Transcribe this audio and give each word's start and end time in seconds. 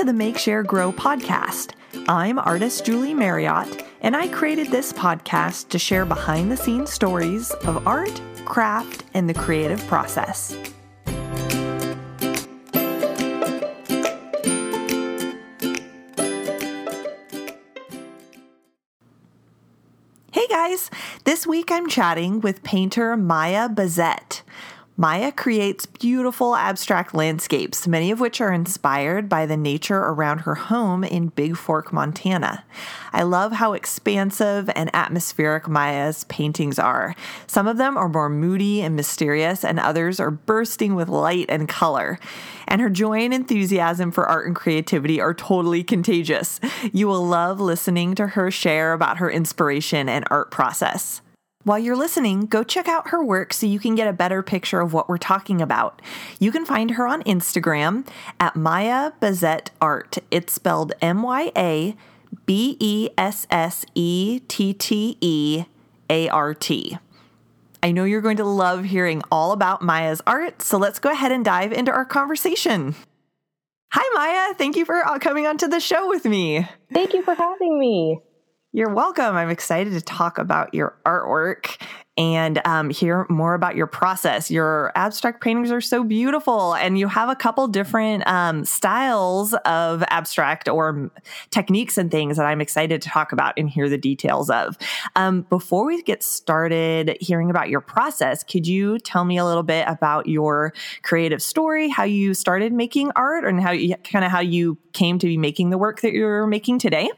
to 0.00 0.06
the 0.06 0.12
Make 0.14 0.38
Share 0.38 0.62
Grow 0.62 0.92
podcast. 0.92 1.72
I'm 2.08 2.38
artist 2.38 2.86
Julie 2.86 3.12
Marriott, 3.12 3.84
and 4.00 4.16
I 4.16 4.28
created 4.28 4.68
this 4.68 4.94
podcast 4.94 5.68
to 5.68 5.78
share 5.78 6.06
behind 6.06 6.50
the 6.50 6.56
scenes 6.56 6.90
stories 6.90 7.50
of 7.50 7.86
art, 7.86 8.18
craft, 8.46 9.04
and 9.12 9.28
the 9.28 9.34
creative 9.34 9.86
process. 9.88 10.56
Hey 20.32 20.46
guys, 20.48 20.90
this 21.24 21.46
week 21.46 21.70
I'm 21.70 21.90
chatting 21.90 22.40
with 22.40 22.62
painter 22.62 23.18
Mya 23.18 23.68
Bessette. 23.68 24.40
Mya 25.00 25.32
creates 25.32 25.86
beautiful 25.86 26.54
abstract 26.54 27.14
landscapes, 27.14 27.88
many 27.88 28.10
of 28.10 28.20
which 28.20 28.38
are 28.38 28.52
inspired 28.52 29.30
by 29.30 29.46
the 29.46 29.56
nature 29.56 29.96
around 29.96 30.40
her 30.40 30.56
home 30.56 31.04
in 31.04 31.30
Bigfork, 31.30 31.90
Montana. 31.90 32.66
I 33.10 33.22
love 33.22 33.52
how 33.52 33.72
expansive 33.72 34.68
and 34.76 34.90
atmospheric 34.92 35.66
Mya's 35.66 36.24
paintings 36.24 36.78
are. 36.78 37.16
Some 37.46 37.66
of 37.66 37.78
them 37.78 37.96
are 37.96 38.10
more 38.10 38.28
moody 38.28 38.82
and 38.82 38.94
mysterious, 38.94 39.64
and 39.64 39.80
others 39.80 40.20
are 40.20 40.30
bursting 40.30 40.94
with 40.94 41.08
light 41.08 41.46
and 41.48 41.66
color. 41.66 42.18
And 42.68 42.82
her 42.82 42.90
joy 42.90 43.20
and 43.20 43.32
enthusiasm 43.32 44.10
for 44.10 44.28
art 44.28 44.46
and 44.46 44.54
creativity 44.54 45.18
are 45.18 45.32
totally 45.32 45.82
contagious. 45.82 46.60
You 46.92 47.08
will 47.08 47.26
love 47.26 47.58
listening 47.58 48.14
to 48.16 48.26
her 48.26 48.50
share 48.50 48.92
about 48.92 49.16
her 49.16 49.30
inspiration 49.30 50.10
and 50.10 50.26
art 50.30 50.50
process. 50.50 51.22
While 51.62 51.78
you're 51.78 51.96
listening, 51.96 52.46
go 52.46 52.64
check 52.64 52.88
out 52.88 53.08
her 53.08 53.22
work 53.22 53.52
so 53.52 53.66
you 53.66 53.78
can 53.78 53.94
get 53.94 54.08
a 54.08 54.14
better 54.14 54.42
picture 54.42 54.80
of 54.80 54.94
what 54.94 55.10
we're 55.10 55.18
talking 55.18 55.60
about. 55.60 56.00
You 56.38 56.52
can 56.52 56.64
find 56.64 56.92
her 56.92 57.06
on 57.06 57.22
Instagram 57.24 58.08
at 58.40 58.56
Mya 58.56 59.12
Bessette 59.20 59.68
Art. 59.78 60.16
It's 60.30 60.54
spelled 60.54 60.94
M 61.02 61.22
Y 61.22 61.52
A 61.54 61.94
B 62.46 62.78
E 62.80 63.10
S 63.18 63.46
S 63.50 63.84
E 63.94 64.40
T 64.48 64.72
T 64.72 65.18
E 65.20 65.64
A 66.08 66.30
R 66.30 66.54
T. 66.54 66.96
I 67.82 67.92
know 67.92 68.04
you're 68.04 68.22
going 68.22 68.38
to 68.38 68.44
love 68.44 68.84
hearing 68.84 69.22
all 69.30 69.52
about 69.52 69.82
Mya's 69.82 70.22
art, 70.26 70.62
so 70.62 70.78
let's 70.78 70.98
go 70.98 71.10
ahead 71.10 71.30
and 71.30 71.44
dive 71.44 71.72
into 71.72 71.92
our 71.92 72.06
conversation. 72.06 72.94
Hi, 73.92 74.48
Mya. 74.48 74.54
Thank 74.56 74.76
you 74.76 74.86
for 74.86 75.02
coming 75.20 75.46
onto 75.46 75.68
the 75.68 75.80
show 75.80 76.08
with 76.08 76.24
me. 76.24 76.66
Thank 76.92 77.12
you 77.12 77.22
for 77.22 77.34
having 77.34 77.78
me. 77.78 78.20
You're 78.72 78.94
welcome. 78.94 79.34
I'm 79.34 79.50
excited 79.50 79.94
to 79.94 80.00
talk 80.00 80.38
about 80.38 80.74
your 80.74 80.96
artwork 81.04 81.76
and 82.16 82.60
um, 82.64 82.88
hear 82.88 83.26
more 83.28 83.54
about 83.54 83.74
your 83.74 83.88
process. 83.88 84.48
Your 84.48 84.92
abstract 84.94 85.42
paintings 85.42 85.72
are 85.72 85.80
so 85.80 86.04
beautiful, 86.04 86.74
and 86.74 86.96
you 86.96 87.08
have 87.08 87.28
a 87.28 87.34
couple 87.34 87.66
different 87.66 88.24
um, 88.28 88.64
styles 88.64 89.54
of 89.64 90.04
abstract 90.06 90.68
or 90.68 91.10
techniques 91.50 91.98
and 91.98 92.12
things 92.12 92.36
that 92.36 92.46
I'm 92.46 92.60
excited 92.60 93.02
to 93.02 93.08
talk 93.08 93.32
about 93.32 93.54
and 93.56 93.68
hear 93.68 93.88
the 93.88 93.98
details 93.98 94.50
of. 94.50 94.78
Um, 95.16 95.42
before 95.50 95.84
we 95.84 96.00
get 96.02 96.22
started 96.22 97.16
hearing 97.20 97.50
about 97.50 97.70
your 97.70 97.80
process, 97.80 98.44
could 98.44 98.68
you 98.68 99.00
tell 99.00 99.24
me 99.24 99.36
a 99.36 99.44
little 99.44 99.64
bit 99.64 99.84
about 99.88 100.28
your 100.28 100.72
creative 101.02 101.42
story, 101.42 101.88
how 101.88 102.04
you 102.04 102.34
started 102.34 102.72
making 102.72 103.10
art, 103.16 103.44
and 103.44 103.60
how 103.60 103.76
kind 104.04 104.24
of 104.24 104.30
how 104.30 104.40
you 104.40 104.78
came 104.92 105.18
to 105.18 105.26
be 105.26 105.36
making 105.36 105.70
the 105.70 105.78
work 105.78 106.02
that 106.02 106.12
you're 106.12 106.46
making 106.46 106.78
today? 106.78 107.10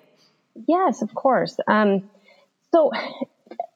Yes, 0.67 1.03
of 1.03 1.15
course. 1.15 1.59
Um, 1.67 2.11
so, 2.73 2.93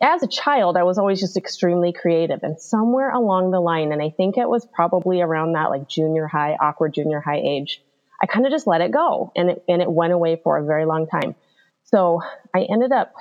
as 0.00 0.22
a 0.22 0.26
child, 0.28 0.76
I 0.76 0.82
was 0.84 0.98
always 0.98 1.20
just 1.20 1.36
extremely 1.36 1.92
creative, 1.92 2.40
and 2.42 2.60
somewhere 2.60 3.10
along 3.10 3.50
the 3.50 3.60
line, 3.60 3.92
and 3.92 4.02
I 4.02 4.10
think 4.10 4.36
it 4.36 4.48
was 4.48 4.66
probably 4.66 5.20
around 5.20 5.52
that 5.52 5.70
like 5.70 5.88
junior 5.88 6.26
high, 6.26 6.56
awkward 6.60 6.94
junior 6.94 7.20
high 7.20 7.40
age, 7.40 7.82
I 8.20 8.26
kind 8.26 8.46
of 8.46 8.52
just 8.52 8.66
let 8.66 8.80
it 8.80 8.90
go, 8.90 9.32
and 9.36 9.50
it 9.50 9.64
and 9.68 9.82
it 9.82 9.90
went 9.90 10.12
away 10.12 10.36
for 10.42 10.58
a 10.58 10.64
very 10.64 10.84
long 10.86 11.06
time. 11.06 11.34
So 11.84 12.22
I 12.54 12.62
ended 12.62 12.92
up 12.92 13.12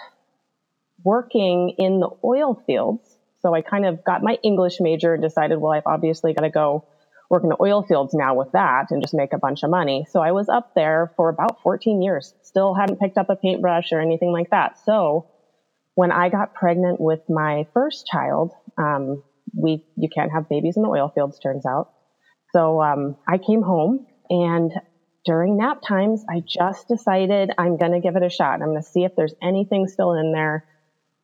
working 1.04 1.76
in 1.78 2.00
the 2.00 2.10
oil 2.24 2.62
fields. 2.66 3.16
So 3.42 3.54
I 3.54 3.62
kind 3.62 3.86
of 3.86 4.04
got 4.04 4.24
my 4.24 4.40
English 4.44 4.80
major 4.80 5.14
and 5.14 5.22
decided, 5.22 5.60
well, 5.60 5.72
I've 5.72 5.86
obviously 5.86 6.34
got 6.34 6.42
to 6.42 6.50
go 6.50 6.86
work 7.30 7.44
in 7.44 7.50
the 7.50 7.58
oil 7.62 7.84
fields 7.84 8.14
now 8.14 8.36
with 8.36 8.52
that 8.54 8.88
and 8.92 9.02
just 9.02 9.14
make 9.14 9.34
a 9.34 9.40
bunch 9.40 9.64
of 9.64 9.70
money. 9.70 10.06
So 10.10 10.22
I 10.22 10.32
was 10.32 10.50
up 10.50 10.72
there 10.76 11.12
for 11.16 11.30
about 11.30 11.62
14 11.62 12.02
years, 12.02 12.34
still 12.44 12.74
hadn't 12.74 13.00
picked 13.00 13.18
up 13.18 13.30
a 13.30 13.36
paintbrush 13.36 13.92
or 13.92 14.00
anything 14.00 14.32
like 14.32 14.50
that. 14.52 14.78
So 14.86 15.28
when 15.96 16.12
I 16.12 16.30
got 16.30 16.54
pregnant 16.54 17.00
with 17.00 17.22
my 17.30 17.66
first 17.74 18.06
child, 18.06 18.52
um, 18.78 19.24
we 19.54 19.84
you 19.96 20.10
can't 20.14 20.32
have 20.32 20.50
babies 20.50 20.76
in 20.76 20.84
the 20.84 20.90
oil 20.90 21.12
fields, 21.14 21.40
turns 21.40 21.66
out. 21.66 21.90
So 22.54 22.82
um, 22.82 23.16
I 23.28 23.38
came 23.38 23.62
home 23.62 24.06
and 24.30 24.72
during 25.26 25.58
nap 25.58 25.80
times, 25.86 26.24
I 26.30 26.44
just 26.48 26.88
decided 26.88 27.50
I'm 27.58 27.78
going 27.78 27.94
to 27.94 28.00
give 28.00 28.16
it 28.16 28.24
a 28.24 28.30
shot. 28.30 28.62
I'm 28.62 28.70
going 28.70 28.82
to 28.82 28.88
see 28.88 29.04
if 29.04 29.12
there's 29.18 29.34
anything 29.42 29.88
still 29.88 30.14
in 30.14 30.32
there 30.32 30.64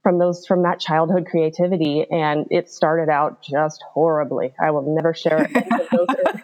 from 0.03 0.19
those 0.19 0.45
from 0.47 0.63
that 0.63 0.79
childhood 0.79 1.27
creativity 1.29 2.05
and 2.09 2.47
it 2.51 2.69
started 2.69 3.09
out 3.11 3.43
just 3.43 3.83
horribly. 3.93 4.53
I 4.59 4.71
will 4.71 4.95
never 4.95 5.13
share 5.13 5.47
it. 5.49 5.67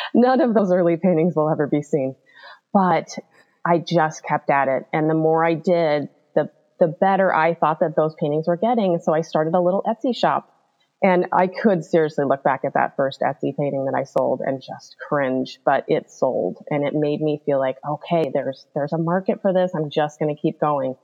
None 0.14 0.40
of 0.40 0.54
those 0.54 0.72
early 0.72 0.96
paintings 0.96 1.34
will 1.36 1.50
ever 1.50 1.66
be 1.66 1.82
seen. 1.82 2.16
But 2.72 3.08
i 3.66 3.78
just 3.78 4.24
kept 4.24 4.50
at 4.50 4.68
it. 4.68 4.84
And 4.92 5.10
the 5.10 5.14
more 5.14 5.44
i 5.44 5.54
did 5.54 6.08
the 6.34 6.50
the 6.80 6.88
better 6.88 7.34
i 7.34 7.54
thought 7.54 7.80
that 7.80 7.96
those 7.96 8.14
paintings 8.20 8.48
were 8.48 8.56
getting. 8.58 8.98
So 9.02 9.14
i 9.14 9.22
started 9.22 9.54
a 9.54 9.60
little 9.60 9.84
etsy 9.86 10.16
shop. 10.16 10.50
And 11.02 11.26
i 11.32 11.48
could 11.48 11.84
seriously 11.84 12.24
look 12.26 12.44
back 12.44 12.62
at 12.64 12.74
that 12.74 12.96
first 12.96 13.20
etsy 13.22 13.56
painting 13.56 13.86
that 13.86 13.96
i 13.98 14.04
sold 14.04 14.42
and 14.44 14.62
just 14.62 14.96
cringe 15.08 15.58
but 15.64 15.84
it 15.88 16.10
sold. 16.10 16.58
And 16.70 16.86
it 16.86 16.94
made 16.94 17.20
me 17.22 17.42
feel 17.46 17.60
like 17.60 17.76
okay 17.88 18.30
there's 18.34 18.66
there's 18.74 18.92
a 18.94 18.98
market 18.98 19.42
for 19.42 19.52
this. 19.52 19.72
I'm 19.74 19.90
just 19.90 20.18
going 20.20 20.34
to 20.34 20.40
keep 20.40 20.60
going. 20.60 20.96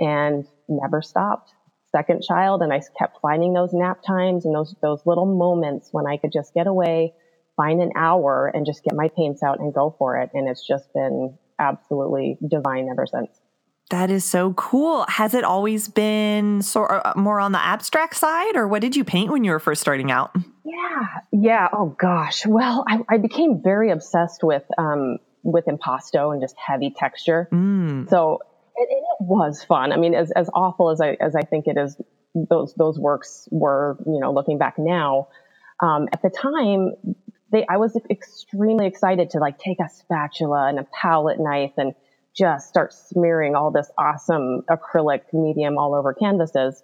And 0.00 0.46
never 0.68 1.02
stopped. 1.02 1.52
Second 1.92 2.22
child, 2.22 2.62
and 2.62 2.72
I 2.72 2.82
kept 2.98 3.18
finding 3.22 3.52
those 3.54 3.72
nap 3.72 4.02
times 4.06 4.44
and 4.44 4.54
those 4.54 4.74
those 4.82 5.00
little 5.06 5.24
moments 5.24 5.88
when 5.92 6.06
I 6.06 6.16
could 6.16 6.32
just 6.32 6.52
get 6.52 6.66
away, 6.66 7.14
find 7.56 7.80
an 7.80 7.92
hour, 7.96 8.50
and 8.52 8.66
just 8.66 8.82
get 8.84 8.94
my 8.94 9.08
paints 9.16 9.42
out 9.42 9.60
and 9.60 9.72
go 9.72 9.94
for 9.98 10.18
it. 10.18 10.30
And 10.34 10.48
it's 10.48 10.66
just 10.66 10.92
been 10.92 11.38
absolutely 11.58 12.38
divine 12.46 12.88
ever 12.90 13.06
since. 13.06 13.30
That 13.90 14.10
is 14.10 14.24
so 14.24 14.52
cool. 14.54 15.06
Has 15.08 15.32
it 15.32 15.44
always 15.44 15.86
been 15.86 16.60
sort 16.60 16.90
of 16.90 17.02
uh, 17.04 17.18
more 17.18 17.38
on 17.38 17.52
the 17.52 17.60
abstract 17.60 18.16
side, 18.16 18.56
or 18.56 18.66
what 18.66 18.82
did 18.82 18.96
you 18.96 19.04
paint 19.04 19.30
when 19.30 19.44
you 19.44 19.52
were 19.52 19.60
first 19.60 19.80
starting 19.80 20.10
out? 20.10 20.34
Yeah, 20.64 21.06
yeah. 21.30 21.68
Oh 21.72 21.94
gosh. 21.98 22.44
Well, 22.44 22.84
I, 22.88 22.98
I 23.08 23.18
became 23.18 23.62
very 23.62 23.92
obsessed 23.92 24.42
with 24.42 24.64
um, 24.76 25.18
with 25.44 25.66
impasto 25.68 26.32
and 26.32 26.42
just 26.42 26.56
heavy 26.58 26.92
texture. 26.96 27.48
Mm. 27.52 28.10
So 28.10 28.40
it, 28.76 28.88
it 28.90 29.04
was 29.20 29.62
fun. 29.64 29.92
I 29.92 29.96
mean, 29.96 30.14
as, 30.14 30.30
as 30.32 30.48
awful 30.54 30.90
as 30.90 31.00
I, 31.00 31.16
as 31.20 31.34
I 31.34 31.42
think 31.42 31.66
it 31.66 31.76
is, 31.76 31.96
those, 32.34 32.74
those 32.74 32.98
works 32.98 33.48
were, 33.50 33.96
you 34.06 34.20
know, 34.20 34.32
looking 34.32 34.58
back 34.58 34.74
now, 34.78 35.28
um, 35.80 36.08
at 36.12 36.22
the 36.22 36.30
time, 36.30 36.92
they, 37.52 37.64
I 37.68 37.76
was 37.76 37.96
extremely 38.10 38.86
excited 38.86 39.30
to 39.30 39.38
like 39.38 39.58
take 39.58 39.78
a 39.80 39.88
spatula 39.88 40.68
and 40.68 40.78
a 40.78 40.86
palette 40.92 41.38
knife 41.38 41.72
and 41.76 41.94
just 42.36 42.68
start 42.68 42.92
smearing 42.92 43.54
all 43.54 43.70
this 43.70 43.90
awesome 43.96 44.62
acrylic 44.70 45.22
medium 45.32 45.78
all 45.78 45.94
over 45.94 46.12
canvases 46.12 46.82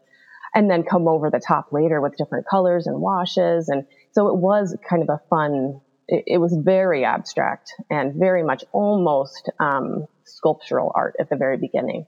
and 0.54 0.70
then 0.70 0.82
come 0.82 1.08
over 1.08 1.30
the 1.30 1.40
top 1.40 1.72
later 1.72 2.00
with 2.00 2.16
different 2.16 2.46
colors 2.46 2.86
and 2.86 3.00
washes. 3.00 3.68
And 3.68 3.86
so 4.12 4.28
it 4.28 4.36
was 4.36 4.76
kind 4.88 5.02
of 5.02 5.08
a 5.08 5.20
fun, 5.28 5.80
it, 6.12 6.24
it 6.26 6.38
was 6.38 6.54
very 6.54 7.04
abstract 7.04 7.72
and 7.90 8.14
very 8.14 8.42
much 8.42 8.64
almost, 8.72 9.50
um, 9.58 10.06
sculptural 10.24 10.92
art 10.94 11.16
at 11.18 11.30
the 11.30 11.36
very 11.36 11.56
beginning. 11.56 12.06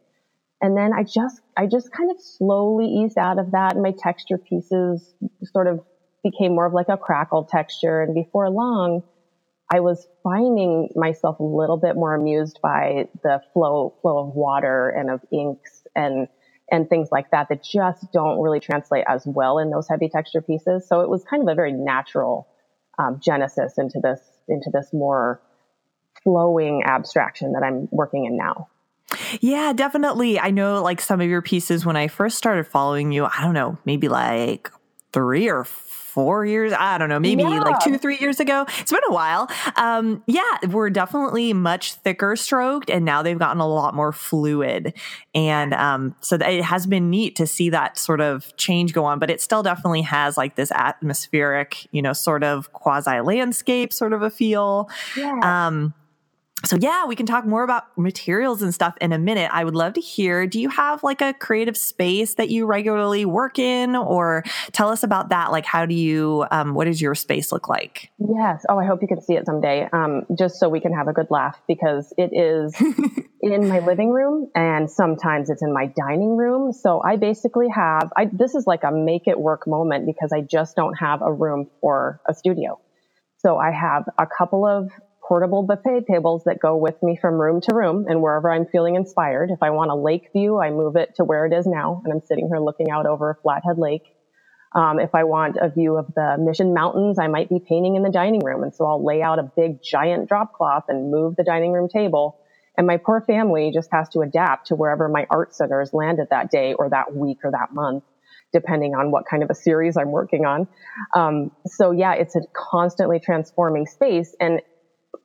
And 0.61 0.77
then 0.77 0.93
I 0.93 1.03
just, 1.03 1.41
I 1.57 1.67
just 1.67 1.91
kind 1.91 2.11
of 2.11 2.21
slowly 2.21 2.87
eased 2.87 3.19
out 3.19 3.39
of 3.39 3.53
that 3.53 3.75
and 3.75 3.83
my 3.83 3.93
texture 3.99 4.39
pieces 4.39 5.15
sort 5.45 5.67
of 5.67 5.81
became 6.23 6.55
more 6.55 6.67
of 6.67 6.73
like 6.73 6.89
a 6.89 6.97
crackle 6.97 7.45
texture. 7.45 8.03
And 8.03 8.15
before 8.15 8.49
long, 8.51 9.03
I 9.73 9.81
was 9.81 10.07
finding 10.23 10.91
myself 10.95 11.41
a 11.41 11.43
little 11.43 11.79
bit 11.79 11.97
more 11.97 12.15
amused 12.15 12.61
by 12.63 13.09
the 13.23 13.43
flow, 13.53 13.95
flow 14.03 14.29
of 14.29 14.35
water 14.35 14.91
and 14.91 15.11
of 15.11 15.21
inks 15.33 15.83
and, 15.97 16.29
and 16.71 16.89
things 16.89 17.09
like 17.11 17.31
that 17.31 17.49
that 17.49 17.63
just 17.63 18.13
don't 18.13 18.41
really 18.41 18.61
translate 18.61 19.05
as 19.09 19.27
well 19.27 19.59
in 19.59 19.71
those 19.71 19.89
heavy 19.89 20.09
texture 20.09 20.43
pieces. 20.43 20.87
So 20.89 21.01
it 21.01 21.09
was 21.09 21.25
kind 21.25 21.43
of 21.43 21.49
a 21.49 21.55
very 21.55 21.73
natural 21.73 22.49
um, 22.99 23.21
genesis 23.23 23.79
into 23.79 24.01
this, 24.03 24.21
into 24.49 24.71
this 24.73 24.93
more 24.93 25.41
flowing 26.23 26.83
abstraction 26.85 27.53
that 27.53 27.63
I'm 27.63 27.89
working 27.91 28.25
in 28.25 28.37
now. 28.37 28.69
Yeah, 29.41 29.73
definitely. 29.73 30.41
I 30.41 30.51
know 30.51 30.83
like 30.83 31.01
some 31.01 31.21
of 31.21 31.29
your 31.29 31.43
pieces 31.43 31.85
when 31.85 31.97
I 31.97 32.09
first 32.09 32.39
started 32.39 32.67
following 32.67 33.13
you, 33.13 33.27
I 33.27 33.43
don't 33.43 33.55
know, 33.55 33.79
maybe 33.85 34.09
like 34.09 34.71
three 35.15 35.49
or 35.49 35.65
four 35.65 36.45
years. 36.45 36.73
I 36.73 36.99
don't 36.99 37.09
know, 37.09 37.19
maybe 37.19 37.43
yeah. 37.43 37.61
like 37.61 37.83
two, 37.83 37.99
three 37.99 38.19
years 38.19 38.39
ago. 38.39 38.67
It's 38.79 38.93
been 38.93 39.01
a 39.09 39.13
while. 39.13 39.49
Um, 39.77 40.23
yeah, 40.27 40.59
we're 40.69 40.91
definitely 40.91 41.53
much 41.53 41.95
thicker 41.95 42.37
stroked, 42.37 42.91
and 42.91 43.05
now 43.05 43.23
they've 43.23 43.39
gotten 43.39 43.61
a 43.61 43.67
lot 43.67 43.95
more 43.95 44.13
fluid. 44.13 44.95
And 45.35 45.73
um, 45.75 46.15
so 46.21 46.37
it 46.37 46.63
has 46.63 46.87
been 46.87 47.11
neat 47.11 47.37
to 47.37 47.47
see 47.47 47.71
that 47.71 47.97
sort 47.97 48.21
of 48.21 48.57
change 48.57 48.93
go 48.93 49.05
on, 49.05 49.19
but 49.19 49.31
it 49.31 49.41
still 49.41 49.63
definitely 49.63 50.03
has 50.03 50.37
like 50.37 50.57
this 50.57 50.71
atmospheric, 50.73 51.87
you 51.93 52.03
know, 52.03 52.13
sort 52.13 52.45
of 52.45 52.73
quasi 52.73 53.21
landscape 53.21 53.93
sort 53.93 54.13
of 54.13 54.23
a 54.23 54.31
feel. 54.31 54.89
Yeah. 55.17 55.39
Um, 55.43 55.95
so 56.65 56.77
yeah, 56.81 57.07
we 57.07 57.17
can 57.17 57.27
talk 57.27 57.47
more 57.47 57.63
about 57.63 57.85
materials 57.97 58.63
and 58.63 58.75
stuff 58.75 58.97
in 59.01 59.13
a 59.13 59.19
minute. 59.19 59.51
I 59.53 59.65
would 59.65 59.75
love 59.75 59.95
to 59.95 60.01
hear. 60.01 60.47
Do 60.47 60.61
you 60.61 60.69
have 60.69 61.03
like 61.03 61.21
a 61.21 61.33
creative 61.35 61.77
space 61.77 62.35
that 62.35 62.49
you 62.49 62.67
regularly 62.67 63.25
work 63.25 63.59
in, 63.59 63.95
or 63.95 64.45
tell 64.73 64.89
us 64.89 65.03
about 65.03 65.29
that? 65.29 65.53
Like, 65.53 65.65
how 65.65 65.87
do 65.87 65.95
you? 65.95 66.47
Um, 66.51 66.75
what 66.75 66.85
does 66.87 67.01
your 67.01 67.15
space 67.15 67.53
look 67.53 67.69
like? 67.69 68.11
Yes. 68.19 68.65
Oh, 68.69 68.79
I 68.79 68.87
hope 68.87 69.03
you 69.03 69.09
can 69.09 69.21
see 69.21 69.35
it 69.35 69.47
someday. 69.47 69.89
Um, 69.93 70.27
just 70.39 70.59
so 70.59 70.69
we 70.69 70.81
can 70.81 70.93
have 70.93 71.09
a 71.09 71.13
good 71.13 71.29
laugh 71.31 71.61
because 71.69 72.13
it 72.17 72.31
is 72.33 72.75
in 73.43 73.69
my 73.69 73.81
living 73.81 74.11
room 74.11 74.51
and 74.55 74.91
sometimes 74.91 75.51
it's 75.51 75.63
in 75.63 75.73
my 75.73 75.93
dining 75.97 76.37
room. 76.37 76.73
So 76.73 77.03
I 77.03 77.17
basically 77.17 77.69
have. 77.69 78.11
I 78.17 78.27
this 78.33 78.55
is 78.55 78.67
like 78.67 78.85
a 78.85 78.91
make 78.91 79.27
it 79.27 79.39
work 79.39 79.67
moment 79.67 80.07
because 80.07 80.33
I 80.33 80.41
just 80.41 80.77
don't 80.77 80.95
have 80.95 81.23
a 81.23 81.33
room 81.33 81.69
for 81.81 82.21
a 82.29 82.35
studio. 82.35 82.81
So 83.39 83.59
I 83.59 83.73
have 83.73 84.05
a 84.19 84.27
couple 84.27 84.67
of 84.67 84.91
portable 85.27 85.63
buffet 85.63 86.07
tables 86.11 86.43
that 86.45 86.59
go 86.61 86.77
with 86.77 86.97
me 87.03 87.17
from 87.21 87.35
room 87.41 87.61
to 87.63 87.75
room 87.75 88.07
and 88.09 88.23
wherever 88.23 88.51
I'm 88.53 88.67
feeling 88.67 88.97
inspired. 88.97 89.51
If 89.51 89.63
I 89.63 89.71
want 89.71 89.91
a 89.91 89.97
lake 89.97 90.29
view, 90.35 90.61
I 90.61 90.71
move 90.71 90.97
it 90.97 91.11
to 91.17 91.25
where 91.25 91.47
it 91.47 91.53
is 91.53 91.67
now, 91.67 92.03
and 92.05 92.13
I'm 92.13 92.23
sitting 92.27 92.49
here 92.49 92.61
looking 92.61 92.91
out 92.91 93.07
over 93.07 93.39
Flathead 93.43 93.79
Lake. 93.79 94.05
Um, 94.75 95.01
if 95.01 95.15
I 95.15 95.25
want 95.25 95.57
a 95.61 95.71
view 95.71 95.97
of 95.97 96.07
the 96.15 96.37
Mission 96.39 96.75
Mountains, 96.75 97.19
I 97.19 97.29
might 97.29 97.49
be 97.49 97.61
painting 97.67 97.97
in 97.97 98.03
the 98.03 98.11
dining 98.11 98.41
room, 98.45 98.63
and 98.63 98.75
so 98.75 98.87
I'll 98.87 99.05
lay 99.05 99.23
out 99.23 99.39
a 99.39 99.51
big 99.57 99.79
giant 99.83 100.29
drop 100.29 100.53
cloth 100.53 100.85
and 100.89 101.11
move 101.11 101.37
the 101.37 101.45
dining 101.45 101.73
room 101.73 101.89
table. 101.89 102.37
And 102.77 102.87
my 102.87 102.99
poor 102.99 103.23
family 103.23 103.71
just 103.73 103.89
has 103.93 104.09
to 104.11 104.21
adapt 104.21 104.69
to 104.69 104.77
wherever 104.77 105.09
my 105.09 105.27
art 105.31 105.55
center 105.55 105.85
landed 105.93 106.29
that 106.31 106.51
day 106.51 106.75
or 106.75 106.91
that 106.91 107.15
week 107.15 107.39
or 107.45 107.53
that 107.53 107.69
month 107.73 108.05
depending 108.53 108.95
on 108.95 109.11
what 109.11 109.25
kind 109.29 109.43
of 109.43 109.51
a 109.51 109.55
series 109.55 109.97
I'm 109.97 110.13
working 110.13 110.45
on. 110.47 110.69
Um, 111.15 111.51
so 111.67 111.91
yeah, 111.91 112.15
it's 112.15 112.37
a 112.37 112.41
constantly 112.57 113.21
transforming 113.21 113.87
space. 113.87 114.35
And 114.41 114.61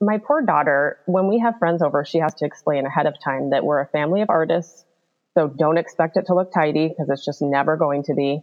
my 0.02 0.18
poor 0.26 0.42
daughter, 0.42 0.98
when 1.06 1.28
we 1.28 1.40
have 1.40 1.56
friends 1.60 1.82
over, 1.82 2.06
she 2.06 2.20
has 2.20 2.34
to 2.36 2.46
explain 2.46 2.86
ahead 2.86 3.06
of 3.06 3.16
time 3.24 3.52
that 3.52 3.64
we're 3.66 3.82
a 3.82 3.88
family 3.88 4.22
of 4.22 4.30
artists. 4.30 4.86
So 5.38 5.48
don't 5.48 5.78
expect 5.78 6.18
it 6.18 6.26
to 6.28 6.36
look 6.36 6.52
tidy 6.54 6.88
because 6.88 7.10
it's 7.10 7.26
just 7.26 7.42
never 7.42 7.78
going 7.78 8.04
to 8.04 8.14
be. 8.14 8.42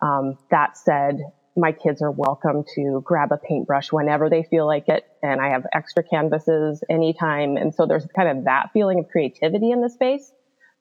Um, 0.00 0.34
that 0.50 0.76
said, 0.76 1.18
my 1.56 1.72
kids 1.72 2.02
are 2.02 2.10
welcome 2.10 2.64
to 2.76 3.02
grab 3.04 3.30
a 3.32 3.38
paintbrush 3.38 3.92
whenever 3.92 4.30
they 4.30 4.44
feel 4.44 4.66
like 4.66 4.84
it. 4.88 5.02
And 5.22 5.40
I 5.40 5.50
have 5.50 5.64
extra 5.74 6.02
canvases 6.02 6.82
anytime. 6.88 7.56
And 7.56 7.74
so 7.74 7.86
there's 7.86 8.06
kind 8.16 8.38
of 8.38 8.44
that 8.44 8.70
feeling 8.72 9.00
of 9.00 9.06
creativity 9.08 9.70
in 9.70 9.80
the 9.80 9.90
space. 9.90 10.32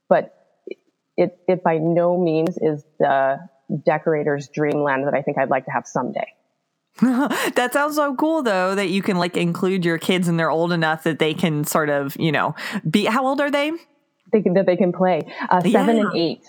But 0.07 0.29
it, 1.17 1.31
it 1.47 1.63
by 1.63 1.77
no 1.77 2.17
means 2.21 2.57
is 2.62 2.83
the 3.00 3.38
decorator's 3.85 4.50
dreamland 4.53 5.07
that 5.07 5.13
I 5.13 5.21
think 5.21 5.38
I'd 5.38 5.50
like 5.50 5.65
to 5.65 5.71
have 5.71 5.85
someday. 5.85 6.27
that 7.01 7.71
sounds 7.73 7.95
so 7.95 8.15
cool 8.15 8.43
though 8.43 8.75
that 8.75 8.89
you 8.89 9.01
can 9.01 9.17
like 9.17 9.38
include 9.38 9.85
your 9.85 9.97
kids 9.97 10.27
and 10.27 10.39
they're 10.39 10.51
old 10.51 10.71
enough 10.71 11.03
that 11.03 11.19
they 11.19 11.33
can 11.33 11.63
sort 11.63 11.89
of, 11.89 12.15
you 12.19 12.31
know, 12.31 12.53
be 12.89 13.05
how 13.05 13.25
old 13.25 13.41
are 13.41 13.51
they? 13.51 13.71
They 14.31 14.41
can, 14.41 14.53
that 14.53 14.65
they 14.65 14.77
can 14.77 14.91
play 14.91 15.21
uh, 15.49 15.61
seven 15.61 15.97
yeah. 15.97 16.03
and 16.03 16.15
eight. 16.15 16.45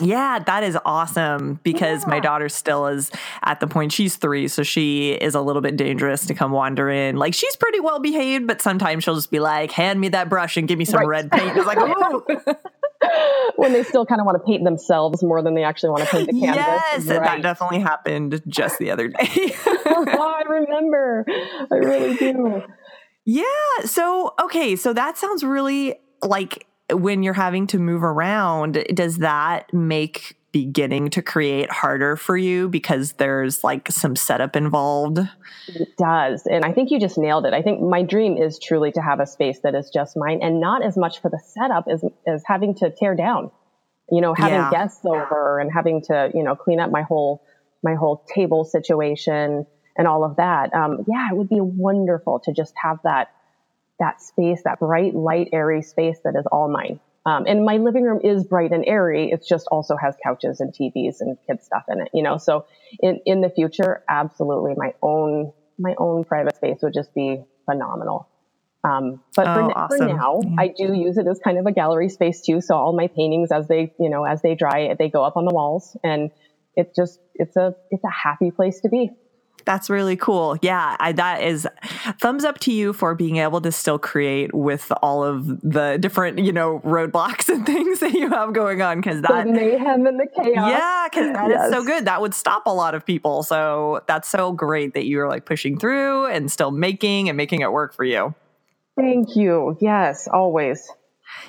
Yeah, 0.00 0.38
that 0.38 0.62
is 0.62 0.78
awesome 0.84 1.60
because 1.62 2.04
yeah. 2.04 2.10
my 2.10 2.20
daughter 2.20 2.48
still 2.48 2.86
is 2.86 3.10
at 3.42 3.60
the 3.60 3.66
point 3.66 3.92
she's 3.92 4.16
three, 4.16 4.48
so 4.48 4.62
she 4.62 5.12
is 5.12 5.34
a 5.34 5.40
little 5.40 5.62
bit 5.62 5.76
dangerous 5.76 6.26
to 6.26 6.34
come 6.34 6.52
wander 6.52 6.88
in. 6.88 7.16
Like 7.16 7.34
she's 7.34 7.56
pretty 7.56 7.80
well 7.80 7.98
behaved, 7.98 8.46
but 8.46 8.62
sometimes 8.62 9.04
she'll 9.04 9.16
just 9.16 9.30
be 9.30 9.40
like, 9.40 9.72
"Hand 9.72 10.00
me 10.00 10.08
that 10.10 10.28
brush 10.28 10.56
and 10.56 10.68
give 10.68 10.78
me 10.78 10.84
some 10.84 11.00
right. 11.00 11.08
red 11.08 11.32
paint." 11.32 11.56
It's 11.56 11.66
like, 11.66 11.78
oh. 11.80 12.24
when 13.56 13.72
they 13.72 13.82
still 13.82 14.06
kind 14.06 14.20
of 14.20 14.26
want 14.26 14.36
to 14.36 14.44
paint 14.44 14.64
themselves 14.64 15.22
more 15.22 15.42
than 15.42 15.54
they 15.54 15.64
actually 15.64 15.90
want 15.90 16.04
to 16.04 16.10
paint 16.10 16.30
the 16.30 16.40
canvas. 16.40 16.56
Yes, 16.56 17.06
right. 17.06 17.22
that 17.22 17.42
definitely 17.42 17.80
happened 17.80 18.42
just 18.46 18.78
the 18.78 18.90
other 18.90 19.08
day. 19.08 19.54
I 20.08 20.42
remember. 20.48 21.24
I 21.70 21.74
really 21.74 22.16
do. 22.16 22.62
Yeah. 23.24 23.44
So, 23.84 24.34
okay. 24.42 24.76
So 24.76 24.92
that 24.92 25.18
sounds 25.18 25.44
really 25.44 25.96
like 26.22 26.66
when 26.92 27.22
you're 27.22 27.34
having 27.34 27.66
to 27.68 27.78
move 27.78 28.02
around, 28.02 28.84
does 28.94 29.18
that 29.18 29.72
make 29.74 30.38
beginning 30.50 31.10
to 31.10 31.20
create 31.20 31.70
harder 31.70 32.16
for 32.16 32.36
you 32.36 32.68
because 32.68 33.12
there's 33.14 33.62
like 33.62 33.90
some 33.92 34.16
setup 34.16 34.56
involved? 34.56 35.18
It 35.68 35.88
does. 35.98 36.46
And 36.46 36.64
I 36.64 36.72
think 36.72 36.90
you 36.90 36.98
just 36.98 37.18
nailed 37.18 37.44
it. 37.44 37.52
I 37.52 37.62
think 37.62 37.82
my 37.82 38.02
dream 38.02 38.36
is 38.38 38.58
truly 38.58 38.90
to 38.92 39.02
have 39.02 39.20
a 39.20 39.26
space 39.26 39.60
that 39.62 39.74
is 39.74 39.90
just 39.90 40.16
mine 40.16 40.40
and 40.42 40.60
not 40.60 40.82
as 40.82 40.96
much 40.96 41.20
for 41.20 41.30
the 41.30 41.38
setup 41.38 41.86
as, 41.90 42.02
as 42.26 42.42
having 42.46 42.74
to 42.76 42.90
tear 42.90 43.14
down, 43.14 43.50
you 44.10 44.20
know, 44.20 44.34
having 44.34 44.54
yeah. 44.54 44.70
guests 44.70 45.04
over 45.04 45.58
and 45.58 45.70
having 45.70 46.02
to, 46.02 46.30
you 46.34 46.42
know, 46.42 46.56
clean 46.56 46.80
up 46.80 46.90
my 46.90 47.02
whole, 47.02 47.42
my 47.82 47.94
whole 47.94 48.24
table 48.34 48.64
situation 48.64 49.66
and 49.98 50.06
all 50.06 50.24
of 50.24 50.36
that. 50.36 50.72
Um, 50.72 51.04
yeah, 51.08 51.28
it 51.30 51.36
would 51.36 51.48
be 51.48 51.60
wonderful 51.60 52.40
to 52.44 52.52
just 52.52 52.72
have 52.82 53.00
that 53.04 53.32
that 53.98 54.22
space, 54.22 54.62
that 54.64 54.78
bright, 54.78 55.12
light, 55.12 55.48
airy 55.52 55.82
space 55.82 56.18
that 56.22 56.36
is 56.38 56.46
all 56.52 56.68
mine. 56.70 57.00
Um, 57.26 57.44
and 57.46 57.64
my 57.64 57.78
living 57.78 58.04
room 58.04 58.20
is 58.22 58.44
bright 58.44 58.70
and 58.70 58.84
airy. 58.86 59.32
It 59.32 59.44
just 59.46 59.66
also 59.72 59.96
has 59.96 60.14
couches 60.22 60.60
and 60.60 60.72
TVs 60.72 61.16
and 61.20 61.36
kid 61.46 61.62
stuff 61.62 61.82
in 61.88 62.00
it, 62.00 62.08
you 62.14 62.22
know. 62.22 62.38
So 62.38 62.66
in 63.00 63.20
in 63.26 63.40
the 63.40 63.50
future, 63.50 64.02
absolutely, 64.08 64.74
my 64.76 64.94
own 65.02 65.52
my 65.78 65.94
own 65.98 66.24
private 66.24 66.56
space 66.56 66.78
would 66.82 66.94
just 66.94 67.12
be 67.14 67.42
phenomenal. 67.66 68.28
Um, 68.84 69.20
but 69.34 69.48
oh, 69.48 69.54
for, 69.54 69.78
awesome. 69.78 69.98
for, 69.98 70.14
now, 70.14 70.40
yeah. 70.42 70.54
I 70.58 70.68
do 70.68 70.94
use 70.94 71.18
it 71.18 71.26
as 71.26 71.40
kind 71.42 71.58
of 71.58 71.66
a 71.66 71.72
gallery 71.72 72.08
space 72.08 72.40
too. 72.40 72.60
So 72.60 72.76
all 72.76 72.92
my 72.92 73.08
paintings, 73.08 73.50
as 73.50 73.66
they 73.66 73.92
you 73.98 74.08
know 74.08 74.24
as 74.24 74.40
they 74.40 74.54
dry, 74.54 74.94
they 74.96 75.08
go 75.08 75.24
up 75.24 75.36
on 75.36 75.44
the 75.44 75.52
walls, 75.52 75.96
and 76.04 76.30
it 76.76 76.94
just 76.94 77.18
it's 77.34 77.56
a 77.56 77.74
it's 77.90 78.04
a 78.04 78.10
happy 78.10 78.52
place 78.52 78.80
to 78.80 78.88
be. 78.88 79.10
That's 79.68 79.90
really 79.90 80.16
cool. 80.16 80.56
Yeah, 80.62 80.96
I, 80.98 81.12
that 81.12 81.42
is 81.42 81.68
thumbs 82.18 82.42
up 82.42 82.58
to 82.60 82.72
you 82.72 82.94
for 82.94 83.14
being 83.14 83.36
able 83.36 83.60
to 83.60 83.70
still 83.70 83.98
create 83.98 84.54
with 84.54 84.90
all 85.02 85.22
of 85.22 85.46
the 85.60 85.98
different, 86.00 86.38
you 86.38 86.52
know, 86.52 86.80
roadblocks 86.86 87.48
and 87.54 87.66
things 87.66 88.00
that 88.00 88.14
you 88.14 88.30
have 88.30 88.54
going 88.54 88.80
on. 88.80 88.96
Because 88.96 89.20
that 89.20 89.44
the 89.44 89.52
mayhem 89.52 90.06
and 90.06 90.18
the 90.18 90.26
chaos. 90.34 90.70
Yeah, 90.70 91.08
because 91.10 91.34
that 91.34 91.50
yes. 91.50 91.66
is 91.66 91.72
so 91.74 91.84
good. 91.84 92.06
That 92.06 92.22
would 92.22 92.32
stop 92.32 92.62
a 92.64 92.72
lot 92.72 92.94
of 92.94 93.04
people. 93.04 93.42
So 93.42 94.00
that's 94.08 94.26
so 94.26 94.52
great 94.52 94.94
that 94.94 95.04
you're 95.04 95.28
like 95.28 95.44
pushing 95.44 95.78
through 95.78 96.28
and 96.28 96.50
still 96.50 96.70
making 96.70 97.28
and 97.28 97.36
making 97.36 97.60
it 97.60 97.70
work 97.70 97.92
for 97.92 98.04
you. 98.04 98.34
Thank 98.96 99.36
you. 99.36 99.76
Yes, 99.82 100.28
always. 100.32 100.90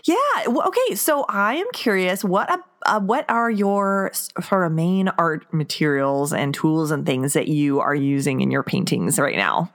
Yeah. 0.04 0.16
Okay. 0.46 0.96
So 0.96 1.24
I 1.30 1.56
am 1.56 1.68
curious. 1.72 2.22
What 2.26 2.50
uh, 2.90 3.00
what 3.00 3.30
are 3.30 3.50
your 3.50 4.12
sort 4.14 4.66
of 4.66 4.72
main 4.72 5.08
art 5.10 5.54
materials 5.54 6.34
and 6.34 6.54
tools 6.54 6.92
and 6.92 7.06
things 7.06 7.34
that 7.34 7.48
you 7.48 7.80
are 7.80 7.96
using 7.96 8.42
in 8.42 8.52
your 8.52 8.64
paintings 8.64 9.20
right 9.20 9.36
now? 9.36 9.72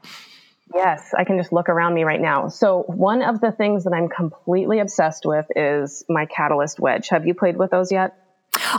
Yes, 0.74 1.14
I 1.16 1.24
can 1.24 1.38
just 1.38 1.52
look 1.52 1.68
around 1.68 1.94
me 1.94 2.02
right 2.02 2.20
now. 2.20 2.48
So 2.48 2.82
one 2.88 3.22
of 3.22 3.40
the 3.40 3.52
things 3.52 3.84
that 3.84 3.92
I'm 3.92 4.08
completely 4.08 4.80
obsessed 4.80 5.24
with 5.24 5.46
is 5.54 6.04
my 6.08 6.26
Catalyst 6.26 6.80
wedge. 6.80 7.08
Have 7.10 7.26
you 7.26 7.34
played 7.34 7.56
with 7.56 7.70
those 7.70 7.92
yet? 7.92 8.16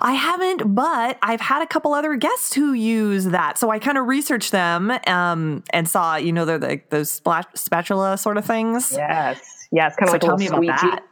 I 0.01 0.13
haven't, 0.13 0.75
but 0.75 1.17
I've 1.21 1.39
had 1.39 1.61
a 1.61 1.67
couple 1.67 1.93
other 1.93 2.15
guests 2.15 2.53
who 2.53 2.73
use 2.73 3.25
that. 3.25 3.57
So 3.57 3.69
I 3.69 3.79
kind 3.79 3.97
of 3.97 4.07
researched 4.07 4.51
them 4.51 4.91
um, 5.07 5.63
and 5.69 5.87
saw, 5.87 6.17
you 6.17 6.33
know, 6.33 6.43
they're 6.43 6.59
like 6.59 6.89
those 6.89 7.11
spatula 7.11 8.17
sort 8.17 8.37
of 8.37 8.45
things. 8.45 8.93
Yes. 8.93 9.67
Yes. 9.71 9.95
Kind 9.95 10.03
of 10.03 10.09
so 10.09 10.13
like 10.13 10.21
tell 10.21 10.37
me 10.37 10.47
about 10.47 10.81
that. 10.81 11.03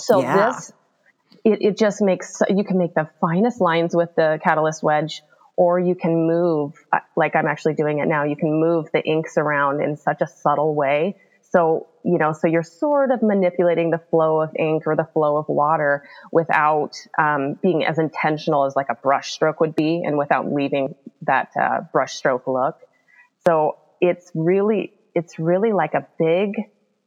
So 0.00 0.20
yeah. 0.20 0.52
this, 0.52 0.72
it, 1.44 1.58
it 1.60 1.78
just 1.78 2.00
makes, 2.00 2.40
you 2.48 2.64
can 2.64 2.78
make 2.78 2.94
the 2.94 3.08
finest 3.20 3.60
lines 3.60 3.94
with 3.94 4.14
the 4.16 4.40
catalyst 4.42 4.82
wedge, 4.82 5.22
or 5.56 5.78
you 5.78 5.94
can 5.94 6.26
move, 6.26 6.74
uh, 6.92 6.98
like 7.16 7.36
I'm 7.36 7.46
actually 7.46 7.74
doing 7.74 8.00
it 8.00 8.08
now, 8.08 8.24
you 8.24 8.36
can 8.36 8.60
move 8.60 8.88
the 8.92 9.02
inks 9.04 9.36
around 9.36 9.80
in 9.80 9.96
such 9.96 10.20
a 10.20 10.26
subtle 10.26 10.74
way. 10.74 11.16
So, 11.50 11.86
you 12.04 12.18
know, 12.18 12.32
so 12.32 12.48
you're 12.48 12.64
sort 12.64 13.12
of 13.12 13.22
manipulating 13.22 13.90
the 13.90 14.00
flow 14.10 14.40
of 14.40 14.50
ink 14.58 14.82
or 14.86 14.96
the 14.96 15.06
flow 15.12 15.36
of 15.36 15.48
water 15.48 16.02
without 16.32 16.96
um, 17.16 17.54
being 17.62 17.84
as 17.84 17.98
intentional 17.98 18.64
as 18.64 18.74
like 18.74 18.88
a 18.88 18.96
brush 18.96 19.30
stroke 19.30 19.60
would 19.60 19.76
be 19.76 20.02
and 20.04 20.18
without 20.18 20.52
leaving 20.52 20.96
that 21.22 21.52
uh, 21.60 21.82
brush 21.92 22.14
stroke 22.14 22.48
look. 22.48 22.80
So 23.46 23.76
it's 24.00 24.32
really, 24.34 24.94
it's 25.14 25.38
really 25.38 25.72
like 25.72 25.94
a 25.94 26.08
big 26.18 26.54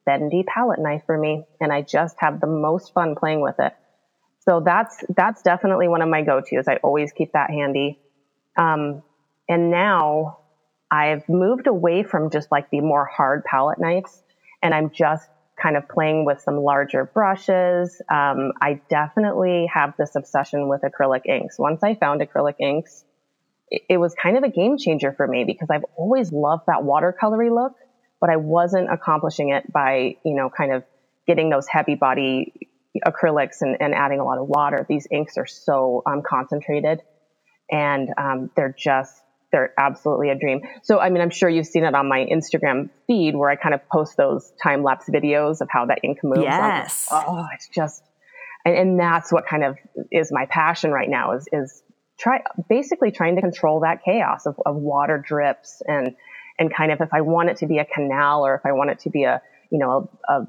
bendy 0.06 0.44
palette 0.48 0.80
knife 0.80 1.04
for 1.06 1.18
me. 1.18 1.44
And 1.60 1.74
I 1.74 1.82
just 1.82 2.16
have 2.20 2.40
the 2.40 2.48
most 2.48 2.94
fun 2.94 3.16
playing 3.16 3.42
with 3.42 3.56
it. 3.60 3.76
So 4.48 4.62
that's, 4.62 5.04
that's 5.16 5.42
definitely 5.42 5.88
one 5.88 6.02
of 6.02 6.10
my 6.10 6.22
go-tos. 6.22 6.68
I 6.68 6.78
always 6.78 7.12
keep 7.12 7.34
that 7.34 7.50
handy. 7.50 8.00
Um, 8.56 9.04
and 9.50 9.70
now 9.70 10.40
I've 10.90 11.28
moved 11.28 11.68
away 11.68 12.04
from 12.04 12.30
just 12.30 12.52
like 12.52 12.70
the 12.70 12.82
more 12.82 13.06
hard 13.06 13.44
palette 13.44 13.80
knives 13.80 14.22
and 14.64 14.74
I'm 14.74 14.92
just 14.92 15.28
kind 15.62 15.76
of 15.76 15.90
playing 15.90 16.26
with 16.26 16.40
some 16.42 16.58
larger 16.58 17.06
brushes. 17.06 18.02
Um, 18.10 18.54
I 18.62 18.80
definitely 18.90 19.70
have 19.74 19.96
this 19.98 20.16
obsession 20.16 20.70
with 20.70 20.82
acrylic 20.82 21.26
inks. 21.26 21.58
Once 21.60 21.84
I 21.84 21.96
found 21.96 22.22
acrylic 22.22 22.56
inks, 22.60 23.04
it, 23.70 23.82
it 23.90 23.98
was 23.98 24.16
kind 24.16 24.38
of 24.38 24.44
a 24.44 24.50
game 24.50 24.78
changer 24.78 25.12
for 25.12 25.28
me 25.28 25.44
because 25.46 25.70
I've 25.70 25.86
always 25.98 26.32
loved 26.32 26.64
that 26.68 26.84
watercolory 26.84 27.54
look 27.54 27.74
but 28.20 28.30
I 28.30 28.38
wasn't 28.38 28.92
accomplishing 28.92 29.50
it 29.50 29.72
by, 29.72 30.18
you 30.24 30.36
know, 30.36 30.50
kind 30.50 30.74
of 30.74 30.84
getting 31.28 31.50
those 31.50 31.68
heavy 31.68 31.96
body 31.96 32.70
acrylics 33.06 33.62
and, 33.62 33.78
and 33.80 33.94
adding 33.94 34.20
a 34.20 34.24
lot 34.24 34.38
of 34.38 34.48
water. 34.48 34.86
These 34.88 35.08
inks 35.12 35.38
are 35.38 35.48
so 35.48 36.04
um, 36.06 36.22
concentrated 36.28 37.02
and 37.70 38.10
um, 38.18 38.50
they're 38.56 38.76
just 38.78 39.22
they're 39.52 39.74
absolutely 39.78 40.30
a 40.30 40.36
dream. 40.36 40.62
So, 40.84 41.00
I 41.00 41.10
mean, 41.10 41.22
I'm 41.22 41.30
sure 41.30 41.50
you've 41.50 41.68
seen 41.68 41.86
it 41.86 41.96
on 41.96 42.10
my 42.10 42.26
Instagram 42.30 42.90
feed 43.08 43.36
where 43.36 43.50
I 43.50 43.56
kind 43.56 43.74
of 43.74 43.88
post 43.88 44.18
those 44.18 44.52
time 44.62 44.84
lapse 44.84 45.10
videos 45.10 45.62
of 45.62 45.70
how 45.72 45.86
that 45.86 46.00
ink 46.04 46.20
moves. 46.24 46.42
Yes. 46.42 47.08
oh, 47.12 47.48
it's 47.54 47.70
just, 47.70 48.04
and, 48.66 48.76
and 48.76 49.00
that's 49.00 49.32
what 49.32 49.46
kind 49.48 49.64
of 49.64 49.78
is 50.12 50.32
my 50.32 50.48
passion 50.48 50.92
right 50.92 51.10
now 51.10 51.34
is, 51.34 51.48
is 51.54 51.82
try 52.20 52.42
basically 52.68 53.12
trying 53.12 53.36
to 53.36 53.42
control 53.42 53.82
that 53.82 54.04
chaos 54.04 54.46
of, 54.46 54.60
of 54.66 54.76
water 54.76 55.18
drips 55.18 55.82
and, 55.88 56.16
and 56.60 56.74
kind 56.74 56.92
of 56.92 57.00
if 57.00 57.14
I 57.14 57.22
want 57.22 57.50
it 57.50 57.58
to 57.58 57.68
be 57.68 57.78
a 57.78 57.86
canal 57.86 58.46
or 58.46 58.56
if 58.56 58.66
I 58.66 58.74
want 58.74 58.90
it 58.90 59.00
to 59.00 59.10
be 59.10 59.24
a, 59.24 59.42
you 59.72 59.80
know, 59.80 60.10
a, 60.28 60.34
a 60.34 60.48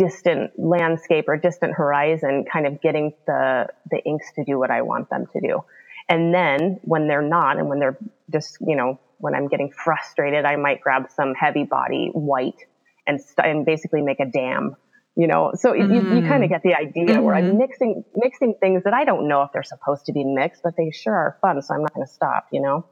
distant 0.00 0.52
landscape 0.58 1.26
or 1.28 1.36
distant 1.36 1.74
horizon, 1.74 2.44
kind 2.50 2.66
of 2.66 2.80
getting 2.80 3.12
the, 3.26 3.66
the 3.90 3.98
inks 4.04 4.26
to 4.36 4.44
do 4.44 4.58
what 4.58 4.70
I 4.70 4.80
want 4.82 5.10
them 5.10 5.26
to 5.32 5.40
do. 5.40 5.64
And 6.08 6.34
then 6.34 6.80
when 6.82 7.06
they're 7.08 7.28
not, 7.38 7.58
and 7.58 7.68
when 7.68 7.78
they're 7.78 7.98
just, 8.32 8.56
you 8.66 8.76
know, 8.76 8.98
when 9.18 9.34
I'm 9.34 9.48
getting 9.48 9.70
frustrated, 9.70 10.44
I 10.44 10.56
might 10.56 10.80
grab 10.80 11.02
some 11.14 11.34
heavy 11.34 11.64
body 11.64 12.10
white 12.14 12.60
and, 13.06 13.20
st- 13.20 13.46
and 13.46 13.66
basically 13.66 14.02
make 14.02 14.20
a 14.20 14.26
dam, 14.26 14.76
you 15.14 15.26
know. 15.26 15.52
So 15.54 15.72
mm-hmm. 15.72 15.92
you, 15.92 16.00
you 16.16 16.28
kind 16.28 16.42
of 16.42 16.48
get 16.48 16.62
the 16.62 16.74
idea 16.74 17.06
mm-hmm. 17.06 17.22
where 17.22 17.34
I'm 17.34 17.50
mm-hmm. 17.50 17.58
mixing 17.58 18.04
mixing 18.16 18.54
things 18.58 18.84
that 18.84 18.94
I 18.94 19.04
don't 19.04 19.28
know 19.28 19.42
if 19.42 19.50
they're 19.52 19.62
supposed 19.62 20.06
to 20.06 20.12
be 20.12 20.24
mixed, 20.24 20.62
but 20.64 20.74
they 20.76 20.90
sure 20.90 21.14
are 21.14 21.36
fun. 21.42 21.60
So 21.62 21.74
I'm 21.74 21.82
not 21.82 21.94
going 21.94 22.06
to 22.06 22.12
stop, 22.12 22.46
you 22.50 22.62
know. 22.62 22.86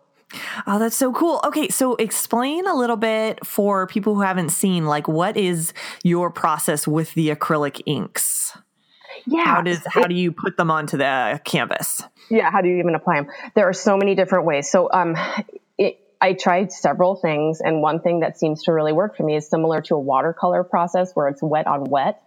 Oh, 0.66 0.78
that's 0.78 0.96
so 0.96 1.12
cool. 1.12 1.40
Okay, 1.44 1.68
so 1.68 1.94
explain 1.96 2.66
a 2.66 2.74
little 2.74 2.96
bit 2.96 3.44
for 3.46 3.86
people 3.86 4.14
who 4.14 4.20
haven't 4.20 4.50
seen, 4.50 4.86
like, 4.86 5.08
what 5.08 5.36
is 5.36 5.72
your 6.04 6.30
process 6.30 6.86
with 6.86 7.14
the 7.14 7.30
acrylic 7.30 7.80
inks? 7.86 8.56
Yeah. 9.26 9.44
How 9.44 9.62
does 9.62 9.80
how 9.86 10.06
do 10.06 10.14
you 10.14 10.32
put 10.32 10.56
them 10.56 10.70
onto 10.70 10.96
the 10.96 11.40
canvas? 11.44 12.02
Yeah. 12.30 12.50
How 12.50 12.60
do 12.60 12.68
you 12.68 12.78
even 12.78 12.94
apply 12.94 13.16
them? 13.16 13.30
There 13.54 13.68
are 13.68 13.72
so 13.72 13.96
many 13.96 14.14
different 14.14 14.44
ways. 14.44 14.70
So, 14.70 14.90
um, 14.92 15.16
it, 15.78 15.98
I 16.20 16.34
tried 16.34 16.72
several 16.72 17.16
things, 17.16 17.60
and 17.60 17.80
one 17.80 18.00
thing 18.00 18.20
that 18.20 18.38
seems 18.38 18.64
to 18.64 18.72
really 18.72 18.92
work 18.92 19.16
for 19.16 19.22
me 19.22 19.36
is 19.36 19.48
similar 19.48 19.80
to 19.82 19.94
a 19.94 20.00
watercolor 20.00 20.64
process 20.64 21.12
where 21.14 21.28
it's 21.28 21.42
wet 21.42 21.66
on 21.66 21.84
wet. 21.84 22.20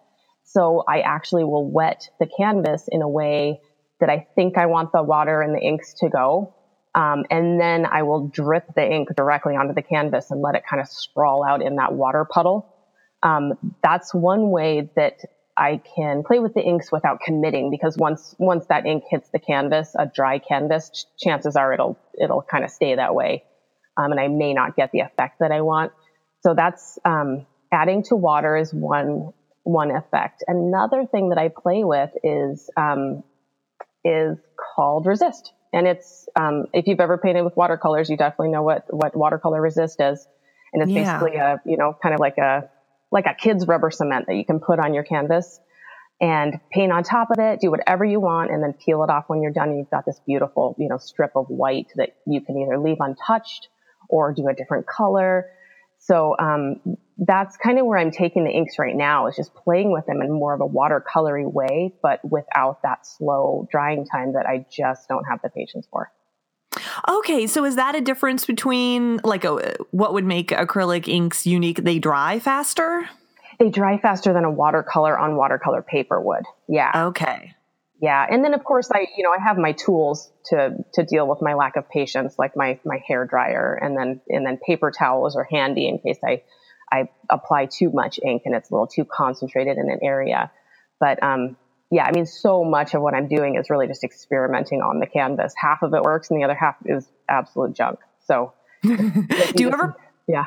So 0.43 0.83
I 0.87 1.01
actually 1.01 1.43
will 1.43 1.69
wet 1.69 2.09
the 2.19 2.27
canvas 2.37 2.89
in 2.91 3.01
a 3.01 3.07
way 3.07 3.61
that 3.99 4.09
I 4.09 4.27
think 4.35 4.57
I 4.57 4.65
want 4.65 4.91
the 4.91 5.03
water 5.03 5.41
and 5.41 5.55
the 5.55 5.61
inks 5.61 5.93
to 5.99 6.09
go. 6.09 6.55
Um, 6.93 7.23
and 7.29 7.59
then 7.59 7.85
I 7.85 8.03
will 8.03 8.27
drip 8.27 8.65
the 8.75 8.85
ink 8.85 9.09
directly 9.15 9.55
onto 9.55 9.73
the 9.73 9.81
canvas 9.81 10.29
and 10.29 10.41
let 10.41 10.55
it 10.55 10.63
kind 10.69 10.81
of 10.81 10.87
sprawl 10.89 11.43
out 11.43 11.61
in 11.61 11.77
that 11.77 11.93
water 11.93 12.25
puddle. 12.29 12.67
Um, 13.23 13.53
that's 13.81 14.13
one 14.13 14.49
way 14.49 14.89
that 14.95 15.19
I 15.55 15.81
can 15.95 16.23
play 16.23 16.39
with 16.39 16.53
the 16.53 16.61
inks 16.61 16.91
without 16.91 17.19
committing 17.21 17.69
because 17.69 17.97
once 17.97 18.35
once 18.39 18.65
that 18.67 18.85
ink 18.85 19.03
hits 19.09 19.29
the 19.29 19.39
canvas, 19.39 19.95
a 19.97 20.05
dry 20.05 20.39
canvas, 20.39 21.05
chances 21.19 21.55
are 21.55 21.73
it'll 21.73 21.97
it'll 22.19 22.41
kind 22.41 22.63
of 22.63 22.71
stay 22.71 22.95
that 22.95 23.13
way, 23.13 23.43
um, 23.97 24.11
and 24.11 24.19
I 24.19 24.27
may 24.27 24.53
not 24.53 24.75
get 24.75 24.91
the 24.91 25.01
effect 25.01 25.39
that 25.39 25.51
I 25.51 25.61
want. 25.61 25.91
So 26.41 26.55
that's 26.55 26.97
um, 27.05 27.45
adding 27.71 28.03
to 28.03 28.15
water 28.15 28.57
is 28.57 28.73
one 28.73 29.33
one 29.63 29.91
effect. 29.91 30.43
Another 30.47 31.05
thing 31.05 31.29
that 31.29 31.37
I 31.37 31.49
play 31.49 31.83
with 31.83 32.09
is 32.23 32.69
um, 32.75 33.23
is 34.03 34.37
called 34.75 35.05
resist, 35.05 35.53
and 35.73 35.87
it's 35.87 36.27
um, 36.35 36.65
if 36.73 36.87
you've 36.87 36.99
ever 36.99 37.17
painted 37.17 37.43
with 37.43 37.55
watercolors, 37.55 38.09
you 38.09 38.17
definitely 38.17 38.49
know 38.49 38.63
what 38.63 38.85
what 38.89 39.15
watercolor 39.15 39.61
resist 39.61 39.99
is, 39.99 40.27
and 40.73 40.83
it's 40.83 40.91
yeah. 40.91 41.17
basically 41.17 41.37
a 41.37 41.61
you 41.65 41.77
know 41.77 41.95
kind 42.01 42.13
of 42.13 42.19
like 42.19 42.37
a 42.37 42.69
like 43.11 43.25
a 43.25 43.33
kid's 43.33 43.67
rubber 43.67 43.91
cement 43.91 44.25
that 44.27 44.35
you 44.35 44.45
can 44.45 44.59
put 44.59 44.79
on 44.79 44.93
your 44.93 45.03
canvas 45.03 45.59
and 46.21 46.59
paint 46.71 46.91
on 46.91 47.03
top 47.03 47.29
of 47.31 47.39
it, 47.39 47.59
do 47.59 47.71
whatever 47.71 48.05
you 48.05 48.19
want, 48.19 48.51
and 48.51 48.63
then 48.63 48.73
peel 48.73 49.03
it 49.03 49.09
off 49.09 49.25
when 49.27 49.41
you're 49.41 49.51
done. 49.51 49.69
And 49.69 49.79
you've 49.79 49.89
got 49.89 50.05
this 50.05 50.19
beautiful, 50.25 50.75
you 50.77 50.87
know, 50.87 50.97
strip 50.97 51.31
of 51.35 51.47
white 51.47 51.87
that 51.95 52.15
you 52.27 52.41
can 52.41 52.57
either 52.59 52.77
leave 52.77 52.97
untouched 52.99 53.69
or 54.07 54.31
do 54.31 54.47
a 54.47 54.53
different 54.53 54.85
color. 54.85 55.47
So 55.97 56.35
um, 56.37 56.97
that's 57.21 57.55
kind 57.57 57.77
of 57.77 57.85
where 57.85 57.99
I'm 57.99 58.09
taking 58.09 58.43
the 58.43 58.49
inks 58.49 58.79
right 58.79 58.95
now 58.95 59.27
is 59.27 59.35
just 59.35 59.53
playing 59.53 59.91
with 59.91 60.07
them 60.07 60.21
in 60.21 60.31
more 60.31 60.55
of 60.55 60.61
a 60.61 60.67
watercolory 60.67 61.49
way, 61.49 61.93
but 62.01 62.19
without 62.23 62.81
that 62.81 63.05
slow 63.05 63.67
drying 63.71 64.05
time 64.05 64.33
that 64.33 64.47
I 64.47 64.65
just 64.71 65.07
don't 65.07 65.23
have 65.25 65.39
the 65.43 65.49
patience 65.49 65.87
for. 65.91 66.11
Okay, 67.07 67.45
so 67.45 67.63
is 67.63 67.75
that 67.75 67.95
a 67.95 68.01
difference 68.01 68.45
between 68.45 69.19
like 69.23 69.43
a, 69.43 69.75
what 69.91 70.13
would 70.13 70.25
make 70.25 70.49
acrylic 70.49 71.07
inks 71.07 71.45
unique? 71.45 71.83
They 71.83 71.99
dry 71.99 72.39
faster? 72.39 73.07
They 73.59 73.69
dry 73.69 73.99
faster 73.99 74.33
than 74.33 74.43
a 74.43 74.51
watercolor 74.51 75.17
on 75.17 75.35
watercolor 75.35 75.83
paper 75.83 76.19
would. 76.19 76.45
Yeah. 76.67 77.09
Okay. 77.09 77.53
Yeah, 78.01 78.25
and 78.27 78.43
then 78.43 78.55
of 78.55 78.63
course 78.63 78.89
I, 78.91 79.05
you 79.15 79.23
know, 79.23 79.31
I 79.31 79.37
have 79.37 79.59
my 79.59 79.73
tools 79.73 80.31
to 80.45 80.73
to 80.95 81.03
deal 81.03 81.27
with 81.27 81.39
my 81.39 81.53
lack 81.53 81.75
of 81.75 81.87
patience, 81.87 82.33
like 82.39 82.57
my 82.57 82.79
my 82.83 82.97
hair 83.07 83.25
dryer, 83.25 83.77
and 83.79 83.95
then 83.95 84.21
and 84.27 84.43
then 84.43 84.57
paper 84.57 84.89
towels 84.89 85.35
are 85.35 85.47
handy 85.51 85.87
in 85.87 85.99
case 85.99 86.17
I 86.25 86.41
I 86.91 87.09
apply 87.29 87.67
too 87.67 87.89
much 87.91 88.19
ink 88.23 88.43
and 88.45 88.55
it's 88.55 88.69
a 88.69 88.73
little 88.73 88.87
too 88.87 89.05
concentrated 89.05 89.77
in 89.77 89.89
an 89.89 89.99
area. 90.01 90.51
But 90.99 91.21
um, 91.23 91.55
yeah, 91.91 92.05
I 92.05 92.11
mean, 92.11 92.25
so 92.25 92.63
much 92.63 92.93
of 92.93 93.01
what 93.01 93.13
I'm 93.13 93.27
doing 93.27 93.55
is 93.55 93.69
really 93.69 93.87
just 93.87 94.03
experimenting 94.03 94.81
on 94.81 94.99
the 94.99 95.07
canvas. 95.07 95.53
Half 95.57 95.83
of 95.83 95.93
it 95.93 96.01
works, 96.01 96.29
and 96.29 96.39
the 96.39 96.45
other 96.45 96.55
half 96.55 96.75
is 96.85 97.05
absolute 97.27 97.73
junk. 97.73 97.99
So, 98.25 98.53
do 98.81 99.53
you 99.57 99.69
ever? 99.69 99.95
Yeah. 100.27 100.45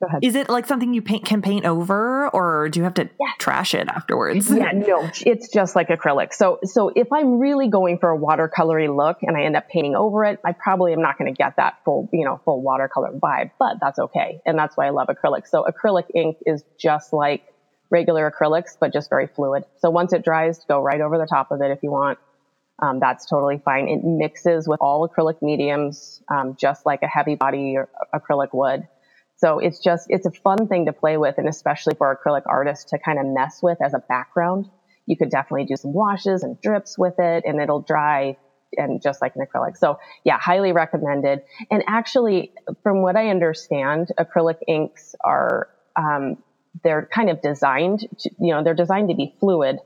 Go 0.00 0.06
ahead. 0.06 0.20
Is 0.22 0.34
it 0.34 0.50
like 0.50 0.66
something 0.66 0.92
you 0.92 1.00
paint 1.00 1.24
can 1.24 1.40
paint 1.40 1.64
over, 1.64 2.28
or 2.28 2.68
do 2.68 2.80
you 2.80 2.84
have 2.84 2.94
to 2.94 3.08
yeah. 3.18 3.32
trash 3.38 3.74
it 3.74 3.88
afterwards? 3.88 4.50
Yeah, 4.50 4.72
no, 4.72 5.10
it's 5.24 5.48
just 5.48 5.74
like 5.74 5.88
acrylic. 5.88 6.34
So, 6.34 6.58
so 6.64 6.90
if 6.94 7.10
I'm 7.12 7.38
really 7.38 7.68
going 7.68 7.98
for 7.98 8.12
a 8.12 8.18
watercolory 8.18 8.94
look 8.94 9.18
and 9.22 9.36
I 9.36 9.44
end 9.44 9.56
up 9.56 9.68
painting 9.68 9.96
over 9.96 10.24
it, 10.24 10.38
I 10.44 10.52
probably 10.52 10.92
am 10.92 11.00
not 11.00 11.16
going 11.18 11.32
to 11.32 11.36
get 11.36 11.56
that 11.56 11.78
full, 11.84 12.10
you 12.12 12.26
know, 12.26 12.40
full 12.44 12.60
watercolor 12.60 13.10
vibe. 13.12 13.52
But 13.58 13.76
that's 13.80 13.98
okay, 13.98 14.40
and 14.44 14.58
that's 14.58 14.76
why 14.76 14.86
I 14.86 14.90
love 14.90 15.08
acrylic. 15.08 15.46
So, 15.46 15.64
acrylic 15.64 16.06
ink 16.14 16.36
is 16.44 16.62
just 16.78 17.12
like 17.12 17.44
regular 17.90 18.30
acrylics, 18.30 18.76
but 18.78 18.92
just 18.92 19.08
very 19.08 19.26
fluid. 19.26 19.64
So 19.78 19.90
once 19.90 20.12
it 20.12 20.24
dries, 20.24 20.64
go 20.68 20.80
right 20.80 21.00
over 21.00 21.18
the 21.18 21.26
top 21.26 21.50
of 21.50 21.60
it 21.60 21.70
if 21.70 21.82
you 21.82 21.90
want. 21.90 22.18
Um, 22.78 22.98
that's 22.98 23.26
totally 23.26 23.60
fine. 23.62 23.88
It 23.88 24.04
mixes 24.04 24.66
with 24.66 24.80
all 24.80 25.06
acrylic 25.06 25.42
mediums, 25.42 26.22
um, 26.30 26.56
just 26.58 26.86
like 26.86 27.02
a 27.02 27.08
heavy 27.08 27.34
body 27.34 27.76
acrylic 28.14 28.48
would. 28.52 28.86
So 29.40 29.58
it's 29.58 29.78
just, 29.78 30.06
it's 30.10 30.26
a 30.26 30.30
fun 30.30 30.68
thing 30.68 30.84
to 30.86 30.92
play 30.92 31.16
with, 31.16 31.36
and 31.38 31.48
especially 31.48 31.94
for 31.94 32.14
acrylic 32.14 32.42
artists 32.46 32.90
to 32.90 32.98
kind 32.98 33.18
of 33.18 33.24
mess 33.26 33.60
with 33.62 33.78
as 33.82 33.94
a 33.94 33.98
background. 33.98 34.68
You 35.06 35.16
could 35.16 35.30
definitely 35.30 35.64
do 35.64 35.76
some 35.76 35.94
washes 35.94 36.42
and 36.42 36.60
drips 36.60 36.98
with 36.98 37.14
it, 37.18 37.44
and 37.46 37.60
it'll 37.60 37.80
dry 37.80 38.36
and 38.76 39.02
just 39.02 39.22
like 39.22 39.34
an 39.36 39.44
acrylic. 39.44 39.78
So 39.78 39.98
yeah, 40.24 40.38
highly 40.38 40.72
recommended. 40.72 41.40
And 41.70 41.82
actually, 41.88 42.52
from 42.82 43.00
what 43.02 43.16
I 43.16 43.30
understand, 43.30 44.12
acrylic 44.18 44.58
inks 44.68 45.14
are 45.24 45.68
um, 45.96 46.36
they're 46.84 47.08
kind 47.12 47.30
of 47.30 47.40
designed 47.40 48.00
to, 48.20 48.30
you 48.38 48.54
know, 48.54 48.62
they're 48.62 48.74
designed 48.74 49.08
to 49.08 49.16
be 49.16 49.34
fluid, 49.40 49.78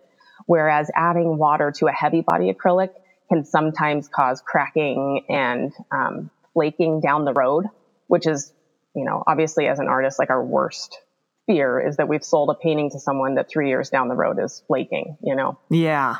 whereas 0.46 0.90
adding 0.96 1.38
water 1.38 1.72
to 1.76 1.86
a 1.86 1.92
heavy 1.92 2.22
body 2.22 2.52
acrylic 2.52 2.90
can 3.30 3.44
sometimes 3.44 4.08
cause 4.08 4.42
cracking 4.44 5.24
and 5.28 5.72
um, 5.90 6.30
flaking 6.52 7.00
down 7.00 7.24
the 7.24 7.32
road, 7.32 7.66
which 8.08 8.26
is, 8.26 8.52
you 8.94 9.04
know, 9.04 9.22
obviously 9.26 9.66
as 9.66 9.78
an 9.78 9.88
artist, 9.88 10.18
like 10.18 10.30
our 10.30 10.44
worst 10.44 10.98
fear 11.46 11.80
is 11.86 11.96
that 11.96 12.08
we've 12.08 12.24
sold 12.24 12.50
a 12.50 12.54
painting 12.54 12.90
to 12.90 12.98
someone 12.98 13.34
that 13.34 13.48
three 13.48 13.68
years 13.68 13.90
down 13.90 14.08
the 14.08 14.14
road 14.14 14.38
is 14.42 14.62
flaking, 14.66 15.16
you 15.22 15.36
know? 15.36 15.58
Yeah. 15.70 16.16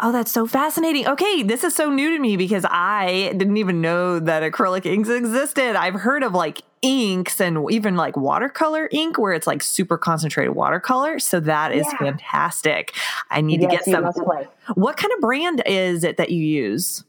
Oh, 0.00 0.12
that's 0.12 0.30
so 0.30 0.46
fascinating. 0.46 1.08
Okay, 1.08 1.42
this 1.42 1.64
is 1.64 1.74
so 1.74 1.90
new 1.90 2.14
to 2.14 2.18
me 2.20 2.36
because 2.36 2.66
I 2.68 3.32
didn't 3.36 3.56
even 3.56 3.80
know 3.80 4.18
that 4.20 4.42
acrylic 4.42 4.86
inks 4.86 5.08
existed. 5.08 5.74
I've 5.74 5.94
heard 5.94 6.22
of 6.22 6.32
like 6.32 6.62
inks 6.82 7.40
and 7.40 7.66
even 7.70 7.96
like 7.96 8.16
watercolor 8.16 8.88
ink 8.92 9.18
where 9.18 9.32
it's 9.32 9.46
like 9.46 9.62
super 9.62 9.96
concentrated 9.96 10.54
watercolor. 10.54 11.18
So 11.18 11.40
that 11.40 11.72
is 11.72 11.86
yeah. 11.86 11.98
fantastic. 11.98 12.94
I 13.30 13.40
need 13.40 13.62
yes, 13.62 13.84
to 13.84 13.90
get 13.90 14.14
some. 14.14 14.24
What 14.74 14.96
kind 14.96 15.12
of 15.14 15.20
brand 15.20 15.62
is 15.66 16.04
it 16.04 16.18
that 16.18 16.30
you 16.30 16.44
use? 16.44 17.02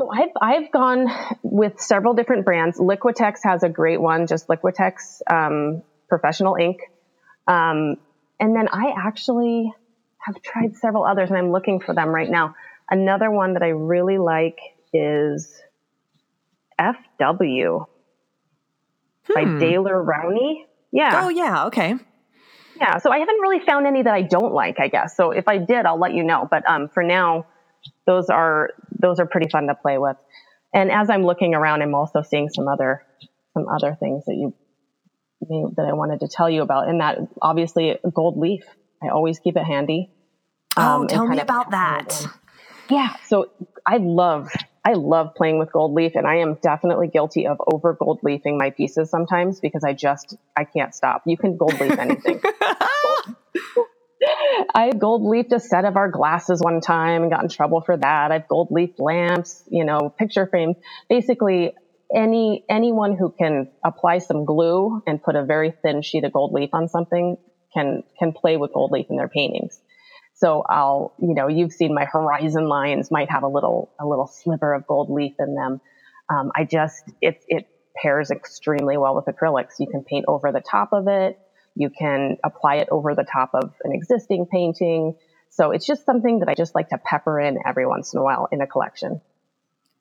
So 0.00 0.10
I've 0.10 0.30
I've 0.40 0.72
gone 0.72 1.08
with 1.42 1.78
several 1.78 2.14
different 2.14 2.46
brands. 2.46 2.78
Liquitex 2.78 3.40
has 3.42 3.62
a 3.62 3.68
great 3.68 4.00
one, 4.00 4.26
just 4.26 4.48
Liquitex 4.48 5.20
um, 5.30 5.82
professional 6.08 6.56
ink. 6.56 6.78
Um, 7.46 7.96
and 8.40 8.56
then 8.56 8.68
I 8.72 8.94
actually 8.96 9.70
have 10.16 10.40
tried 10.40 10.76
several 10.76 11.04
others 11.04 11.28
and 11.28 11.36
I'm 11.36 11.52
looking 11.52 11.80
for 11.80 11.94
them 11.94 12.08
right 12.08 12.30
now. 12.30 12.54
Another 12.90 13.30
one 13.30 13.52
that 13.52 13.62
I 13.62 13.68
really 13.68 14.16
like 14.16 14.58
is 14.94 15.54
FW 16.80 17.84
hmm. 19.26 19.34
by 19.34 19.44
Daler 19.58 20.02
Rowney. 20.02 20.64
Yeah. 20.92 21.24
Oh, 21.24 21.28
yeah. 21.28 21.66
Okay. 21.66 21.94
Yeah. 22.76 22.96
So 22.98 23.12
I 23.12 23.18
haven't 23.18 23.40
really 23.42 23.62
found 23.66 23.86
any 23.86 24.02
that 24.02 24.14
I 24.14 24.22
don't 24.22 24.54
like, 24.54 24.80
I 24.80 24.88
guess. 24.88 25.14
So 25.14 25.32
if 25.32 25.46
I 25.46 25.58
did, 25.58 25.84
I'll 25.84 26.00
let 26.00 26.14
you 26.14 26.24
know. 26.24 26.48
But 26.50 26.66
um, 26.66 26.88
for 26.88 27.02
now, 27.02 27.44
those 28.06 28.30
are 28.30 28.70
those 29.00 29.18
are 29.18 29.26
pretty 29.26 29.48
fun 29.48 29.66
to 29.66 29.74
play 29.74 29.98
with. 29.98 30.16
And 30.72 30.90
as 30.90 31.10
I'm 31.10 31.24
looking 31.24 31.54
around, 31.54 31.82
I'm 31.82 31.94
also 31.94 32.22
seeing 32.22 32.48
some 32.48 32.68
other 32.68 33.04
some 33.54 33.66
other 33.68 33.96
things 33.98 34.24
that 34.26 34.34
you 34.34 34.54
that 35.76 35.86
I 35.88 35.94
wanted 35.94 36.20
to 36.20 36.28
tell 36.28 36.50
you 36.50 36.62
about. 36.62 36.88
And 36.88 37.00
that 37.00 37.18
obviously 37.40 37.98
gold 38.14 38.36
leaf 38.36 38.62
I 39.02 39.08
always 39.08 39.38
keep 39.38 39.56
it 39.56 39.64
handy. 39.64 40.10
Oh, 40.76 41.02
um, 41.02 41.08
tell 41.08 41.26
me 41.26 41.38
about 41.40 41.70
that. 41.70 42.26
Yeah. 42.88 43.14
So 43.26 43.50
I 43.86 43.96
love 43.98 44.50
I 44.84 44.94
love 44.94 45.34
playing 45.34 45.58
with 45.58 45.72
gold 45.72 45.92
leaf 45.92 46.12
and 46.14 46.26
I 46.26 46.36
am 46.36 46.58
definitely 46.62 47.08
guilty 47.08 47.46
of 47.46 47.58
over 47.72 47.92
gold 47.92 48.20
leafing 48.22 48.56
my 48.56 48.70
pieces 48.70 49.10
sometimes 49.10 49.60
because 49.60 49.84
I 49.84 49.92
just, 49.92 50.36
I 50.56 50.64
can't 50.64 50.94
stop. 50.94 51.22
You 51.26 51.36
can 51.36 51.58
gold 51.58 51.78
leaf 51.78 51.98
anything. 51.98 52.40
I 54.74 54.90
gold 54.92 55.22
leafed 55.22 55.52
a 55.52 55.60
set 55.60 55.84
of 55.84 55.96
our 55.96 56.10
glasses 56.10 56.60
one 56.60 56.80
time 56.80 57.22
and 57.22 57.30
got 57.30 57.42
in 57.42 57.48
trouble 57.48 57.80
for 57.80 57.96
that. 57.96 58.32
I've 58.32 58.48
gold 58.48 58.68
leafed 58.70 59.00
lamps, 59.00 59.62
you 59.68 59.84
know, 59.84 60.12
picture 60.18 60.46
frames. 60.46 60.76
Basically, 61.08 61.74
any 62.14 62.64
anyone 62.68 63.16
who 63.16 63.30
can 63.30 63.70
apply 63.84 64.18
some 64.18 64.44
glue 64.44 65.02
and 65.06 65.22
put 65.22 65.36
a 65.36 65.44
very 65.44 65.72
thin 65.82 66.02
sheet 66.02 66.24
of 66.24 66.32
gold 66.32 66.52
leaf 66.52 66.70
on 66.72 66.88
something 66.88 67.36
can 67.72 68.02
can 68.18 68.32
play 68.32 68.56
with 68.56 68.72
gold 68.72 68.90
leaf 68.90 69.06
in 69.10 69.16
their 69.16 69.28
paintings. 69.28 69.80
So 70.34 70.64
I'll, 70.68 71.12
you 71.20 71.34
know, 71.34 71.48
you've 71.48 71.72
seen 71.72 71.94
my 71.94 72.06
horizon 72.06 72.66
lines 72.66 73.10
might 73.10 73.30
have 73.30 73.42
a 73.42 73.48
little 73.48 73.90
a 74.00 74.06
little 74.06 74.26
sliver 74.26 74.74
of 74.74 74.86
gold 74.86 75.10
leaf 75.10 75.34
in 75.38 75.54
them. 75.54 75.80
Um, 76.28 76.50
I 76.54 76.64
just 76.64 77.04
it 77.20 77.42
it 77.48 77.66
pairs 78.00 78.30
extremely 78.30 78.96
well 78.96 79.14
with 79.14 79.26
acrylics. 79.26 79.74
You 79.78 79.86
can 79.86 80.02
paint 80.02 80.24
over 80.28 80.52
the 80.52 80.60
top 80.60 80.92
of 80.92 81.08
it. 81.08 81.38
You 81.74 81.90
can 81.90 82.36
apply 82.44 82.76
it 82.76 82.88
over 82.90 83.14
the 83.14 83.24
top 83.24 83.50
of 83.54 83.72
an 83.84 83.92
existing 83.92 84.46
painting. 84.50 85.14
So 85.50 85.70
it's 85.70 85.86
just 85.86 86.04
something 86.04 86.40
that 86.40 86.48
I 86.48 86.54
just 86.54 86.74
like 86.74 86.88
to 86.90 86.98
pepper 86.98 87.40
in 87.40 87.58
every 87.66 87.86
once 87.86 88.12
in 88.12 88.20
a 88.20 88.22
while 88.22 88.48
in 88.52 88.60
a 88.60 88.66
collection. 88.66 89.20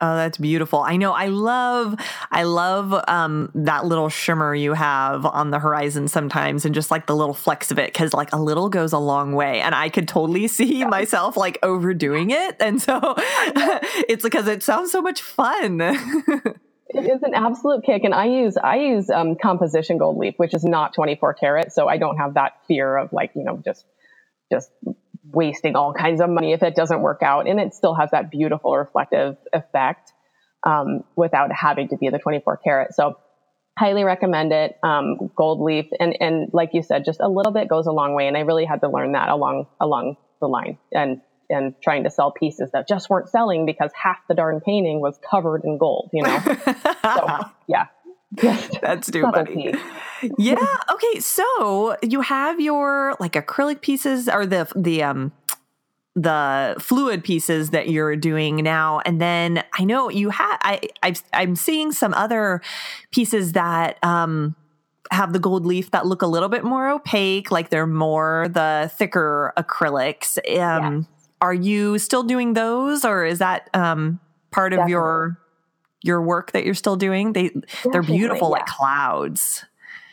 Oh, 0.02 0.16
that's 0.16 0.38
beautiful. 0.38 0.80
I 0.80 0.96
know. 0.96 1.12
I 1.12 1.28
love, 1.28 1.96
I 2.32 2.44
love 2.44 3.04
um, 3.10 3.52
that 3.54 3.86
little 3.86 4.08
shimmer 4.08 4.56
you 4.56 4.74
have 4.74 5.26
on 5.26 5.52
the 5.52 5.60
horizon 5.60 6.08
sometimes, 6.08 6.64
and 6.64 6.74
just 6.74 6.90
like 6.90 7.06
the 7.06 7.16
little 7.16 7.34
flecks 7.34 7.70
of 7.70 7.80
it, 7.80 7.92
because 7.92 8.14
like 8.14 8.32
a 8.32 8.38
little 8.38 8.70
goes 8.70 8.94
a 8.94 8.98
long 8.98 9.34
way. 9.34 9.60
And 9.60 9.76
I 9.76 9.90
could 9.90 10.08
totally 10.08 10.48
see 10.48 10.86
myself 10.86 11.36
like 11.36 11.60
overdoing 11.64 12.30
it, 12.32 12.56
and 12.62 12.82
so 12.82 13.00
it's 13.18 14.24
because 14.24 14.48
it 14.48 14.64
sounds 14.64 14.90
so 14.92 15.02
much 15.02 15.22
fun. 15.22 15.80
it 16.90 17.06
is 17.06 17.22
an 17.24 17.34
absolute 17.34 17.84
kick, 17.84 18.04
and 18.04 18.14
I 18.14 18.26
use 18.26 18.58
I 18.58 18.78
use 18.78 19.10
um, 19.10 19.36
composition 19.36 19.98
gold 19.98 20.18
leaf, 20.18 20.36
which 20.38 20.54
is 20.54 20.64
not 20.64 20.94
twenty 20.94 21.16
four 21.16 21.34
karat, 21.34 21.72
so 21.72 21.88
I 21.88 21.98
don't 21.98 22.18
have 22.18 22.34
that 22.34 22.54
fear 22.68 22.98
of 22.98 23.14
like 23.14 23.32
you 23.36 23.44
know 23.44 23.62
just 23.64 23.86
just 24.52 24.72
wasting 25.32 25.76
all 25.76 25.94
kinds 25.94 26.22
of 26.22 26.30
money 26.30 26.54
if 26.54 26.64
it 26.64 26.76
doesn't 26.76 27.02
work 27.02 27.22
out. 27.22 27.48
And 27.48 27.60
it 27.60 27.74
still 27.74 27.94
has 27.94 28.12
that 28.12 28.32
beautiful 28.32 28.76
reflective 28.76 29.38
effect 29.54 30.12
um, 30.66 31.04
without 31.16 31.52
having 31.52 31.90
to 31.90 31.98
be 31.98 32.10
the 32.10 32.20
24 32.20 32.58
karat. 32.58 32.96
So 32.96 33.18
highly 33.78 34.04
recommend 34.04 34.52
it. 34.52 34.78
Um, 34.84 35.30
gold 35.36 35.62
leaf 35.62 35.86
and, 36.00 36.18
and 36.20 36.50
like 36.52 36.72
you 36.74 36.82
said, 36.82 37.06
just 37.06 37.20
a 37.20 37.30
little 37.30 37.52
bit 37.52 37.68
goes 37.68 37.86
a 37.88 37.92
long 37.92 38.14
way. 38.14 38.28
And 38.28 38.36
I 38.36 38.42
really 38.42 38.66
had 38.66 38.82
to 38.82 38.90
learn 38.90 39.14
that 39.14 39.30
along, 39.30 39.68
along 39.80 40.18
the 40.42 40.48
line 40.48 40.78
and, 40.92 41.22
and 41.50 41.74
trying 41.82 42.04
to 42.04 42.10
sell 42.10 42.32
pieces 42.32 42.72
that 42.72 42.88
just 42.88 43.10
weren't 43.10 43.30
selling 43.30 43.66
because 43.66 43.92
half 43.94 44.18
the 44.28 44.36
darn 44.36 44.62
painting 44.62 45.02
was 45.02 45.20
covered 45.30 45.64
in 45.64 45.78
gold, 45.78 46.10
you 46.14 46.24
know? 46.24 46.40
so 47.04 47.40
yeah, 47.68 47.88
That's 48.82 49.10
too 49.10 49.24
funny. 49.24 49.74
Yeah. 50.38 50.66
Okay. 50.92 51.20
So 51.20 51.98
you 52.04 52.22
have 52.22 52.60
your 52.60 53.16
like 53.20 53.34
acrylic 53.34 53.82
pieces 53.82 54.30
or 54.30 54.46
the 54.46 54.72
the 54.76 55.04
um 55.04 55.32
the 56.16 56.76
fluid 56.80 57.24
pieces 57.24 57.70
that 57.70 57.90
you're 57.90 58.16
doing 58.16 58.58
now 58.58 59.00
and 59.06 59.22
then 59.22 59.64
i 59.74 59.84
know 59.84 60.10
you 60.10 60.32
have 60.32 60.58
i 60.64 60.82
i 61.04 61.14
i'm 61.34 61.56
seeing 61.56 61.92
some 61.92 62.14
other 62.16 62.62
pieces 63.12 63.54
that 63.54 64.04
um 64.04 64.56
have 65.12 65.34
the 65.34 65.40
gold 65.40 65.68
leaf 65.68 65.92
that 65.92 66.08
look 66.08 66.24
a 66.24 66.28
little 66.28 66.50
bit 66.50 66.64
more 66.64 66.90
opaque 66.90 67.52
like 67.52 67.70
they're 67.70 67.88
more 67.88 68.48
the 68.50 68.92
thicker 68.96 69.54
acrylics 69.56 70.38
um 70.60 71.08
are 71.42 71.54
you 71.54 71.98
still 71.98 72.24
doing 72.24 72.54
those 72.54 73.06
or 73.06 73.26
is 73.26 73.40
that 73.40 73.70
um 73.74 74.20
part 74.52 74.74
of 74.74 74.78
Definitely. 74.78 74.92
your 74.92 75.40
your 76.02 76.22
work 76.22 76.52
that 76.54 76.66
you're 76.66 76.74
still 76.74 76.96
doing? 76.96 77.34
They 77.34 77.52
they're 77.92 78.04
beautiful 78.04 78.50
yeah. 78.50 78.54
like 78.54 78.66
clouds. 78.66 79.66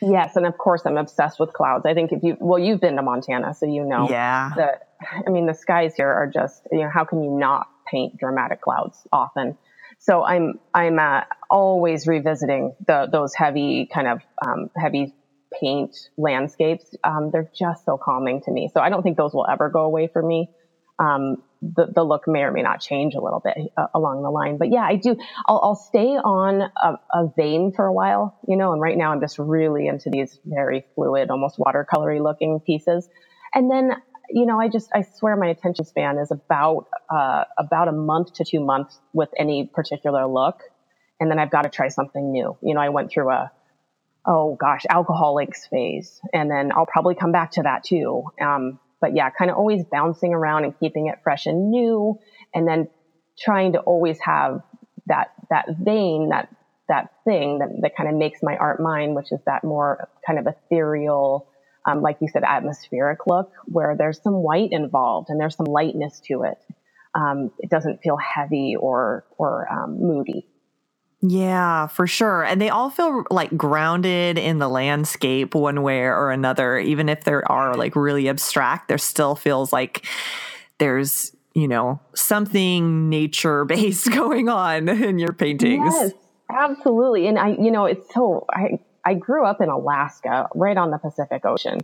Yes, 0.02 0.36
and 0.36 0.44
of 0.46 0.58
course 0.58 0.82
I'm 0.84 0.96
obsessed 0.96 1.40
with 1.40 1.52
clouds. 1.52 1.86
I 1.86 1.94
think 1.94 2.12
if 2.12 2.22
you 2.22 2.36
well 2.40 2.58
you've 2.58 2.80
been 2.80 2.96
to 2.96 3.02
Montana, 3.02 3.54
so 3.54 3.66
you 3.66 3.84
know 3.84 4.08
yeah. 4.10 4.52
that 4.56 4.88
I 5.26 5.30
mean 5.30 5.46
the 5.46 5.54
skies 5.54 5.94
here 5.94 6.08
are 6.08 6.30
just 6.32 6.62
you 6.70 6.80
know 6.80 6.90
how 6.92 7.04
can 7.04 7.22
you 7.22 7.30
not 7.30 7.68
paint 7.90 8.18
dramatic 8.18 8.60
clouds 8.60 9.06
often? 9.12 9.56
So 9.98 10.22
I'm 10.24 10.58
I'm 10.74 10.98
uh, 10.98 11.22
always 11.50 12.06
revisiting 12.06 12.74
the 12.86 13.08
those 13.10 13.34
heavy 13.34 13.88
kind 13.92 14.08
of 14.08 14.20
um, 14.44 14.70
heavy 14.76 15.14
paint 15.60 15.96
landscapes. 16.16 16.94
Um, 17.02 17.30
they're 17.32 17.50
just 17.58 17.84
so 17.84 17.96
calming 17.96 18.42
to 18.42 18.50
me. 18.50 18.70
So 18.72 18.80
I 18.80 18.90
don't 18.90 19.02
think 19.02 19.16
those 19.16 19.32
will 19.32 19.46
ever 19.48 19.70
go 19.70 19.80
away 19.80 20.08
for 20.08 20.22
me. 20.22 20.50
Um, 20.98 21.42
the, 21.62 21.86
the 21.94 22.04
look 22.04 22.28
may 22.28 22.40
or 22.40 22.52
may 22.52 22.62
not 22.62 22.80
change 22.80 23.14
a 23.14 23.20
little 23.20 23.40
bit 23.40 23.56
uh, 23.76 23.86
along 23.94 24.22
the 24.22 24.30
line. 24.30 24.58
But 24.58 24.70
yeah, 24.70 24.82
I 24.82 24.96
do. 24.96 25.16
I'll, 25.46 25.60
I'll 25.62 25.74
stay 25.74 26.16
on 26.16 26.62
a, 26.62 26.98
a, 27.12 27.32
vein 27.36 27.72
for 27.72 27.86
a 27.86 27.92
while, 27.92 28.38
you 28.46 28.56
know, 28.56 28.72
and 28.72 28.80
right 28.80 28.96
now 28.96 29.12
I'm 29.12 29.20
just 29.20 29.38
really 29.38 29.86
into 29.86 30.10
these 30.10 30.38
very 30.44 30.84
fluid, 30.94 31.30
almost 31.30 31.58
watercolory 31.58 32.22
looking 32.22 32.60
pieces. 32.60 33.08
And 33.54 33.70
then, 33.70 33.92
you 34.30 34.46
know, 34.46 34.60
I 34.60 34.68
just, 34.68 34.90
I 34.94 35.02
swear 35.02 35.36
my 35.36 35.48
attention 35.48 35.84
span 35.84 36.18
is 36.18 36.30
about, 36.30 36.86
uh, 37.10 37.44
about 37.58 37.88
a 37.88 37.92
month 37.92 38.34
to 38.34 38.44
two 38.44 38.60
months 38.60 38.98
with 39.12 39.30
any 39.38 39.70
particular 39.72 40.26
look. 40.26 40.60
And 41.20 41.30
then 41.30 41.38
I've 41.38 41.50
got 41.50 41.62
to 41.62 41.70
try 41.70 41.88
something 41.88 42.32
new. 42.32 42.56
You 42.62 42.74
know, 42.74 42.80
I 42.80 42.90
went 42.90 43.10
through 43.10 43.30
a, 43.30 43.50
oh 44.26 44.56
gosh, 44.60 44.82
alcohol 44.90 45.38
inks 45.38 45.66
phase. 45.66 46.20
And 46.32 46.50
then 46.50 46.72
I'll 46.72 46.86
probably 46.86 47.14
come 47.14 47.32
back 47.32 47.52
to 47.52 47.62
that 47.62 47.84
too. 47.84 48.24
Um, 48.40 48.78
but 49.06 49.14
yeah, 49.14 49.30
kind 49.30 49.52
of 49.52 49.56
always 49.56 49.84
bouncing 49.84 50.34
around 50.34 50.64
and 50.64 50.76
keeping 50.80 51.06
it 51.06 51.20
fresh 51.22 51.46
and 51.46 51.70
new. 51.70 52.18
And 52.52 52.66
then 52.66 52.88
trying 53.38 53.74
to 53.74 53.78
always 53.78 54.18
have 54.20 54.62
that, 55.06 55.28
that 55.48 55.66
vein, 55.78 56.30
that, 56.30 56.48
that 56.88 57.12
thing 57.24 57.60
that, 57.60 57.68
that 57.82 57.96
kind 57.96 58.08
of 58.08 58.16
makes 58.16 58.40
my 58.42 58.56
art 58.56 58.80
mine, 58.80 59.14
which 59.14 59.30
is 59.30 59.38
that 59.46 59.62
more 59.62 60.08
kind 60.26 60.40
of 60.40 60.48
ethereal, 60.48 61.46
um, 61.86 62.02
like 62.02 62.16
you 62.20 62.26
said, 62.26 62.42
atmospheric 62.42 63.28
look 63.28 63.52
where 63.66 63.94
there's 63.96 64.20
some 64.20 64.34
white 64.34 64.72
involved 64.72 65.30
and 65.30 65.40
there's 65.40 65.54
some 65.54 65.66
lightness 65.66 66.20
to 66.26 66.42
it. 66.42 66.58
Um, 67.14 67.52
it 67.60 67.70
doesn't 67.70 68.02
feel 68.02 68.16
heavy 68.16 68.74
or, 68.74 69.24
or 69.38 69.72
um, 69.72 70.00
moody. 70.00 70.48
Yeah, 71.28 71.86
for 71.86 72.06
sure. 72.06 72.44
And 72.44 72.60
they 72.60 72.68
all 72.68 72.90
feel 72.90 73.24
like 73.30 73.56
grounded 73.56 74.38
in 74.38 74.58
the 74.58 74.68
landscape 74.68 75.54
one 75.54 75.82
way 75.82 76.00
or 76.00 76.30
another. 76.30 76.78
Even 76.78 77.08
if 77.08 77.24
there 77.24 77.50
are 77.50 77.74
like 77.74 77.96
really 77.96 78.28
abstract, 78.28 78.88
there 78.88 78.98
still 78.98 79.34
feels 79.34 79.72
like 79.72 80.06
there's, 80.78 81.34
you 81.54 81.68
know, 81.68 82.00
something 82.14 83.08
nature 83.08 83.64
based 83.64 84.10
going 84.12 84.48
on 84.48 84.88
in 84.88 85.18
your 85.18 85.32
paintings. 85.32 85.94
Yes, 85.94 86.12
absolutely. 86.50 87.26
And 87.26 87.38
I, 87.38 87.50
you 87.50 87.70
know, 87.70 87.86
it's 87.86 88.12
so, 88.12 88.44
I, 88.52 88.78
I 89.04 89.14
grew 89.14 89.44
up 89.44 89.60
in 89.60 89.68
Alaska, 89.68 90.48
right 90.54 90.76
on 90.76 90.90
the 90.90 90.98
Pacific 90.98 91.44
Ocean. 91.44 91.80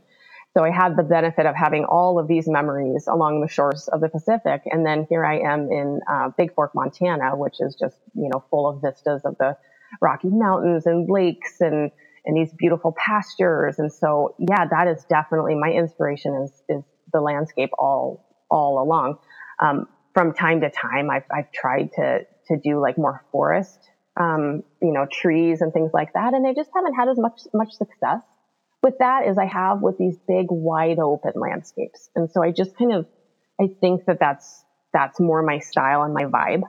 So 0.55 0.65
I 0.65 0.71
had 0.71 0.97
the 0.97 1.03
benefit 1.03 1.47
of 1.47 1.55
having 1.55 1.85
all 1.85 2.19
of 2.19 2.29
these 2.29 2.47
memories 2.47 3.07
along 3.07 3.41
the 3.41 3.49
shores 3.49 3.89
of 3.89 4.01
the 4.03 4.09
Pacific. 4.09 4.63
And 4.67 4.85
then 4.85 5.07
here 5.09 5.25
I 5.25 5.39
am 5.39 5.71
in 5.71 6.01
uh, 6.11 6.31
Bigfork, 6.39 6.71
Montana, 6.75 7.37
which 7.37 7.57
is 7.61 7.75
just, 7.75 7.97
you 8.15 8.29
know, 8.29 8.45
full 8.51 8.69
of 8.69 8.83
vistas 8.83 9.23
of 9.25 9.39
the 9.39 9.57
Rocky 10.03 10.29
Mountains 10.29 10.85
and 10.85 11.09
lakes 11.09 11.61
and, 11.61 11.91
and 12.27 12.37
these 12.37 12.53
beautiful 12.53 12.95
pastures. 12.99 13.79
And 13.79 13.91
so, 13.91 14.35
yeah, 14.39 14.67
that 14.69 14.89
is 14.89 15.05
definitely 15.09 15.55
my 15.55 15.71
inspiration 15.71 16.35
is, 16.45 16.63
is 16.69 16.85
the 17.15 17.21
landscape 17.21 17.71
all, 17.79 18.37
all 18.51 18.83
along. 18.83 19.19
Um, 19.59 19.89
from 20.13 20.35
time 20.35 20.61
to 20.61 20.71
time, 20.71 21.09
I've, 21.11 21.25
I've 21.35 21.51
tried 21.53 21.93
to, 21.95 22.27
to 22.49 22.59
do 22.63 22.79
like 22.79 22.99
more 22.99 23.25
forest, 23.33 23.79
um, 24.21 24.65
you 24.83 24.93
know, 24.93 25.07
trees 25.11 25.63
and 25.63 25.73
things 25.73 25.93
like 25.95 26.13
that. 26.13 26.35
And 26.35 26.47
I 26.47 26.53
just 26.53 26.69
haven't 26.75 26.93
had 26.93 27.09
as 27.09 27.19
much, 27.19 27.41
much 27.55 27.73
success 27.73 28.21
with 28.83 28.99
that 28.99 29.25
as 29.27 29.39
I 29.39 29.47
have 29.47 29.81
with 29.81 29.99
these 29.99 30.17
big, 30.27 30.47
wide 30.51 30.99
open 30.99 31.33
landscapes. 31.37 32.11
And 32.17 32.31
so 32.31 32.43
I 32.43 32.51
just 32.51 32.77
kind 32.77 32.93
of, 32.93 33.07
I 33.61 33.69
think 33.81 34.07
that 34.07 34.19
that's, 34.19 34.65
that's 34.93 35.21
more 35.21 35.43
my 35.43 35.61
style 35.61 36.03
and 36.03 36.13
my 36.13 36.25
vibe. 36.25 36.63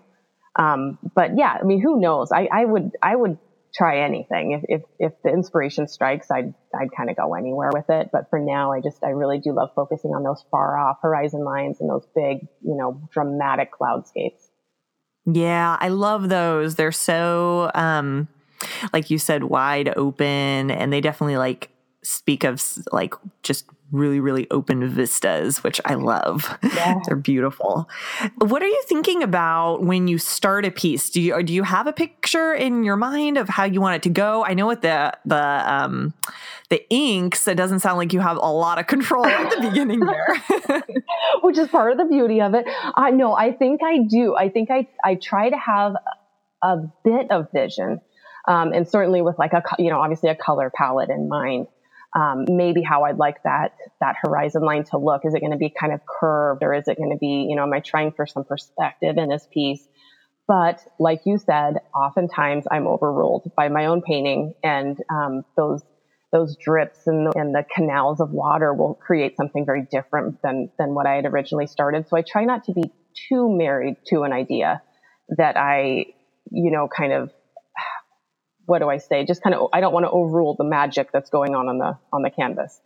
Um, 0.55 0.99
but 1.15 1.37
yeah, 1.37 1.57
I 1.59 1.63
mean, 1.63 1.81
who 1.81 1.99
knows? 1.99 2.31
I, 2.31 2.47
I 2.51 2.65
would, 2.65 2.91
I 3.01 3.15
would 3.15 3.37
try 3.73 4.01
anything. 4.01 4.51
If, 4.51 4.63
if, 4.67 4.81
if 4.99 5.13
the 5.23 5.29
inspiration 5.29 5.87
strikes, 5.87 6.29
I'd, 6.29 6.53
I'd 6.79 6.91
kind 6.95 7.09
of 7.09 7.15
go 7.15 7.33
anywhere 7.33 7.71
with 7.73 7.89
it. 7.89 8.09
But 8.11 8.29
for 8.29 8.37
now, 8.37 8.71
I 8.71 8.79
just, 8.79 9.03
I 9.03 9.09
really 9.09 9.39
do 9.39 9.51
love 9.51 9.69
focusing 9.75 10.11
on 10.11 10.23
those 10.23 10.45
far 10.51 10.77
off 10.77 10.97
horizon 11.01 11.43
lines 11.43 11.77
and 11.81 11.89
those 11.89 12.05
big, 12.15 12.47
you 12.61 12.75
know, 12.77 13.01
dramatic 13.11 13.71
cloudscapes. 13.71 14.47
Yeah, 15.25 15.77
I 15.79 15.87
love 15.87 16.29
those. 16.29 16.75
They're 16.75 16.91
so, 16.91 17.71
um, 17.73 18.27
like 18.91 19.09
you 19.09 19.17
said, 19.17 19.45
wide 19.45 19.91
open 19.97 20.69
and 20.69 20.93
they 20.93 21.01
definitely 21.01 21.37
like 21.37 21.71
speak 22.03 22.43
of 22.43 22.61
like 22.91 23.13
just 23.41 23.65
really, 23.93 24.19
really 24.19 24.49
open 24.49 24.87
vistas, 24.89 25.63
which 25.63 25.79
I 25.85 25.93
love. 25.93 26.57
Yeah. 26.63 26.99
They're 27.05 27.15
beautiful. 27.15 27.87
What 28.39 28.61
are 28.61 28.67
you 28.67 28.83
thinking 28.87 29.23
about 29.23 29.83
when 29.83 30.07
you 30.07 30.17
start 30.17 30.65
a 30.65 30.71
piece? 30.71 31.09
Do 31.09 31.21
you 31.21 31.41
do 31.43 31.53
you 31.53 31.63
have 31.63 31.87
a 31.87 31.93
picture 31.93 32.53
in 32.53 32.83
your 32.83 32.97
mind 32.97 33.37
of 33.37 33.47
how 33.47 33.63
you 33.65 33.79
want 33.79 33.95
it 33.95 34.03
to 34.03 34.09
go? 34.09 34.43
I 34.43 34.53
know 34.53 34.67
with 34.67 34.81
the 34.81 35.13
the 35.25 35.71
um 35.71 36.13
the 36.69 36.83
inks, 36.89 37.47
it 37.47 37.55
doesn't 37.55 37.79
sound 37.79 37.97
like 37.97 38.13
you 38.13 38.19
have 38.19 38.37
a 38.37 38.51
lot 38.51 38.79
of 38.79 38.87
control 38.87 39.25
at 39.25 39.51
the 39.51 39.69
beginning 39.69 39.99
there. 40.67 40.83
Which 41.41 41.57
is 41.57 41.67
part 41.67 41.91
of 41.91 41.97
the 41.99 42.05
beauty 42.05 42.41
of 42.41 42.55
it. 42.55 42.65
I 42.67 43.09
uh, 43.09 43.11
no, 43.11 43.35
I 43.35 43.53
think 43.53 43.81
I 43.83 43.99
do. 43.99 44.35
I 44.35 44.49
think 44.49 44.71
I 44.71 44.87
I 45.05 45.15
try 45.15 45.49
to 45.49 45.57
have 45.57 45.93
a 46.63 46.77
bit 47.03 47.29
of 47.31 47.47
vision. 47.53 48.01
Um, 48.45 48.73
and 48.73 48.85
certainly 48.85 49.21
with 49.21 49.39
like 49.39 49.53
a, 49.53 49.63
you 49.79 49.89
know, 49.89 50.01
obviously 50.01 50.29
a 50.29 50.35
color 50.35 50.69
palette 50.75 51.09
in 51.09 51.29
mind 51.29 51.67
um, 52.15 52.45
maybe 52.47 52.81
how 52.81 53.03
I'd 53.03 53.17
like 53.17 53.41
that 53.43 53.75
that 53.99 54.15
horizon 54.21 54.61
line 54.61 54.83
to 54.85 54.97
look. 54.97 55.25
Is 55.25 55.33
it 55.33 55.39
going 55.39 55.51
to 55.51 55.57
be 55.57 55.69
kind 55.69 55.93
of 55.93 56.01
curved, 56.05 56.63
or 56.63 56.73
is 56.73 56.87
it 56.87 56.97
going 56.97 57.11
to 57.11 57.17
be, 57.17 57.47
you 57.49 57.55
know, 57.55 57.63
am 57.63 57.73
I 57.73 57.79
trying 57.79 58.11
for 58.11 58.25
some 58.25 58.43
perspective 58.43 59.17
in 59.17 59.29
this 59.29 59.47
piece? 59.51 59.87
But 60.47 60.85
like 60.99 61.21
you 61.25 61.37
said, 61.37 61.77
oftentimes 61.95 62.65
I'm 62.69 62.85
overruled 62.85 63.51
by 63.55 63.69
my 63.69 63.85
own 63.85 64.01
painting, 64.01 64.53
and 64.63 64.97
um, 65.09 65.45
those 65.55 65.81
those 66.31 66.57
drips 66.57 67.05
and 67.05 67.27
the, 67.27 67.39
and 67.39 67.53
the 67.53 67.63
canals 67.63 68.19
of 68.19 68.31
water 68.31 68.73
will 68.73 68.95
create 68.95 69.37
something 69.37 69.65
very 69.65 69.87
different 69.89 70.41
than 70.41 70.69
than 70.77 70.93
what 70.93 71.05
I 71.05 71.15
had 71.15 71.25
originally 71.25 71.67
started. 71.67 72.07
So 72.09 72.17
I 72.17 72.23
try 72.23 72.43
not 72.43 72.65
to 72.65 72.73
be 72.73 72.91
too 73.29 73.55
married 73.55 73.97
to 74.07 74.23
an 74.23 74.33
idea 74.33 74.81
that 75.37 75.55
I, 75.57 76.07
you 76.51 76.71
know, 76.71 76.87
kind 76.87 77.13
of 77.13 77.31
what 78.65 78.79
do 78.79 78.89
I 78.89 78.97
say? 78.97 79.25
Just 79.25 79.41
kind 79.41 79.55
of, 79.55 79.69
I 79.73 79.81
don't 79.81 79.93
want 79.93 80.05
to 80.05 80.11
overrule 80.11 80.55
the 80.55 80.63
magic 80.63 81.11
that's 81.11 81.29
going 81.29 81.55
on 81.55 81.67
on 81.67 81.77
the 81.77 81.97
on 82.11 82.21
the 82.21 82.29
canvas. 82.29 82.79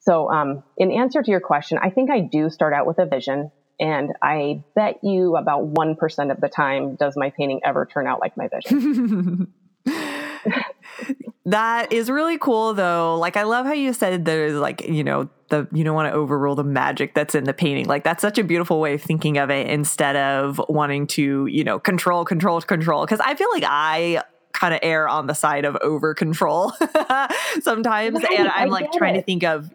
So, 0.00 0.30
um, 0.30 0.62
in 0.76 0.92
answer 0.92 1.22
to 1.22 1.30
your 1.30 1.40
question, 1.40 1.78
I 1.82 1.90
think 1.90 2.10
I 2.10 2.20
do 2.20 2.48
start 2.48 2.72
out 2.72 2.86
with 2.86 2.98
a 2.98 3.06
vision, 3.06 3.50
and 3.80 4.12
I 4.22 4.62
bet 4.74 5.00
you 5.02 5.36
about 5.36 5.66
one 5.66 5.96
percent 5.96 6.30
of 6.30 6.40
the 6.40 6.48
time 6.48 6.94
does 6.94 7.14
my 7.16 7.30
painting 7.30 7.60
ever 7.64 7.86
turn 7.86 8.06
out 8.06 8.20
like 8.20 8.36
my 8.36 8.48
vision. 8.48 9.52
that 11.46 11.92
is 11.92 12.08
really 12.08 12.38
cool, 12.38 12.74
though. 12.74 13.16
Like, 13.18 13.36
I 13.36 13.42
love 13.42 13.66
how 13.66 13.72
you 13.72 13.92
said 13.92 14.24
there's 14.24 14.54
like, 14.54 14.86
you 14.86 15.02
know, 15.02 15.28
the 15.48 15.68
you 15.72 15.84
don't 15.84 15.94
want 15.94 16.12
to 16.12 16.16
overrule 16.16 16.54
the 16.54 16.64
magic 16.64 17.14
that's 17.14 17.34
in 17.34 17.44
the 17.44 17.54
painting. 17.54 17.86
Like 17.86 18.04
that's 18.04 18.22
such 18.22 18.38
a 18.38 18.44
beautiful 18.44 18.80
way 18.80 18.94
of 18.94 19.02
thinking 19.02 19.38
of 19.38 19.50
it 19.50 19.68
instead 19.68 20.16
of 20.16 20.60
wanting 20.68 21.06
to, 21.08 21.46
you 21.46 21.64
know, 21.64 21.78
control, 21.78 22.24
control, 22.24 22.60
control. 22.60 23.04
Because 23.04 23.20
I 23.20 23.34
feel 23.34 23.50
like 23.50 23.64
I 23.66 24.22
kind 24.56 24.74
of 24.74 24.80
err 24.82 25.08
on 25.08 25.26
the 25.26 25.34
side 25.34 25.64
of 25.64 25.76
over 25.76 26.14
control 26.14 26.72
sometimes. 27.60 28.22
Right, 28.22 28.38
and 28.38 28.48
I'm 28.48 28.70
like 28.70 28.90
trying 28.92 29.16
it. 29.16 29.20
to 29.20 29.24
think 29.24 29.44
of, 29.44 29.70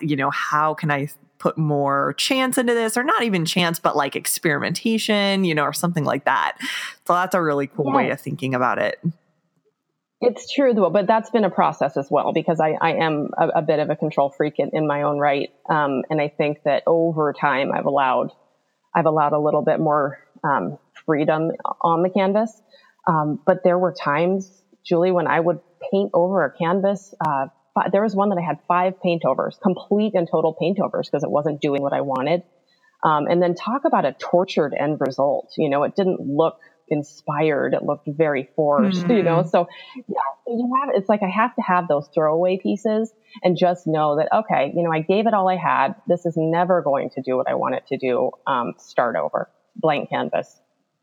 you 0.00 0.16
know, 0.16 0.30
how 0.30 0.74
can 0.74 0.90
I 0.90 1.08
put 1.38 1.56
more 1.58 2.14
chance 2.14 2.58
into 2.58 2.74
this 2.74 2.96
or 2.96 3.04
not 3.04 3.22
even 3.22 3.44
chance, 3.44 3.78
but 3.78 3.96
like 3.96 4.16
experimentation, 4.16 5.44
you 5.44 5.54
know, 5.54 5.64
or 5.64 5.72
something 5.72 6.04
like 6.04 6.24
that. 6.24 6.56
So 7.06 7.14
that's 7.14 7.34
a 7.34 7.42
really 7.42 7.66
cool 7.66 7.86
yes. 7.86 7.94
way 7.94 8.10
of 8.10 8.20
thinking 8.20 8.54
about 8.54 8.78
it. 8.78 9.00
It's 10.20 10.52
true 10.52 10.74
though, 10.74 10.90
but 10.90 11.06
that's 11.06 11.30
been 11.30 11.44
a 11.44 11.50
process 11.50 11.96
as 11.96 12.10
well 12.10 12.32
because 12.34 12.60
I, 12.60 12.72
I 12.80 12.92
am 12.92 13.30
a, 13.38 13.48
a, 13.48 13.62
bit 13.62 13.78
of 13.78 13.88
a 13.88 13.96
control 13.96 14.28
freak 14.28 14.58
in, 14.58 14.70
in 14.74 14.86
my 14.86 15.02
own 15.02 15.18
right. 15.18 15.48
Um, 15.68 16.02
and 16.10 16.20
I 16.20 16.28
think 16.28 16.62
that 16.64 16.82
over 16.86 17.32
time 17.32 17.72
I've 17.72 17.86
allowed, 17.86 18.32
I've 18.94 19.06
allowed 19.06 19.32
a 19.32 19.38
little 19.38 19.62
bit 19.62 19.80
more 19.80 20.18
um, 20.44 20.78
freedom 21.06 21.52
on 21.80 22.02
the 22.02 22.10
canvas. 22.10 22.60
Um, 23.06 23.40
but 23.44 23.64
there 23.64 23.78
were 23.78 23.92
times, 23.92 24.50
Julie, 24.84 25.12
when 25.12 25.26
I 25.26 25.40
would 25.40 25.60
paint 25.90 26.10
over 26.14 26.44
a 26.44 26.52
canvas. 26.52 27.14
Uh, 27.24 27.46
there 27.92 28.02
was 28.02 28.14
one 28.14 28.30
that 28.30 28.38
I 28.38 28.44
had 28.44 28.58
five 28.68 29.00
paint 29.00 29.24
overs, 29.24 29.58
complete 29.62 30.14
and 30.14 30.28
total 30.30 30.52
paint 30.52 30.78
overs, 30.80 31.08
because 31.08 31.24
it 31.24 31.30
wasn't 31.30 31.60
doing 31.60 31.82
what 31.82 31.92
I 31.92 32.02
wanted. 32.02 32.42
Um, 33.02 33.26
and 33.28 33.42
then 33.42 33.54
talk 33.54 33.84
about 33.86 34.04
a 34.04 34.12
tortured 34.12 34.74
end 34.78 34.98
result. 35.00 35.54
You 35.56 35.70
know, 35.70 35.84
it 35.84 35.96
didn't 35.96 36.20
look 36.20 36.58
inspired. 36.88 37.72
It 37.72 37.82
looked 37.82 38.08
very 38.08 38.50
forced, 38.56 39.02
mm-hmm. 39.02 39.12
you 39.12 39.22
know? 39.22 39.44
So 39.44 39.68
yeah, 39.96 40.14
you 40.46 40.72
have, 40.80 40.94
it's 40.94 41.08
like 41.08 41.22
I 41.22 41.30
have 41.30 41.54
to 41.54 41.62
have 41.62 41.88
those 41.88 42.08
throwaway 42.12 42.58
pieces 42.58 43.12
and 43.42 43.56
just 43.56 43.86
know 43.86 44.16
that, 44.16 44.28
okay, 44.40 44.72
you 44.74 44.82
know, 44.82 44.92
I 44.92 45.00
gave 45.00 45.26
it 45.26 45.32
all 45.32 45.48
I 45.48 45.56
had. 45.56 45.94
This 46.08 46.26
is 46.26 46.34
never 46.36 46.82
going 46.82 47.10
to 47.10 47.22
do 47.22 47.36
what 47.36 47.48
I 47.48 47.54
want 47.54 47.76
it 47.76 47.86
to 47.86 47.96
do. 47.96 48.32
Um, 48.46 48.74
start 48.78 49.16
over, 49.16 49.48
blank 49.76 50.10
canvas. 50.10 50.60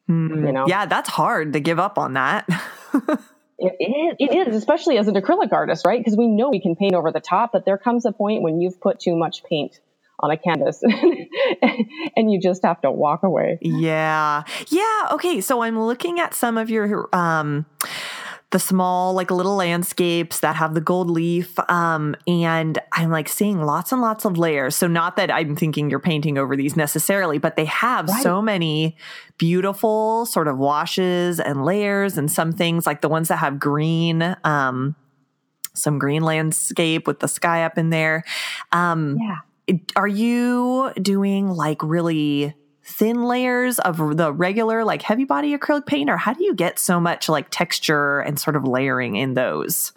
Mm, 0.09 0.45
you 0.45 0.51
know? 0.51 0.65
Yeah, 0.67 0.85
that's 0.85 1.09
hard 1.09 1.53
to 1.53 1.59
give 1.59 1.79
up 1.79 1.97
on 1.97 2.13
that. 2.13 2.45
it, 2.93 3.75
it, 3.79 4.17
is, 4.19 4.29
it 4.29 4.47
is, 4.47 4.55
especially 4.55 4.97
as 4.97 5.07
an 5.07 5.15
acrylic 5.15 5.51
artist, 5.51 5.85
right? 5.85 5.99
Because 5.99 6.17
we 6.17 6.27
know 6.27 6.49
we 6.49 6.61
can 6.61 6.75
paint 6.75 6.93
over 6.93 7.11
the 7.11 7.19
top, 7.19 7.51
but 7.51 7.65
there 7.65 7.77
comes 7.77 8.05
a 8.05 8.11
point 8.11 8.41
when 8.41 8.61
you've 8.61 8.79
put 8.79 8.99
too 8.99 9.15
much 9.15 9.43
paint 9.43 9.79
on 10.19 10.31
a 10.31 10.37
canvas 10.37 10.81
and 12.15 12.31
you 12.31 12.39
just 12.41 12.63
have 12.63 12.81
to 12.81 12.91
walk 12.91 13.23
away. 13.23 13.59
Yeah. 13.61 14.43
Yeah. 14.69 15.07
Okay. 15.11 15.41
So 15.41 15.61
I'm 15.61 15.79
looking 15.79 16.19
at 16.19 16.33
some 16.33 16.57
of 16.57 16.69
your 16.69 17.07
um 17.13 17.65
the 18.51 18.59
small 18.59 19.13
like 19.13 19.29
little 19.29 19.55
landscapes 19.55 20.39
that 20.39 20.55
have 20.55 20.73
the 20.73 20.79
gold 20.81 21.09
leaf 21.09 21.57
um, 21.69 22.15
and 22.27 22.79
i'm 22.93 23.11
like 23.11 23.27
seeing 23.27 23.61
lots 23.61 23.91
and 23.91 24.01
lots 24.01 24.23
of 24.23 24.37
layers. 24.37 24.75
So 24.75 24.87
not 24.87 25.17
that 25.17 25.31
i'm 25.31 25.55
thinking 25.55 25.89
you're 25.89 25.99
painting 25.99 26.37
over 26.37 26.55
these 26.55 26.75
necessarily 26.75 27.37
but 27.37 27.55
they 27.55 27.65
have 27.65 28.07
right. 28.07 28.23
so 28.23 28.41
many 28.41 28.95
beautiful 29.37 30.25
sort 30.25 30.47
of 30.47 30.57
washes 30.57 31.39
and 31.39 31.65
layers 31.65 32.17
and 32.17 32.31
some 32.31 32.51
things 32.51 32.85
like 32.85 33.01
the 33.01 33.09
ones 33.09 33.27
that 33.27 33.37
have 33.37 33.59
green 33.59 34.35
um, 34.43 34.95
some 35.77 35.99
green 35.99 36.23
landscape 36.23 37.07
with 37.07 37.19
the 37.19 37.27
sky 37.27 37.63
up 37.63 37.77
in 37.77 37.89
there. 37.89 38.23
Um, 38.71 39.17
yeah. 39.19 39.77
are 39.95 40.07
you 40.07 40.91
doing 41.01 41.49
like 41.49 41.81
really 41.83 42.55
thin 42.87 43.25
layers 43.25 43.79
of 43.79 44.15
the 44.15 44.31
regular 44.31 44.85
like 44.85 45.01
heavy 45.01 45.25
body 45.25 45.55
acrylic 45.55 45.85
paint 45.85 46.09
or 46.09 46.15
how 46.15 46.33
do 46.33 46.43
you 46.43 46.55
get 46.55 46.79
so 46.79 47.01
much 47.01 47.27
like 47.27 47.47
texture 47.49 48.21
and 48.21 48.39
sort 48.39 48.55
of 48.55 48.63
layering 48.63 49.17
in 49.17 49.33
those? 49.33 49.91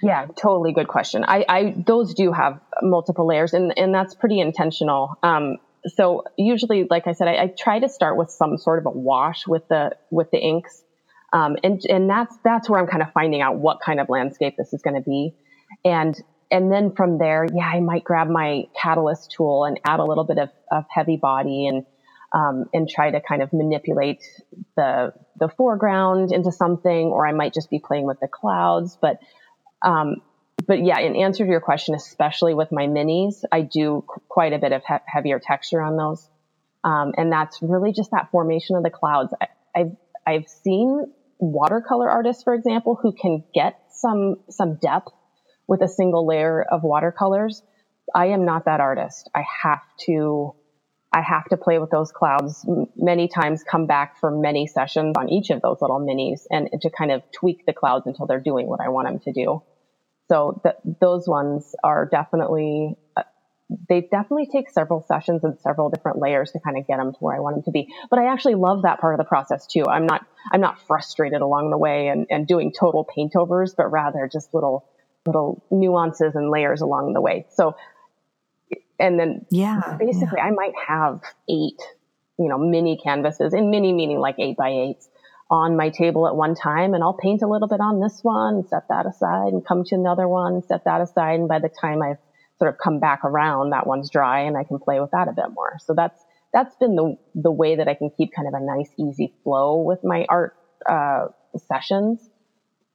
Yeah 0.00 0.26
totally 0.40 0.72
good 0.72 0.86
question. 0.86 1.24
I, 1.26 1.44
I 1.48 1.74
those 1.76 2.14
do 2.14 2.30
have 2.30 2.60
multiple 2.82 3.26
layers 3.26 3.52
and, 3.52 3.76
and 3.76 3.92
that's 3.92 4.14
pretty 4.14 4.38
intentional. 4.38 5.16
Um, 5.24 5.56
so 5.88 6.24
usually 6.36 6.86
like 6.88 7.06
i 7.06 7.12
said 7.12 7.28
I, 7.28 7.42
I, 7.42 7.54
try 7.56 7.78
to 7.78 7.88
start 7.88 8.16
with 8.16 8.30
some 8.30 8.58
sort 8.58 8.80
of 8.80 8.86
a 8.86 8.90
wash 8.90 9.46
with 9.46 9.66
the 9.68 9.96
with 10.10 10.30
the 10.30 10.38
inks. 10.38 10.84
Um, 11.32 11.56
and 11.64 11.82
and 11.88 12.08
that's 12.08 12.36
that's 12.44 12.70
where 12.70 12.80
i'm 12.80 12.86
kind 12.86 13.02
of 13.02 13.12
finding 13.12 13.40
out 13.40 13.56
what 13.56 13.80
kind 13.80 13.98
of 13.98 14.08
landscape 14.08 14.54
this 14.56 14.72
is 14.72 14.82
going 14.82 14.94
to 14.94 15.02
be. 15.02 15.34
And 15.84 16.20
and 16.50 16.70
then 16.70 16.92
from 16.92 17.18
there 17.18 17.44
yeah 17.52 17.66
i 17.66 17.80
might 17.80 18.04
grab 18.04 18.28
my 18.28 18.64
catalyst 18.80 19.32
tool 19.36 19.64
and 19.64 19.80
add 19.84 19.98
a 19.98 20.04
little 20.04 20.22
bit 20.22 20.38
of, 20.38 20.50
of 20.70 20.84
heavy 20.88 21.16
body 21.16 21.66
and 21.66 21.84
um, 22.36 22.66
and 22.74 22.86
try 22.86 23.10
to 23.10 23.20
kind 23.26 23.42
of 23.42 23.50
manipulate 23.52 24.22
the 24.76 25.12
the 25.40 25.48
foreground 25.48 26.32
into 26.32 26.52
something, 26.52 27.06
or 27.08 27.26
I 27.26 27.32
might 27.32 27.54
just 27.54 27.70
be 27.70 27.80
playing 27.82 28.04
with 28.04 28.20
the 28.20 28.28
clouds. 28.28 28.98
But 29.00 29.16
um, 29.82 30.16
but 30.66 30.84
yeah, 30.84 30.98
in 31.00 31.16
answer 31.16 31.44
to 31.44 31.50
your 31.50 31.62
question, 31.62 31.94
especially 31.94 32.52
with 32.52 32.68
my 32.70 32.86
minis, 32.86 33.36
I 33.50 33.62
do 33.62 34.04
quite 34.28 34.52
a 34.52 34.58
bit 34.58 34.72
of 34.72 34.82
he- 34.86 34.94
heavier 35.06 35.40
texture 35.42 35.80
on 35.80 35.96
those, 35.96 36.28
um, 36.84 37.12
and 37.16 37.32
that's 37.32 37.58
really 37.62 37.92
just 37.92 38.10
that 38.10 38.30
formation 38.30 38.76
of 38.76 38.82
the 38.82 38.90
clouds. 38.90 39.32
I, 39.40 39.46
I've 39.74 39.96
I've 40.26 40.48
seen 40.62 41.06
watercolor 41.38 42.10
artists, 42.10 42.42
for 42.42 42.52
example, 42.52 42.98
who 43.00 43.14
can 43.18 43.44
get 43.54 43.74
some 43.88 44.36
some 44.50 44.76
depth 44.76 45.12
with 45.66 45.80
a 45.80 45.88
single 45.88 46.26
layer 46.26 46.62
of 46.70 46.82
watercolors. 46.82 47.62
I 48.14 48.26
am 48.26 48.44
not 48.44 48.66
that 48.66 48.80
artist. 48.80 49.30
I 49.34 49.42
have 49.62 49.80
to 50.06 50.54
I 51.16 51.22
have 51.22 51.46
to 51.46 51.56
play 51.56 51.78
with 51.78 51.88
those 51.88 52.12
clouds 52.12 52.66
many 52.94 53.26
times, 53.26 53.64
come 53.64 53.86
back 53.86 54.20
for 54.20 54.30
many 54.30 54.66
sessions 54.66 55.14
on 55.16 55.30
each 55.30 55.48
of 55.48 55.62
those 55.62 55.78
little 55.80 55.98
minis 55.98 56.42
and 56.50 56.68
to 56.82 56.90
kind 56.90 57.10
of 57.10 57.22
tweak 57.32 57.64
the 57.64 57.72
clouds 57.72 58.06
until 58.06 58.26
they're 58.26 58.38
doing 58.38 58.66
what 58.66 58.80
I 58.82 58.90
want 58.90 59.08
them 59.08 59.20
to 59.20 59.32
do. 59.32 59.62
So 60.28 60.60
th- 60.62 60.74
those 61.00 61.26
ones 61.26 61.74
are 61.82 62.04
definitely, 62.04 62.96
uh, 63.16 63.22
they 63.88 64.02
definitely 64.02 64.46
take 64.52 64.68
several 64.68 65.06
sessions 65.08 65.42
and 65.42 65.58
several 65.60 65.88
different 65.88 66.18
layers 66.20 66.52
to 66.52 66.60
kind 66.60 66.76
of 66.76 66.86
get 66.86 66.98
them 66.98 67.12
to 67.12 67.18
where 67.20 67.34
I 67.34 67.40
want 67.40 67.56
them 67.56 67.62
to 67.62 67.70
be. 67.70 67.88
But 68.10 68.18
I 68.18 68.30
actually 68.30 68.56
love 68.56 68.82
that 68.82 69.00
part 69.00 69.14
of 69.14 69.18
the 69.18 69.24
process 69.24 69.66
too. 69.66 69.84
I'm 69.88 70.04
not, 70.04 70.20
I'm 70.52 70.60
not 70.60 70.82
frustrated 70.86 71.40
along 71.40 71.70
the 71.70 71.78
way 71.78 72.08
and, 72.08 72.26
and 72.28 72.46
doing 72.46 72.74
total 72.78 73.04
paint 73.04 73.36
overs, 73.36 73.74
but 73.74 73.90
rather 73.90 74.28
just 74.30 74.52
little, 74.52 74.84
little 75.24 75.64
nuances 75.70 76.34
and 76.34 76.50
layers 76.50 76.82
along 76.82 77.14
the 77.14 77.22
way. 77.22 77.46
So 77.48 77.74
and 78.98 79.18
then 79.18 79.46
yeah, 79.50 79.96
basically 79.98 80.38
yeah. 80.38 80.44
I 80.44 80.50
might 80.50 80.74
have 80.86 81.20
eight, 81.48 81.80
you 82.38 82.48
know, 82.48 82.58
mini 82.58 82.98
canvases 83.02 83.52
and 83.52 83.70
mini 83.70 83.92
meaning 83.92 84.18
like 84.18 84.36
eight 84.38 84.56
by 84.56 84.70
eights 84.70 85.08
on 85.50 85.76
my 85.76 85.90
table 85.90 86.26
at 86.26 86.34
one 86.34 86.54
time. 86.54 86.94
And 86.94 87.02
I'll 87.02 87.14
paint 87.14 87.42
a 87.42 87.46
little 87.46 87.68
bit 87.68 87.80
on 87.80 88.00
this 88.00 88.20
one, 88.22 88.66
set 88.68 88.88
that 88.88 89.06
aside 89.06 89.52
and 89.52 89.64
come 89.64 89.84
to 89.84 89.94
another 89.94 90.26
one, 90.26 90.62
set 90.62 90.84
that 90.84 91.00
aside. 91.00 91.38
And 91.38 91.48
by 91.48 91.58
the 91.58 91.68
time 91.68 92.02
I've 92.02 92.18
sort 92.58 92.72
of 92.72 92.78
come 92.82 93.00
back 93.00 93.24
around, 93.24 93.70
that 93.70 93.86
one's 93.86 94.10
dry 94.10 94.40
and 94.40 94.56
I 94.56 94.64
can 94.64 94.78
play 94.78 94.98
with 95.00 95.10
that 95.12 95.28
a 95.28 95.32
bit 95.32 95.52
more. 95.52 95.76
So 95.80 95.94
that's, 95.94 96.20
that's 96.52 96.74
been 96.76 96.96
the, 96.96 97.16
the 97.34 97.52
way 97.52 97.76
that 97.76 97.86
I 97.86 97.94
can 97.94 98.10
keep 98.16 98.30
kind 98.34 98.48
of 98.48 98.54
a 98.54 98.64
nice, 98.64 98.90
easy 98.98 99.34
flow 99.44 99.82
with 99.82 100.02
my 100.02 100.26
art, 100.28 100.56
uh, 100.88 101.26
sessions 101.68 102.20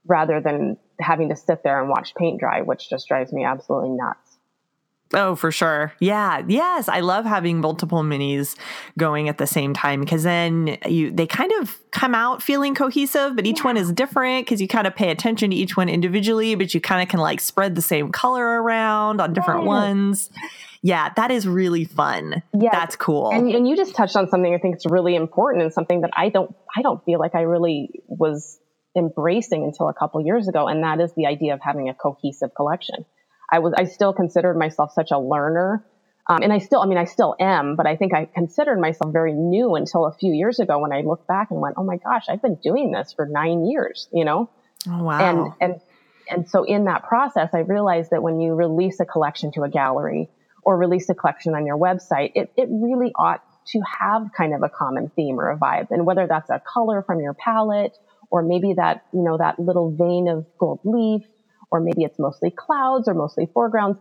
rather 0.06 0.42
than 0.42 0.78
having 1.00 1.30
to 1.30 1.36
sit 1.36 1.64
there 1.64 1.80
and 1.80 1.90
watch 1.90 2.16
paint 2.16 2.40
dry, 2.40 2.62
which 2.62 2.90
just 2.90 3.08
drives 3.08 3.32
me 3.32 3.44
absolutely 3.44 3.90
nuts. 3.90 4.31
Oh, 5.14 5.36
for 5.36 5.52
sure. 5.52 5.94
Yeah. 6.00 6.44
Yes. 6.48 6.88
I 6.88 7.02
love 7.02 7.26
having 7.26 7.60
multiple 7.60 8.02
minis 8.02 8.56
going 8.98 9.30
at 9.30 9.38
the 9.38 9.48
same 9.48 9.74
time 9.74 10.00
because 10.00 10.24
then 10.24 10.78
you 10.86 11.12
they 11.12 11.28
kind 11.28 11.52
of 11.60 11.78
come 11.92 12.16
out 12.16 12.42
feeling 12.42 12.76
cohesive, 12.76 13.36
but 13.36 13.46
each 13.46 13.60
yeah. 13.60 13.66
one 13.66 13.78
is 13.78 13.92
different 13.92 14.46
because 14.46 14.62
you 14.62 14.68
kind 14.68 14.88
of 14.88 14.96
pay 14.96 15.12
attention 15.12 15.50
to 15.52 15.56
each 15.56 15.76
one 15.76 15.90
individually, 15.90 16.56
but 16.56 16.74
you 16.74 16.82
kind 16.82 17.02
of 17.02 17.10
can 17.10 17.20
like 17.20 17.40
spread 17.40 17.76
the 17.76 17.82
same 17.82 18.12
color 18.12 18.62
around 18.62 19.20
on 19.20 19.34
different 19.34 19.66
ones. 19.66 20.30
Yeah, 20.82 21.10
that 21.16 21.30
is 21.30 21.48
really 21.48 21.86
fun. 21.86 22.42
Yeah. 22.54 22.70
That's 22.72 22.96
cool. 22.96 23.32
And, 23.32 23.54
and 23.54 23.68
you 23.68 23.76
just 23.76 23.96
touched 23.96 24.16
on 24.16 24.30
something 24.30 24.54
I 24.54 24.58
think 24.58 24.76
it's 24.76 24.86
really 24.90 25.16
important 25.16 25.64
and 25.64 25.74
something 25.74 26.02
that 26.02 26.12
I 26.16 26.30
don't 26.30 26.56
I 26.76 26.82
don't 26.82 27.04
feel 27.06 27.20
like 27.20 27.36
I 27.36 27.42
really 27.42 27.90
was 28.08 28.60
embracing 28.96 29.64
until 29.64 29.90
a 29.90 29.94
couple 29.94 30.22
years 30.22 30.48
ago, 30.48 30.68
and 30.68 30.84
that 30.84 31.00
is 31.00 31.14
the 31.16 31.26
idea 31.26 31.54
of 31.54 31.62
having 31.62 31.90
a 31.90 31.94
cohesive 31.94 32.54
collection. 32.56 33.06
I 33.52 33.60
was, 33.60 33.74
I 33.78 33.86
still 33.86 34.14
considered 34.14 34.58
myself 34.58 34.94
such 34.94 35.12
a 35.12 35.20
learner. 35.20 35.84
Um, 36.28 36.44
and 36.44 36.54
I 36.54 36.60
still, 36.60 36.82
I 36.82 36.86
mean, 36.86 36.98
I 36.98 37.06
still 37.06 37.36
am, 37.40 37.76
but 37.76 37.88
I 37.88 37.96
think 37.96 38.14
I 38.14 38.26
considered 38.26 38.80
myself 38.80 39.12
very 39.12 39.34
new 39.34 39.76
until 39.76 40.06
a 40.06 40.14
few 40.14 40.32
years 40.32 40.60
ago 40.60 40.80
when 40.80 40.94
I 40.94 41.02
looked 41.02 41.28
back 41.28 41.52
and 41.52 41.60
went, 41.60 41.76
oh 41.78 41.84
my 41.84 41.98
gosh, 41.98 42.26
I've 42.30 42.42
been 42.42 42.56
doing 42.56 42.92
this 42.92 43.14
for 43.14 43.26
nine 43.26 43.66
years, 43.66 44.08
you 44.14 44.24
know? 44.24 44.50
Oh, 44.88 45.04
wow. 45.04 45.20
And, 45.20 45.54
and, 45.60 45.82
and 46.30 46.50
so 46.50 46.64
in 46.64 46.86
that 46.86 47.04
process, 47.04 47.50
I 47.54 47.60
realized 47.60 48.12
that 48.12 48.24
when 48.24 48.40
you 48.40 48.54
release 48.54 49.00
a 49.00 49.06
collection 49.06 49.52
to 49.54 49.64
a 49.64 49.70
gallery 49.70 50.30
or 50.64 50.78
release 50.78 51.10
a 51.10 51.16
collection 51.16 51.56
on 51.56 51.66
your 51.66 51.78
website, 51.78 52.32
it, 52.36 52.54
it 52.56 52.68
really 52.70 53.12
ought 53.16 53.44
to 53.68 53.82
have 54.00 54.30
kind 54.36 54.54
of 54.54 54.64
a 54.64 54.70
common 54.70 55.12
theme 55.16 55.40
or 55.40 55.50
a 55.50 55.58
vibe. 55.58 55.88
And 55.90 56.06
whether 56.06 56.28
that's 56.28 56.50
a 56.50 56.62
color 56.62 57.02
from 57.02 57.20
your 57.20 57.34
palette 57.34 57.98
or 58.30 58.44
maybe 58.44 58.74
that, 58.76 59.06
you 59.12 59.24
know, 59.24 59.38
that 59.38 59.60
little 59.60 59.92
vein 59.92 60.28
of 60.30 60.46
gold 60.58 60.80
leaf 60.84 61.24
or 61.72 61.80
maybe 61.80 62.04
it's 62.04 62.20
mostly 62.20 62.52
clouds 62.52 63.08
or 63.08 63.14
mostly 63.14 63.48
foregrounds. 63.54 63.98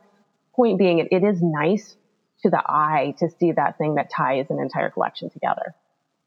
Point 0.54 0.78
being, 0.78 0.98
it, 0.98 1.09
it 1.11 1.24
is 1.24 1.40
nice 1.40 1.96
to 2.42 2.50
the 2.50 2.62
eye 2.66 3.14
to 3.18 3.28
see 3.38 3.52
that 3.52 3.78
thing 3.78 3.94
that 3.94 4.11
ties 4.11 4.46
an 4.50 4.59
entire 4.59 4.90
collection 4.90 5.30
together. 5.30 5.74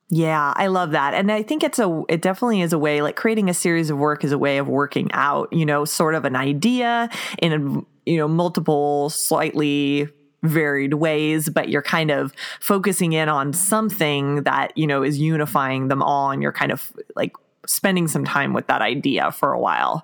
Yeah, 0.09 0.53
I 0.55 0.67
love 0.67 0.91
that. 0.91 1.13
And 1.13 1.31
I 1.31 1.41
think 1.41 1.63
it's 1.63 1.79
a 1.79 2.03
it 2.07 2.21
definitely 2.21 2.61
is 2.61 2.71
a 2.71 2.77
way 2.77 3.01
like 3.01 3.15
creating 3.15 3.49
a 3.49 3.53
series 3.53 3.89
of 3.89 3.97
work 3.97 4.23
is 4.23 4.31
a 4.31 4.37
way 4.37 4.59
of 4.59 4.67
working 4.67 5.11
out, 5.11 5.51
you 5.51 5.65
know, 5.65 5.85
sort 5.85 6.13
of 6.13 6.25
an 6.25 6.35
idea 6.35 7.09
in 7.39 7.53
a, 7.53 8.09
you 8.09 8.17
know, 8.17 8.27
multiple 8.27 9.09
slightly 9.09 10.07
varied 10.43 10.95
ways, 10.95 11.49
but 11.49 11.69
you're 11.69 11.81
kind 11.81 12.11
of 12.11 12.33
focusing 12.59 13.13
in 13.13 13.29
on 13.29 13.53
something 13.53 14.43
that, 14.43 14.77
you 14.77 14.85
know, 14.85 15.01
is 15.01 15.17
unifying 15.17 15.87
them 15.87 16.03
all 16.03 16.29
and 16.29 16.43
you're 16.43 16.51
kind 16.51 16.71
of 16.71 16.91
like 17.15 17.33
spending 17.65 18.07
some 18.07 18.25
time 18.25 18.53
with 18.53 18.67
that 18.67 18.81
idea 18.81 19.31
for 19.31 19.53
a 19.53 19.59
while, 19.59 20.03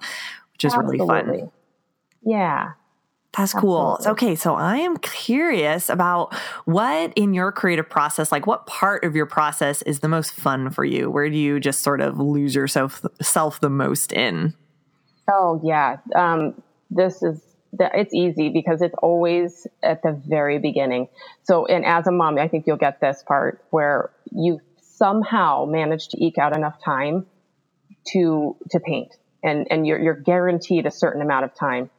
which 0.60 0.66
is 0.66 0.74
Absolutely. 0.74 1.08
really 1.08 1.40
fun. 1.40 1.52
Yeah. 2.22 2.72
That's 3.38 3.54
cool. 3.54 3.96
Absolutely. 4.00 4.12
Okay, 4.12 4.36
so 4.36 4.56
I 4.56 4.78
am 4.78 4.98
curious 4.98 5.90
about 5.90 6.34
what 6.66 7.14
in 7.16 7.34
your 7.34 7.54
creative 7.54 7.90
process, 7.90 8.30
like 8.32 8.46
what 8.46 8.66
part 8.66 9.06
of 9.06 9.16
your 9.16 9.26
process 9.26 9.82
is 9.84 10.02
the 10.02 10.10
most 10.10 10.34
fun 10.34 10.70
for 10.70 10.84
you? 10.84 11.10
Where 11.10 11.30
do 11.30 11.38
you 11.38 11.62
just 11.62 11.82
sort 11.82 12.02
of 12.02 12.20
lose 12.20 12.56
yourself 12.56 13.06
self 13.22 13.62
the 13.62 13.70
most 13.70 14.12
in? 14.12 14.54
Oh 15.32 15.62
yeah, 15.64 15.98
um, 16.14 16.62
this 16.90 17.24
is 17.24 17.40
it's 17.80 18.14
easy 18.14 18.50
because 18.50 18.82
it's 18.82 18.96
always 19.02 19.66
at 19.82 20.02
the 20.02 20.12
very 20.12 20.58
beginning. 20.58 21.08
So, 21.44 21.68
and 21.68 21.86
as 21.86 22.08
a 22.08 22.12
mom, 22.12 22.38
I 22.40 22.50
think 22.50 22.66
you'll 22.68 22.78
get 22.78 23.00
this 23.00 23.24
part 23.26 23.64
where 23.70 24.10
you 24.32 24.60
somehow 24.82 25.66
manage 25.66 26.10
to 26.10 26.22
eke 26.22 26.40
out 26.40 26.54
enough 26.54 26.84
time 26.84 27.28
to 28.08 28.58
to 28.72 28.80
paint 28.82 29.16
and, 29.44 29.68
and 29.70 29.86
you're, 29.88 30.00
you're 30.00 30.16
guaranteed 30.16 30.86
a 30.86 30.92
certain 30.92 31.22
amount 31.22 31.46
of 31.46 31.54
time. 31.54 31.90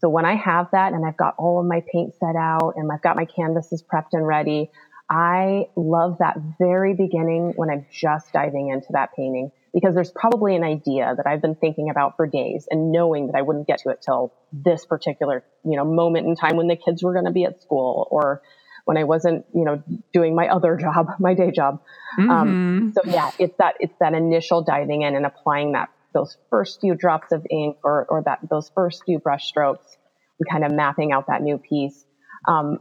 So 0.00 0.08
when 0.08 0.24
I 0.24 0.36
have 0.36 0.70
that 0.72 0.92
and 0.92 1.04
I've 1.04 1.16
got 1.16 1.34
all 1.38 1.60
of 1.60 1.66
my 1.66 1.82
paint 1.90 2.14
set 2.20 2.36
out 2.36 2.74
and 2.76 2.90
I've 2.92 3.02
got 3.02 3.16
my 3.16 3.24
canvases 3.24 3.82
prepped 3.82 4.10
and 4.12 4.26
ready, 4.26 4.70
I 5.08 5.68
love 5.76 6.18
that 6.18 6.36
very 6.58 6.94
beginning 6.94 7.52
when 7.56 7.70
I'm 7.70 7.86
just 7.92 8.32
diving 8.32 8.70
into 8.70 8.88
that 8.90 9.14
painting 9.14 9.50
because 9.72 9.94
there's 9.94 10.10
probably 10.10 10.56
an 10.56 10.64
idea 10.64 11.14
that 11.16 11.26
I've 11.26 11.42
been 11.42 11.56
thinking 11.56 11.90
about 11.90 12.16
for 12.16 12.26
days 12.26 12.68
and 12.70 12.92
knowing 12.92 13.26
that 13.26 13.34
I 13.34 13.42
wouldn't 13.42 13.66
get 13.66 13.80
to 13.80 13.90
it 13.90 14.02
till 14.02 14.32
this 14.52 14.86
particular, 14.86 15.44
you 15.64 15.76
know, 15.76 15.84
moment 15.84 16.26
in 16.26 16.36
time 16.36 16.56
when 16.56 16.68
the 16.68 16.76
kids 16.76 17.02
were 17.02 17.12
going 17.12 17.26
to 17.26 17.32
be 17.32 17.44
at 17.44 17.60
school 17.60 18.06
or 18.10 18.40
when 18.84 18.96
I 18.96 19.04
wasn't, 19.04 19.44
you 19.54 19.64
know, 19.64 19.82
doing 20.12 20.34
my 20.34 20.48
other 20.48 20.76
job, 20.80 21.08
my 21.18 21.34
day 21.34 21.50
job. 21.50 21.80
Um, 22.18 22.28
mm-hmm. 22.28 22.30
Um, 22.30 22.92
so 22.94 23.10
yeah, 23.10 23.30
it's 23.38 23.56
that, 23.58 23.74
it's 23.80 23.94
that 24.00 24.14
initial 24.14 24.62
diving 24.62 25.02
in 25.02 25.16
and 25.16 25.26
applying 25.26 25.72
that 25.72 25.90
those 26.14 26.36
first 26.48 26.80
few 26.80 26.94
drops 26.94 27.32
of 27.32 27.44
ink 27.50 27.76
or, 27.84 28.06
or 28.08 28.22
that 28.24 28.38
those 28.48 28.70
first 28.74 29.02
few 29.04 29.18
brush 29.18 29.46
strokes 29.46 29.96
and 30.38 30.48
kind 30.48 30.64
of 30.64 30.72
mapping 30.72 31.12
out 31.12 31.26
that 31.26 31.42
new 31.42 31.58
piece. 31.58 32.04
Um, 32.48 32.78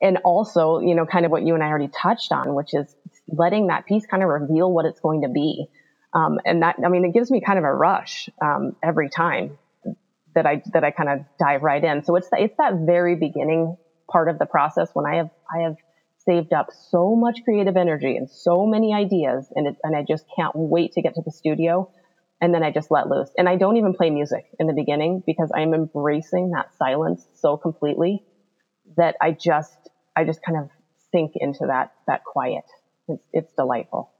and 0.00 0.18
also, 0.24 0.80
you 0.80 0.94
know, 0.94 1.04
kind 1.04 1.26
of 1.26 1.30
what 1.30 1.42
you 1.42 1.54
and 1.54 1.62
I 1.62 1.66
already 1.66 1.88
touched 1.88 2.32
on, 2.32 2.54
which 2.54 2.72
is 2.72 2.94
letting 3.28 3.66
that 3.66 3.86
piece 3.86 4.06
kind 4.06 4.22
of 4.22 4.28
reveal 4.28 4.72
what 4.72 4.86
it's 4.86 5.00
going 5.00 5.22
to 5.22 5.28
be. 5.28 5.66
Um, 6.14 6.38
and 6.44 6.62
that, 6.62 6.76
I 6.84 6.88
mean, 6.88 7.04
it 7.04 7.12
gives 7.12 7.30
me 7.30 7.42
kind 7.44 7.58
of 7.58 7.64
a 7.64 7.72
rush 7.72 8.30
um, 8.42 8.76
every 8.82 9.10
time 9.10 9.58
that 10.34 10.46
I 10.46 10.62
that 10.72 10.84
I 10.84 10.92
kind 10.92 11.08
of 11.08 11.26
dive 11.38 11.62
right 11.62 11.82
in. 11.82 12.04
So 12.04 12.14
it's 12.16 12.28
the, 12.30 12.40
it's 12.40 12.56
that 12.58 12.74
very 12.86 13.16
beginning 13.16 13.76
part 14.10 14.28
of 14.28 14.38
the 14.38 14.46
process 14.46 14.88
when 14.92 15.06
I 15.06 15.16
have 15.16 15.30
I 15.52 15.62
have 15.62 15.76
saved 16.18 16.52
up 16.52 16.68
so 16.90 17.16
much 17.16 17.40
creative 17.44 17.76
energy 17.76 18.16
and 18.16 18.30
so 18.30 18.66
many 18.66 18.94
ideas, 18.94 19.46
and 19.54 19.66
it, 19.66 19.76
and 19.82 19.96
I 19.96 20.04
just 20.06 20.24
can't 20.36 20.52
wait 20.54 20.92
to 20.92 21.02
get 21.02 21.14
to 21.14 21.22
the 21.24 21.32
studio 21.32 21.90
and 22.40 22.54
then 22.54 22.62
I 22.62 22.70
just 22.70 22.90
let 22.90 23.08
loose. 23.08 23.30
And 23.38 23.48
I 23.48 23.56
don't 23.56 23.76
even 23.76 23.94
play 23.94 24.10
music 24.10 24.44
in 24.58 24.66
the 24.66 24.74
beginning 24.74 25.22
because 25.26 25.50
I'm 25.54 25.74
embracing 25.74 26.50
that 26.50 26.74
silence 26.76 27.26
so 27.34 27.56
completely 27.56 28.24
that 28.96 29.16
I 29.20 29.32
just 29.32 29.76
I 30.14 30.24
just 30.24 30.40
kind 30.42 30.58
of 30.58 30.70
sink 31.12 31.32
into 31.36 31.66
that 31.68 31.92
that 32.06 32.24
quiet. 32.24 32.64
It's 33.08 33.24
it's 33.32 33.52
delightful. 33.54 34.12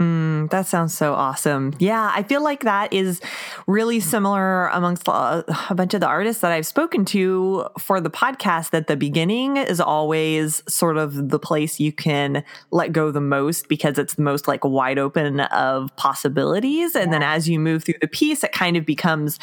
Mm, 0.00 0.35
that 0.50 0.66
sounds 0.66 0.96
so 0.96 1.14
awesome. 1.14 1.74
Yeah, 1.78 2.10
I 2.14 2.22
feel 2.22 2.42
like 2.42 2.62
that 2.64 2.92
is 2.92 3.20
really 3.66 4.00
similar 4.00 4.68
amongst 4.68 5.08
a, 5.08 5.44
a, 5.70 5.74
bunch 5.74 5.94
of 5.94 6.00
the 6.00 6.06
artists 6.06 6.42
that 6.42 6.52
I've 6.52 6.66
spoken 6.66 7.04
to 7.06 7.66
for 7.78 8.00
the 8.00 8.10
podcast. 8.10 8.70
That 8.70 8.86
the 8.86 8.96
beginning 8.96 9.56
is 9.56 9.80
always 9.80 10.62
sort 10.68 10.96
of 10.96 11.30
the 11.30 11.38
place 11.38 11.80
you 11.80 11.92
can 11.92 12.44
let 12.70 12.92
go 12.92 13.10
the 13.10 13.20
most 13.20 13.68
because 13.68 13.98
it's 13.98 14.14
the 14.14 14.22
most 14.22 14.48
like 14.48 14.64
wide 14.64 14.98
open 14.98 15.40
of 15.40 15.94
possibilities. 15.96 16.94
And 16.94 17.06
yeah. 17.06 17.18
then 17.18 17.22
as 17.22 17.48
you 17.48 17.58
move 17.58 17.84
through 17.84 17.98
the 18.00 18.08
piece, 18.08 18.44
it 18.44 18.52
kind 18.52 18.76
of 18.76 18.86
becomes 18.86 19.38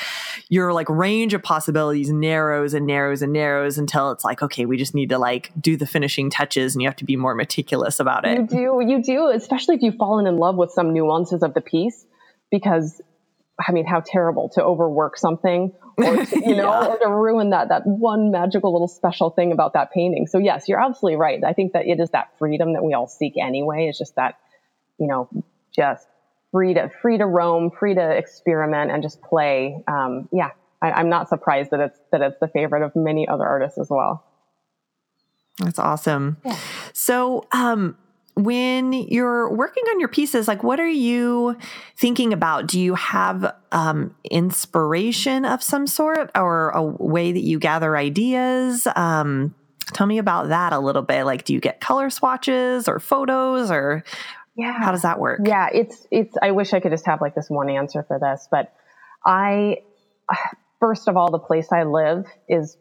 your 0.50 0.74
like 0.74 0.90
range 0.90 1.34
of 1.34 1.44
possibilities 1.44 2.10
narrows 2.10 2.74
and 2.74 2.86
narrows 2.86 3.22
and 3.22 3.34
narrows 3.34 3.78
until 3.78 4.12
it's 4.12 4.24
like, 4.24 4.42
okay, 4.42 4.66
we 4.66 4.78
just 4.78 4.96
need 4.96 5.10
to 5.10 5.18
like 5.18 5.52
do 5.60 5.76
the 5.76 5.86
finishing 5.86 6.30
touches 6.30 6.76
and 6.76 6.82
you 6.82 6.88
have 6.88 6.96
to 6.96 7.06
be 7.06 7.16
more 7.16 7.36
meticulous 7.36 8.00
about 8.00 8.26
it. 8.26 8.40
You 8.40 8.48
do, 8.48 8.84
you 8.86 9.04
do, 9.04 9.30
especially 9.30 9.76
if 9.76 9.82
you've 9.82 9.96
fallen 9.96 10.28
in 10.28 10.38
love 10.38 10.56
with 10.56 10.72
some 10.72 10.93
nuances 10.94 11.44
of 11.44 11.54
the 11.54 11.62
piece 11.62 12.06
because 12.52 13.02
I 13.60 13.72
mean, 13.72 13.86
how 13.86 14.02
terrible 14.06 14.50
to 14.50 14.64
overwork 14.64 15.18
something 15.18 15.74
or 15.98 16.26
to, 16.26 16.40
you 16.40 16.56
know, 16.56 16.70
yeah. 16.70 16.88
or 16.88 16.98
to 16.98 17.10
ruin 17.10 17.52
that, 17.52 17.70
that 17.70 17.86
one 17.86 18.32
magical 18.32 18.74
little 18.74 18.88
special 18.88 19.30
thing 19.30 19.52
about 19.52 19.74
that 19.74 19.92
painting. 19.92 20.28
So 20.28 20.40
yes, 20.40 20.68
you're 20.68 20.82
absolutely 20.82 21.18
right. 21.18 21.44
I 21.44 21.54
think 21.54 21.74
that 21.74 21.86
it 21.86 22.00
is 22.00 22.10
that 22.12 22.32
freedom 22.40 22.74
that 22.74 22.84
we 22.84 22.94
all 22.94 23.08
seek 23.08 23.34
anyway. 23.40 23.88
It's 23.90 23.98
just 23.98 24.16
that, 24.16 24.40
you 24.98 25.08
know, 25.08 25.30
just 25.76 26.08
free 26.52 26.74
to, 26.74 26.90
free 27.02 27.20
to 27.20 27.26
roam, 27.26 27.70
free 27.70 27.94
to 27.94 28.12
experiment 28.12 28.92
and 28.92 29.04
just 29.04 29.22
play. 29.22 29.84
Um, 29.88 30.30
yeah, 30.32 30.50
I, 30.82 31.00
am 31.00 31.10
not 31.10 31.30
surprised 31.30 31.72
that 31.72 31.80
it's, 31.80 32.00
that 32.12 32.22
it's 32.22 32.40
the 32.40 32.48
favorite 32.48 32.84
of 32.84 32.96
many 32.96 33.28
other 33.28 33.46
artists 33.46 33.78
as 33.78 33.88
well. 33.90 34.24
That's 35.60 35.78
awesome. 35.78 36.38
Yeah. 36.44 36.58
So, 36.94 37.46
um, 37.52 37.98
when 38.36 38.94
you're 38.94 39.54
working 39.54 39.84
on 39.90 40.00
your 40.00 40.10
pieces, 40.10 40.48
like 40.48 40.64
what 40.64 40.80
are 40.80 40.88
you 40.88 41.56
thinking 41.96 42.34
about? 42.34 42.68
Do 42.68 42.80
you 42.80 42.96
have 42.96 43.54
um, 43.72 44.16
inspiration 44.30 45.46
of 45.46 45.62
some 45.62 45.86
sort 45.86 46.32
or 46.36 46.70
a 46.70 46.84
way 46.84 47.32
that 47.32 47.44
you 47.44 47.60
gather 47.60 47.96
ideas? 47.96 48.88
Um, 48.96 49.54
tell 49.94 50.08
me 50.08 50.18
about 50.18 50.48
that 50.50 50.74
a 50.74 50.80
little 50.80 51.04
bit. 51.04 51.26
Like, 51.26 51.46
do 51.46 51.54
you 51.54 51.60
get 51.60 51.80
color 51.80 52.10
swatches 52.10 52.88
or 52.88 53.00
photos 53.00 53.70
or 53.70 54.04
yeah. 54.56 54.80
how 54.80 54.92
does 54.92 55.04
that 55.04 55.20
work? 55.20 55.42
Yeah, 55.46 55.70
it's, 55.72 56.08
it's, 56.10 56.36
I 56.42 56.52
wish 56.52 56.74
I 56.74 56.80
could 56.80 56.92
just 56.92 57.06
have 57.06 57.22
like 57.22 57.36
this 57.36 57.50
one 57.50 57.70
answer 57.70 58.04
for 58.04 58.20
this, 58.20 58.48
but 58.50 58.74
I, 59.26 59.78
first 60.80 61.08
of 61.08 61.18
all, 61.18 61.30
the 61.30 61.40
place 61.40 61.72
I 61.72 61.84
live 61.84 62.26
is, 62.50 62.78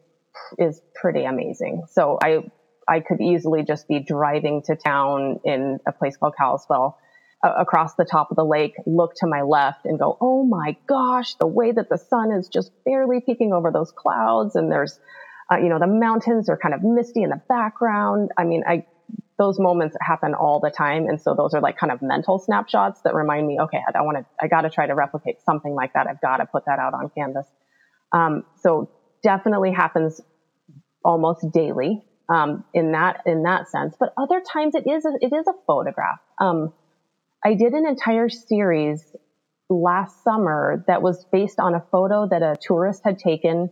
is 0.57 0.81
pretty 0.99 1.25
amazing. 1.25 1.83
So 1.91 2.17
I, 2.23 2.39
I 2.87 2.99
could 2.99 3.21
easily 3.21 3.63
just 3.63 3.87
be 3.87 3.99
driving 3.99 4.61
to 4.63 4.75
town 4.75 5.39
in 5.43 5.79
a 5.87 5.91
place 5.91 6.17
called 6.17 6.35
Kalispell 6.37 6.97
uh, 7.43 7.53
across 7.57 7.95
the 7.95 8.05
top 8.05 8.31
of 8.31 8.37
the 8.37 8.45
lake, 8.45 8.73
look 8.85 9.13
to 9.17 9.27
my 9.27 9.41
left 9.41 9.85
and 9.85 9.99
go, 9.99 10.17
Oh 10.21 10.43
my 10.45 10.77
gosh, 10.87 11.35
the 11.35 11.47
way 11.47 11.71
that 11.71 11.89
the 11.89 11.97
sun 11.97 12.31
is 12.31 12.47
just 12.47 12.71
barely 12.85 13.19
peeking 13.19 13.53
over 13.53 13.71
those 13.71 13.91
clouds. 13.91 14.55
And 14.55 14.71
there's, 14.71 14.99
uh, 15.51 15.57
you 15.57 15.69
know, 15.69 15.79
the 15.79 15.87
mountains 15.87 16.49
are 16.49 16.57
kind 16.57 16.73
of 16.73 16.83
misty 16.83 17.21
in 17.21 17.29
the 17.29 17.41
background. 17.49 18.31
I 18.37 18.45
mean, 18.45 18.63
I, 18.67 18.85
those 19.37 19.59
moments 19.59 19.97
happen 19.99 20.33
all 20.33 20.59
the 20.59 20.69
time. 20.69 21.07
And 21.07 21.19
so 21.19 21.35
those 21.35 21.53
are 21.53 21.59
like 21.59 21.77
kind 21.77 21.91
of 21.91 22.01
mental 22.01 22.39
snapshots 22.39 23.01
that 23.01 23.13
remind 23.13 23.45
me, 23.45 23.59
okay, 23.59 23.79
I 23.93 24.01
want 24.03 24.19
to, 24.19 24.25
I 24.41 24.47
got 24.47 24.61
to 24.61 24.69
try 24.69 24.87
to 24.87 24.95
replicate 24.95 25.41
something 25.45 25.73
like 25.73 25.93
that. 25.93 26.07
I've 26.07 26.21
got 26.21 26.37
to 26.37 26.45
put 26.45 26.65
that 26.65 26.79
out 26.79 26.93
on 26.93 27.09
canvas. 27.09 27.47
Um, 28.13 28.43
so 28.61 28.89
definitely 29.21 29.71
happens 29.73 30.21
almost 31.03 31.45
daily 31.51 32.03
um, 32.29 32.63
in 32.73 32.91
that 32.93 33.21
in 33.25 33.43
that 33.43 33.69
sense. 33.69 33.95
But 33.99 34.13
other 34.17 34.41
times 34.41 34.75
it 34.75 34.85
is 34.89 35.05
a, 35.05 35.11
it 35.21 35.33
is 35.33 35.47
a 35.47 35.53
photograph. 35.67 36.19
Um, 36.39 36.73
I 37.43 37.55
did 37.55 37.73
an 37.73 37.85
entire 37.85 38.29
series 38.29 39.03
last 39.69 40.23
summer 40.23 40.83
that 40.87 41.01
was 41.01 41.25
based 41.31 41.59
on 41.59 41.75
a 41.75 41.83
photo 41.91 42.27
that 42.27 42.41
a 42.41 42.55
tourist 42.61 43.01
had 43.03 43.19
taken 43.19 43.69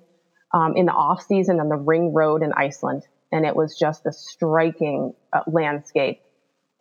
um, 0.54 0.74
in 0.76 0.86
the 0.88 0.94
off 0.94 1.24
season 1.24 1.60
on 1.60 1.70
the 1.70 1.78
Ring 1.78 2.14
Road 2.14 2.44
in 2.44 2.52
Iceland, 2.54 3.04
and 3.32 3.46
it 3.46 3.56
was 3.56 3.78
just 3.80 4.06
a 4.06 4.12
striking 4.12 5.14
uh, 5.34 5.42
landscape. 5.48 6.20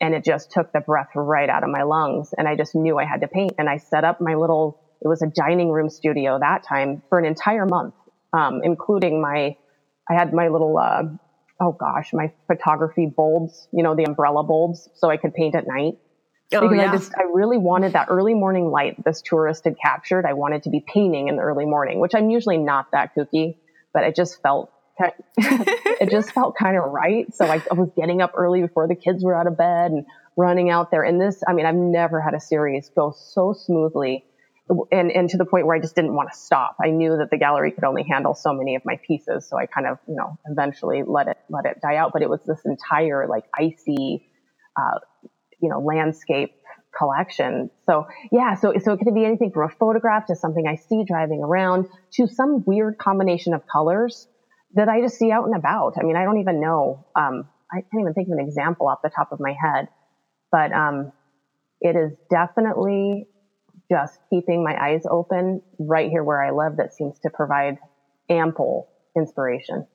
And 0.02 0.14
it 0.14 0.24
just 0.24 0.50
took 0.50 0.72
the 0.72 0.80
breath 0.80 1.10
right 1.14 1.48
out 1.50 1.62
of 1.62 1.68
my 1.68 1.82
lungs. 1.82 2.32
And 2.38 2.48
I 2.48 2.56
just 2.56 2.74
knew 2.74 2.98
I 2.98 3.04
had 3.04 3.20
to 3.20 3.28
paint. 3.28 3.52
And 3.58 3.68
I 3.68 3.76
set 3.76 4.02
up 4.02 4.18
my 4.18 4.34
little, 4.34 4.80
it 5.02 5.08
was 5.08 5.20
a 5.20 5.26
dining 5.26 5.68
room 5.70 5.90
studio 5.90 6.38
that 6.40 6.62
time 6.66 7.02
for 7.10 7.18
an 7.18 7.26
entire 7.26 7.66
month, 7.66 7.92
um, 8.32 8.62
including 8.64 9.20
my, 9.20 9.56
I 10.08 10.14
had 10.14 10.32
my 10.32 10.48
little, 10.48 10.78
uh, 10.78 11.02
oh 11.60 11.72
gosh, 11.72 12.12
my 12.12 12.32
photography 12.46 13.06
bulbs, 13.06 13.68
you 13.72 13.82
know, 13.82 13.94
the 13.94 14.04
umbrella 14.04 14.42
bulbs, 14.42 14.88
so 14.94 15.10
I 15.10 15.18
could 15.18 15.34
paint 15.34 15.54
at 15.54 15.66
night. 15.66 15.98
Oh, 16.52 16.62
because 16.62 16.78
yeah. 16.78 16.90
I 16.90 16.96
just, 16.96 17.12
I 17.16 17.24
really 17.32 17.58
wanted 17.58 17.92
that 17.92 18.08
early 18.10 18.34
morning 18.34 18.70
light 18.70 19.04
this 19.04 19.22
tourist 19.22 19.64
had 19.64 19.76
captured. 19.80 20.26
I 20.26 20.32
wanted 20.32 20.64
to 20.64 20.70
be 20.70 20.80
painting 20.84 21.28
in 21.28 21.36
the 21.36 21.42
early 21.42 21.66
morning, 21.66 22.00
which 22.00 22.14
I'm 22.14 22.30
usually 22.30 22.58
not 22.58 22.90
that 22.92 23.14
kooky, 23.14 23.56
but 23.92 24.02
it 24.02 24.16
just 24.16 24.42
felt, 24.42 24.72
it 25.36 26.10
just 26.10 26.32
felt 26.34 26.56
kind 26.56 26.76
of 26.76 26.84
right. 26.90 27.32
So 27.34 27.44
I, 27.44 27.62
I 27.70 27.74
was 27.74 27.90
getting 27.96 28.20
up 28.20 28.32
early 28.36 28.62
before 28.62 28.88
the 28.88 28.96
kids 28.96 29.22
were 29.22 29.38
out 29.38 29.46
of 29.46 29.56
bed 29.56 29.92
and 29.92 30.06
running 30.36 30.70
out 30.70 30.90
there. 30.90 31.04
And 31.04 31.20
this, 31.20 31.42
I 31.46 31.52
mean, 31.52 31.66
I've 31.66 31.76
never 31.76 32.20
had 32.20 32.34
a 32.34 32.40
series 32.40 32.90
go 32.96 33.14
so 33.16 33.52
smoothly 33.52 34.24
and, 34.90 35.10
and 35.10 35.28
to 35.30 35.36
the 35.36 35.44
point 35.44 35.66
where 35.66 35.76
I 35.76 35.80
just 35.80 35.94
didn't 35.94 36.14
want 36.14 36.30
to 36.32 36.38
stop. 36.38 36.76
I 36.84 36.90
knew 36.90 37.16
that 37.18 37.30
the 37.30 37.38
gallery 37.38 37.72
could 37.72 37.84
only 37.84 38.04
handle 38.08 38.34
so 38.34 38.52
many 38.52 38.76
of 38.76 38.82
my 38.84 38.98
pieces. 39.06 39.48
So 39.48 39.58
I 39.58 39.66
kind 39.66 39.86
of, 39.86 39.98
you 40.06 40.14
know, 40.14 40.38
eventually 40.46 41.02
let 41.06 41.26
it, 41.28 41.36
let 41.48 41.64
it 41.66 41.78
die 41.82 41.96
out. 41.96 42.12
But 42.12 42.22
it 42.22 42.30
was 42.30 42.40
this 42.46 42.60
entire 42.64 43.26
like 43.28 43.44
icy, 43.54 44.28
uh, 44.76 44.98
you 45.60 45.68
know, 45.68 45.80
landscape 45.80 46.54
collection. 46.96 47.70
So 47.86 48.06
yeah, 48.32 48.54
so, 48.54 48.74
so 48.82 48.92
it 48.92 49.00
could 49.00 49.14
be 49.14 49.24
anything 49.24 49.50
from 49.52 49.70
a 49.70 49.74
photograph 49.74 50.26
to 50.26 50.36
something 50.36 50.66
I 50.66 50.76
see 50.76 51.04
driving 51.06 51.40
around 51.42 51.86
to 52.14 52.26
some 52.26 52.64
weird 52.66 52.98
combination 52.98 53.54
of 53.54 53.62
colors 53.70 54.28
that 54.74 54.88
I 54.88 55.00
just 55.00 55.16
see 55.18 55.32
out 55.32 55.46
and 55.46 55.56
about. 55.56 55.94
I 56.00 56.04
mean, 56.04 56.16
I 56.16 56.24
don't 56.24 56.38
even 56.38 56.60
know. 56.60 57.06
Um, 57.16 57.48
I 57.72 57.76
can't 57.76 58.00
even 58.00 58.14
think 58.14 58.28
of 58.28 58.38
an 58.38 58.44
example 58.44 58.88
off 58.88 58.98
the 59.02 59.10
top 59.10 59.32
of 59.32 59.40
my 59.40 59.54
head, 59.60 59.88
but, 60.50 60.72
um, 60.72 61.12
it 61.80 61.96
is 61.96 62.12
definitely 62.28 63.26
just 63.90 64.18
keeping 64.30 64.64
my 64.64 64.80
eyes 64.80 65.02
open 65.10 65.62
right 65.78 66.10
here 66.10 66.22
where 66.22 66.42
I 66.42 66.52
live 66.52 66.76
that 66.76 66.94
seems 66.94 67.18
to 67.20 67.30
provide 67.30 67.78
ample 68.30 68.88
inspiration. 69.16 69.86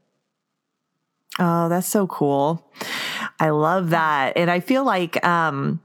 Oh, 1.39 1.69
that's 1.69 1.87
so 1.87 2.05
cool. 2.07 2.69
I 3.39 3.49
love 3.49 3.89
that. 3.89 4.33
And 4.35 4.51
I 4.51 4.59
feel 4.59 4.83
like 4.83 5.23
um 5.25 5.81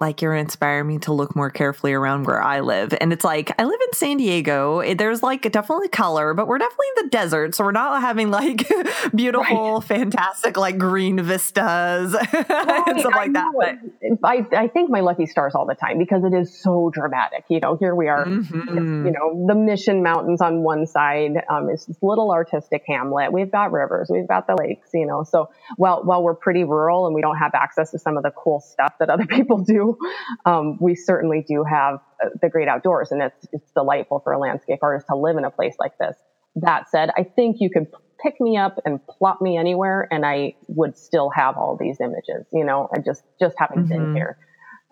like 0.00 0.22
you're 0.22 0.34
inspiring 0.34 0.86
me 0.86 0.98
to 0.98 1.12
look 1.12 1.34
more 1.34 1.50
carefully 1.50 1.92
around 1.92 2.24
where 2.24 2.40
I 2.40 2.60
live. 2.60 2.94
And 3.00 3.12
it's 3.12 3.24
like, 3.24 3.52
I 3.60 3.64
live 3.64 3.80
in 3.80 3.92
San 3.94 4.18
Diego. 4.18 4.94
There's 4.94 5.24
like 5.24 5.50
definitely 5.50 5.88
color, 5.88 6.34
but 6.34 6.46
we're 6.46 6.58
definitely 6.58 6.86
in 6.96 7.04
the 7.04 7.10
desert. 7.10 7.56
So 7.56 7.64
we're 7.64 7.72
not 7.72 8.00
having 8.00 8.30
like 8.30 8.70
beautiful, 9.14 9.74
right. 9.74 9.84
fantastic, 9.84 10.56
like 10.56 10.78
green 10.78 11.20
vistas 11.20 12.14
and 12.32 13.00
stuff 13.00 13.14
like 13.14 13.32
that. 13.32 13.52
But 13.58 13.78
I, 14.22 14.46
I 14.56 14.68
think 14.68 14.88
my 14.88 15.00
lucky 15.00 15.26
stars 15.26 15.56
all 15.56 15.66
the 15.66 15.74
time 15.74 15.98
because 15.98 16.22
it 16.22 16.32
is 16.32 16.56
so 16.56 16.90
dramatic. 16.94 17.44
You 17.48 17.58
know, 17.58 17.76
here 17.76 17.96
we 17.96 18.06
are, 18.06 18.24
mm-hmm. 18.24 19.04
you 19.04 19.12
know, 19.12 19.46
the 19.48 19.56
Mission 19.56 20.04
Mountains 20.04 20.40
on 20.40 20.62
one 20.62 20.86
side. 20.86 21.42
Um, 21.50 21.70
it's 21.70 21.86
this 21.86 21.98
little 22.02 22.30
artistic 22.30 22.84
hamlet. 22.86 23.32
We've 23.32 23.50
got 23.50 23.72
rivers, 23.72 24.10
we've 24.12 24.28
got 24.28 24.46
the 24.46 24.54
lakes, 24.54 24.90
you 24.94 25.06
know. 25.06 25.24
So 25.24 25.50
while, 25.76 26.04
while 26.04 26.22
we're 26.22 26.34
pretty 26.34 26.62
rural 26.62 27.06
and 27.06 27.16
we 27.16 27.20
don't 27.20 27.38
have 27.38 27.52
access 27.54 27.90
to 27.90 27.98
some 27.98 28.16
of 28.16 28.22
the 28.22 28.30
cool 28.30 28.60
stuff 28.60 28.94
that 29.00 29.10
other 29.10 29.26
people 29.38 29.58
do, 29.58 29.87
um, 30.44 30.78
we 30.80 30.94
certainly 30.94 31.44
do 31.46 31.64
have 31.64 32.00
uh, 32.22 32.28
the 32.40 32.48
great 32.48 32.68
outdoors, 32.68 33.10
and 33.10 33.22
it's 33.22 33.46
it's 33.52 33.70
delightful 33.72 34.20
for 34.20 34.32
a 34.32 34.38
landscape 34.38 34.78
artist 34.82 35.06
to 35.08 35.16
live 35.16 35.36
in 35.36 35.44
a 35.44 35.50
place 35.50 35.76
like 35.78 35.96
this. 35.98 36.16
That 36.56 36.90
said, 36.90 37.10
I 37.16 37.22
think 37.24 37.56
you 37.60 37.70
could 37.70 37.86
pick 38.22 38.40
me 38.40 38.56
up 38.56 38.78
and 38.84 39.00
plop 39.06 39.40
me 39.40 39.56
anywhere, 39.56 40.08
and 40.10 40.24
I 40.26 40.54
would 40.66 40.96
still 40.96 41.30
have 41.30 41.56
all 41.56 41.76
these 41.78 42.00
images. 42.00 42.46
You 42.52 42.64
know, 42.64 42.88
I 42.94 43.00
just 43.00 43.22
just 43.40 43.56
having 43.58 43.84
mm-hmm. 43.84 43.88
been 43.88 44.14
here, 44.14 44.38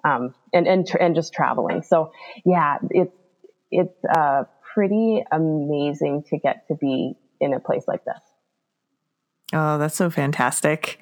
um, 0.05 0.35
and 0.53 0.67
and 0.67 0.87
and 0.99 1.15
just 1.15 1.33
traveling. 1.33 1.83
So 1.83 2.13
yeah, 2.45 2.79
it's 2.91 3.17
it's 3.71 4.05
uh, 4.05 4.45
pretty 4.75 5.25
amazing 5.33 6.25
to 6.31 6.39
get 6.39 6.69
to 6.69 6.75
be 6.75 7.15
in 7.41 7.53
a 7.55 7.61
place 7.61 7.85
like 7.89 8.05
this. 8.05 8.21
Oh, 9.53 9.79
that's 9.79 9.97
so 9.97 10.11
fantastic. 10.11 11.01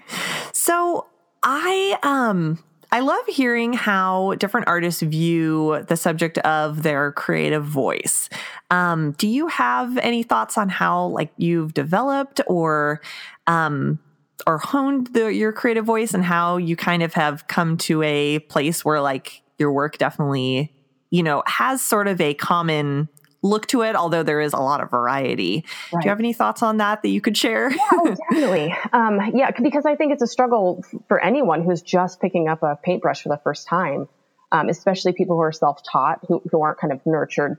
So 0.52 1.06
I 1.42 1.98
um 2.02 2.62
I 2.94 3.00
love 3.00 3.26
hearing 3.26 3.72
how 3.72 4.36
different 4.38 4.68
artists 4.68 5.02
view 5.02 5.84
the 5.88 5.96
subject 5.96 6.38
of 6.38 6.84
their 6.84 7.10
creative 7.10 7.64
voice. 7.64 8.28
Um, 8.70 9.16
do 9.18 9.26
you 9.26 9.48
have 9.48 9.98
any 9.98 10.22
thoughts 10.22 10.56
on 10.56 10.68
how 10.68 11.06
like 11.06 11.32
you've 11.36 11.74
developed 11.74 12.40
or 12.46 13.00
um, 13.48 13.98
or 14.46 14.58
honed 14.58 15.08
the, 15.08 15.34
your 15.34 15.52
creative 15.52 15.84
voice 15.84 16.14
and 16.14 16.24
how 16.24 16.56
you 16.56 16.76
kind 16.76 17.02
of 17.02 17.14
have 17.14 17.48
come 17.48 17.76
to 17.78 18.00
a 18.04 18.38
place 18.38 18.84
where 18.84 19.00
like 19.00 19.42
your 19.58 19.72
work 19.72 19.98
definitely 19.98 20.72
you 21.10 21.24
know 21.24 21.42
has 21.48 21.82
sort 21.82 22.06
of 22.06 22.20
a 22.20 22.34
common 22.34 23.08
look 23.44 23.66
to 23.68 23.82
it, 23.82 23.94
although 23.94 24.22
there 24.22 24.40
is 24.40 24.54
a 24.54 24.58
lot 24.58 24.80
of 24.80 24.90
variety. 24.90 25.64
Right. 25.92 26.00
Do 26.00 26.06
you 26.06 26.10
have 26.10 26.18
any 26.18 26.32
thoughts 26.32 26.62
on 26.62 26.78
that 26.78 27.02
that 27.02 27.10
you 27.10 27.20
could 27.20 27.36
share? 27.36 27.70
Yeah, 27.70 27.76
oh, 27.92 28.16
definitely. 28.30 28.74
Um, 28.92 29.20
yeah, 29.34 29.50
because 29.50 29.86
I 29.86 29.94
think 29.94 30.12
it's 30.12 30.22
a 30.22 30.26
struggle 30.26 30.82
for 31.06 31.22
anyone 31.22 31.62
who's 31.62 31.82
just 31.82 32.20
picking 32.20 32.48
up 32.48 32.62
a 32.62 32.76
paintbrush 32.82 33.22
for 33.22 33.28
the 33.28 33.40
first 33.44 33.68
time, 33.68 34.08
um, 34.50 34.68
especially 34.68 35.12
people 35.12 35.36
who 35.36 35.42
are 35.42 35.52
self-taught, 35.52 36.20
who, 36.26 36.42
who 36.50 36.62
aren't 36.62 36.78
kind 36.78 36.92
of 36.92 37.00
nurtured 37.06 37.58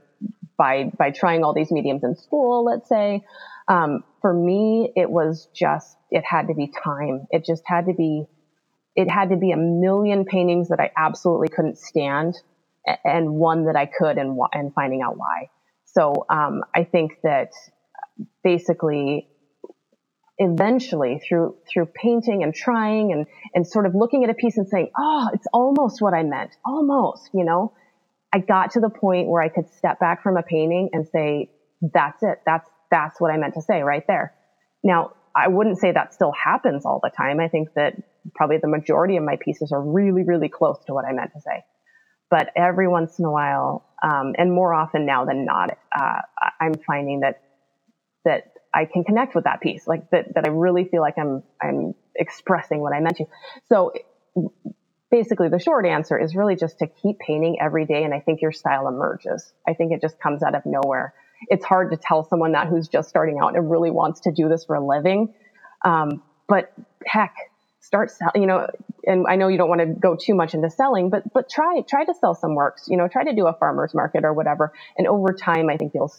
by 0.57 0.91
by 0.97 1.11
trying 1.11 1.43
all 1.43 1.53
these 1.53 1.71
mediums 1.71 2.03
in 2.03 2.15
school. 2.15 2.65
Let's 2.65 2.89
say. 2.89 3.23
Um, 3.67 4.03
for 4.21 4.31
me, 4.31 4.91
it 4.95 5.09
was 5.09 5.47
just 5.55 5.97
it 6.11 6.23
had 6.23 6.47
to 6.47 6.53
be 6.53 6.71
time. 6.83 7.27
It 7.31 7.45
just 7.45 7.63
had 7.65 7.87
to 7.87 7.93
be 7.93 8.25
it 8.95 9.09
had 9.09 9.29
to 9.29 9.35
be 9.35 9.51
a 9.51 9.57
million 9.57 10.25
paintings 10.25 10.69
that 10.69 10.79
I 10.79 10.91
absolutely 10.97 11.49
couldn't 11.49 11.77
stand 11.77 12.35
and 13.03 13.33
one 13.33 13.65
that 13.65 13.75
I 13.75 13.87
could 13.87 14.17
and, 14.17 14.39
and 14.53 14.73
finding 14.73 15.01
out 15.01 15.17
why. 15.17 15.49
So 15.97 16.25
um, 16.29 16.63
I 16.75 16.83
think 16.83 17.19
that 17.23 17.51
basically 18.43 19.29
eventually 20.37 21.21
through 21.25 21.55
through 21.71 21.85
painting 21.85 22.43
and 22.43 22.53
trying 22.53 23.13
and 23.13 23.25
and 23.53 23.65
sort 23.65 23.85
of 23.85 23.95
looking 23.95 24.25
at 24.25 24.29
a 24.29 24.33
piece 24.33 24.57
and 24.57 24.67
saying 24.67 24.89
oh 24.97 25.29
it's 25.33 25.47
almost 25.53 26.01
what 26.01 26.13
i 26.13 26.23
meant. 26.23 26.51
Almost 26.65 27.29
you 27.33 27.45
know? 27.45 27.73
I 28.33 28.39
got 28.39 28.71
to 28.71 28.81
the 28.81 28.89
point 28.89 29.29
where 29.29 29.41
i 29.41 29.47
could 29.47 29.69
step 29.77 29.99
back 29.99 30.21
from 30.21 30.35
a 30.35 30.43
painting 30.43 30.89
and 30.91 31.07
say 31.07 31.51
that's 31.81 32.21
it. 32.21 32.39
That's 32.45 32.69
that's 32.91 33.19
what 33.21 33.31
i 33.31 33.37
meant 33.37 33.53
to 33.53 33.61
say 33.61 33.81
right 33.81 34.03
there. 34.07 34.33
Now 34.83 35.13
i 35.33 35.47
wouldn't 35.47 35.79
say 35.79 35.93
that 35.93 36.13
still 36.13 36.33
happens 36.33 36.85
all 36.85 36.99
the 37.01 37.11
time. 37.15 37.39
I 37.39 37.47
think 37.47 37.69
that 37.75 37.93
probably 38.33 38.57
the 38.61 38.67
majority 38.67 39.15
of 39.15 39.23
my 39.23 39.37
pieces 39.39 39.71
are 39.71 39.81
really 39.81 40.23
really 40.23 40.49
close 40.49 40.83
to 40.87 40.93
what 40.93 41.05
i 41.05 41.13
meant 41.13 41.31
to 41.33 41.39
say 41.39 41.63
but 42.29 42.49
every 42.55 42.87
once 42.87 43.19
in 43.19 43.25
a 43.25 43.31
while 43.31 43.85
um, 44.03 44.33
and 44.37 44.51
more 44.51 44.73
often 44.73 45.05
now 45.05 45.25
than 45.25 45.45
not, 45.45 45.77
uh, 45.97 46.21
I'm 46.59 46.75
finding 46.85 47.21
that 47.21 47.41
that 48.23 48.51
I 48.73 48.85
can 48.85 49.03
connect 49.03 49.35
with 49.35 49.45
that 49.45 49.61
piece, 49.61 49.87
like 49.87 50.09
that 50.11 50.33
that 50.35 50.45
I 50.45 50.49
really 50.49 50.85
feel 50.85 51.01
like 51.01 51.17
I'm 51.17 51.43
I'm 51.61 51.95
expressing 52.15 52.81
what 52.81 52.93
I 52.93 52.99
meant 52.99 53.17
to. 53.17 53.25
So 53.69 53.93
basically, 55.09 55.49
the 55.49 55.59
short 55.59 55.85
answer 55.85 56.19
is 56.19 56.35
really 56.35 56.55
just 56.55 56.79
to 56.79 56.87
keep 56.87 57.19
painting 57.19 57.57
every 57.61 57.85
day, 57.85 58.03
and 58.03 58.13
I 58.13 58.19
think 58.19 58.41
your 58.41 58.51
style 58.51 58.87
emerges. 58.87 59.53
I 59.67 59.73
think 59.73 59.91
it 59.91 60.01
just 60.01 60.19
comes 60.19 60.43
out 60.43 60.55
of 60.55 60.65
nowhere. 60.65 61.13
It's 61.47 61.65
hard 61.65 61.91
to 61.91 61.97
tell 61.97 62.27
someone 62.27 62.53
that 62.53 62.67
who's 62.67 62.87
just 62.87 63.09
starting 63.09 63.39
out 63.41 63.55
and 63.55 63.69
really 63.69 63.91
wants 63.91 64.21
to 64.21 64.31
do 64.31 64.49
this 64.49 64.65
for 64.65 64.75
a 64.75 64.85
living. 64.85 65.33
Um, 65.83 66.23
but 66.47 66.73
heck, 67.05 67.33
start 67.79 68.11
selling, 68.11 68.41
you 68.41 68.47
know, 68.47 68.67
and 69.05 69.25
I 69.27 69.35
know 69.35 69.47
you 69.47 69.57
don't 69.57 69.69
want 69.69 69.81
to 69.81 69.87
go 69.87 70.15
too 70.15 70.35
much 70.35 70.53
into 70.53 70.69
selling, 70.69 71.09
but, 71.09 71.23
but 71.33 71.49
try, 71.49 71.81
try 71.87 72.05
to 72.05 72.13
sell 72.19 72.35
some 72.35 72.55
works, 72.55 72.87
you 72.89 72.97
know, 72.97 73.07
try 73.07 73.23
to 73.23 73.33
do 73.33 73.47
a 73.47 73.53
farmer's 73.53 73.93
market 73.93 74.23
or 74.23 74.33
whatever. 74.33 74.73
And 74.97 75.07
over 75.07 75.33
time, 75.33 75.69
I 75.69 75.77
think 75.77 75.93
you'll, 75.93 76.13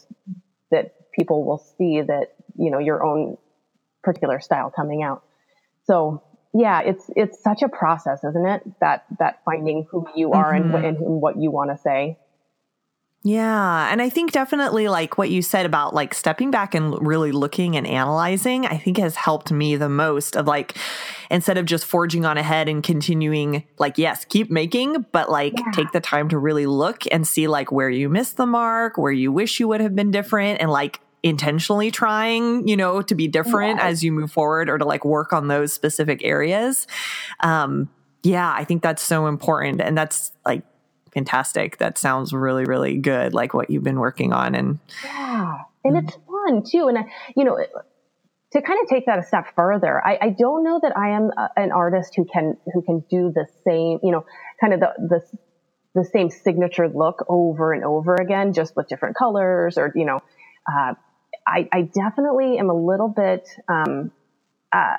that 0.71 0.95
people 1.13 1.45
will 1.45 1.59
see 1.79 2.01
that, 2.01 2.35
you 2.57 2.71
know, 2.71 2.79
your 2.79 3.05
own 3.05 3.37
particular 4.03 4.41
style 4.41 4.73
coming 4.75 5.03
out. 5.03 5.25
So 5.85 6.23
yeah, 6.55 6.81
it's, 6.81 7.05
it's 7.15 7.43
such 7.43 7.63
a 7.63 7.69
process, 7.69 8.25
isn't 8.25 8.47
it? 8.47 8.63
That, 8.81 9.05
that 9.19 9.41
finding 9.45 9.87
who 9.91 10.07
you 10.15 10.33
are 10.33 10.53
mm-hmm. 10.53 10.75
and, 10.75 10.85
and 10.85 10.99
what 10.99 11.41
you 11.41 11.51
want 11.51 11.71
to 11.71 11.79
say. 11.79 12.19
Yeah. 13.27 13.91
And 13.91 14.01
I 14.01 14.09
think 14.09 14.31
definitely 14.31 14.87
like 14.87 15.19
what 15.19 15.31
you 15.31 15.43
said 15.43 15.67
about 15.67 15.93
like 15.93 16.15
stepping 16.15 16.53
back 16.53 16.77
and 16.77 17.05
really 17.05 17.33
looking 17.33 17.77
and 17.77 17.85
analyzing, 17.85 18.67
I 18.67 18.79
think 18.79 18.99
has 18.99 19.17
helped 19.17 19.51
me 19.51 19.75
the 19.75 19.89
most 19.89 20.37
of 20.37 20.47
like, 20.47 20.77
instead 21.29 21.59
of 21.59 21.67
just 21.67 21.85
forging 21.85 22.25
on 22.25 22.39
ahead 22.39 22.69
and 22.69 22.85
continuing, 22.85 23.65
like, 23.79 23.99
yes, 23.99 24.25
keep 24.25 24.49
making, 24.49 25.07
but 25.11 25.29
like 25.29 25.55
yeah. 25.59 25.73
take 25.73 25.91
the 25.91 26.01
time 26.01 26.29
to 26.29 26.39
really 26.39 26.67
look 26.67 27.03
and 27.11 27.27
see 27.27 27.49
like 27.49 27.73
where 27.73 27.91
you 27.91 28.09
missed 28.09 28.37
the 28.37 28.47
mark, 28.47 28.97
where 28.97 29.11
you 29.11 29.33
wish 29.33 29.59
you 29.59 29.67
would 29.67 29.81
have 29.81 29.97
been 29.97 30.13
different, 30.13 30.61
and 30.61 30.71
like 30.71 31.01
intentionally 31.25 31.91
trying, 31.91 32.69
you 32.69 32.77
know, 32.77 33.03
to 33.03 33.17
be 33.17 33.27
different 33.27 33.81
Yeah. 33.81 33.89
as 33.89 34.05
you 34.05 34.13
move 34.13 34.31
forward 34.31 34.71
or 34.71 34.79
to 34.79 34.85
like 34.85 35.05
work 35.05 35.33
on 35.33 35.49
those 35.49 35.73
specific 35.73 36.21
areas. 36.23 36.87
Um, 37.41 37.91
yeah, 38.23 38.53
I 38.57 38.63
think 38.63 38.83
that's 38.83 39.03
so 39.03 39.27
important. 39.27 39.81
And 39.81 39.99
that's 39.99 40.31
like 40.45 40.63
fantastic. 41.17 41.79
That 41.79 41.97
sounds 41.97 42.35
really, 42.35 42.65
really 42.65 42.99
good, 42.99 43.33
like 43.33 43.55
what 43.55 43.71
you've 43.71 43.83
been 43.83 43.99
working 43.99 44.35
on. 44.35 44.55
And 44.55 44.79
Yeah, 45.03 45.63
and 45.83 45.97
it's 45.97 46.15
fun 46.29 46.63
too. 46.63 46.89
And 46.89 46.99
I, 46.99 47.05
you 47.35 47.45
know, 47.45 47.57
to 47.57 48.63
kind 48.63 48.79
of 48.83 48.89
take 48.89 49.07
that 49.07 49.19
a 49.19 49.23
step 49.23 49.47
further, 49.57 50.07
I, 50.07 50.19
I 50.21 50.31
don't 50.39 50.63
know 50.63 50.79
that 50.83 50.95
I 50.95 51.11
am 51.11 51.31
a, 51.37 51.49
an 51.57 51.73
artist 51.73 52.13
who 52.17 52.27
can 52.27 52.59
who 52.75 52.83
can 52.83 53.03
do 53.11 53.33
the 53.35 53.47
same, 53.65 53.99
you 54.03 54.13
know, 54.13 54.27
kind 54.61 54.75
of 54.75 54.81
the 54.81 54.93
the 54.99 55.39
the 55.95 56.05
same 56.05 56.29
signature 56.29 56.87
look 56.87 57.25
over 57.31 57.73
and 57.73 57.83
over 57.83 58.15
again, 58.17 58.53
just 58.53 58.77
with 58.77 58.87
different 58.87 59.17
colors 59.17 59.79
or 59.79 59.93
you 59.95 60.05
know, 60.05 60.21
uh, 60.71 60.93
I, 61.47 61.67
I 61.73 61.83
definitely 61.83 62.59
am 62.59 62.69
a 62.69 62.75
little 62.75 63.09
bit. 63.09 63.49
Um, 63.69 64.13
uh, 64.71 64.97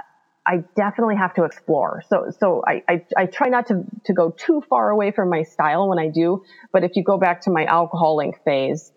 I 0.47 0.63
definitely 0.77 1.17
have 1.17 1.33
to 1.33 1.43
explore. 1.43 2.03
So, 2.09 2.31
so 2.39 2.63
I, 2.65 2.81
I, 2.87 3.05
I 3.17 3.25
try 3.25 3.49
not 3.49 3.67
to, 3.67 3.83
to 4.05 4.13
go 4.13 4.31
too 4.31 4.63
far 4.69 4.89
away 4.89 5.11
from 5.11 5.29
my 5.29 5.43
style 5.43 5.89
when 5.89 5.99
I 5.99 6.07
do. 6.07 6.43
But 6.71 6.85
if 6.85 6.95
you 6.95 7.03
go 7.03 7.17
back 7.17 7.41
to 7.41 7.51
my 7.51 7.65
alcohol 7.65 8.21
ink 8.21 8.37
phase, 8.45 8.93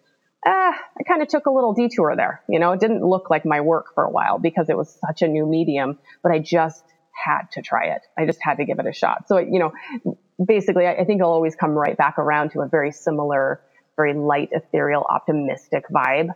ah, 0.47 0.73
I 0.99 1.03
kind 1.09 1.23
of 1.23 1.29
took 1.29 1.47
a 1.47 1.51
little 1.51 1.75
detour 1.75 2.15
there. 2.17 2.43
You 2.49 2.61
know, 2.61 2.71
it 2.71 2.81
didn't 2.81 3.05
look 3.05 3.31
like 3.31 3.45
my 3.45 3.61
work 3.63 3.87
for 3.95 4.05
a 4.05 4.11
while 4.11 4.39
because 4.39 4.71
it 4.71 4.77
was 4.77 4.97
such 5.05 5.23
a 5.23 5.29
new 5.29 5.45
medium, 5.45 5.99
but 6.23 6.31
I 6.31 6.39
just 6.39 6.85
had 7.13 7.51
to 7.53 7.63
try 7.63 7.87
it. 7.87 8.03
I 8.17 8.27
just 8.27 8.39
had 8.41 8.59
to 8.59 8.65
give 8.65 8.79
it 8.79 8.87
a 8.87 8.93
shot. 8.93 9.27
So, 9.27 9.39
you 9.39 9.59
know, 9.59 10.17
basically, 10.45 10.87
I, 10.87 10.95
I 11.01 11.05
think 11.05 11.21
I'll 11.21 11.31
always 11.31 11.57
come 11.57 11.73
right 11.73 11.97
back 11.97 12.19
around 12.19 12.53
to 12.53 12.61
a 12.61 12.69
very 12.69 12.93
similar, 12.93 13.61
very 13.97 14.15
light, 14.15 14.51
ethereal, 14.53 15.05
optimistic 15.09 15.85
vibe. 15.93 16.29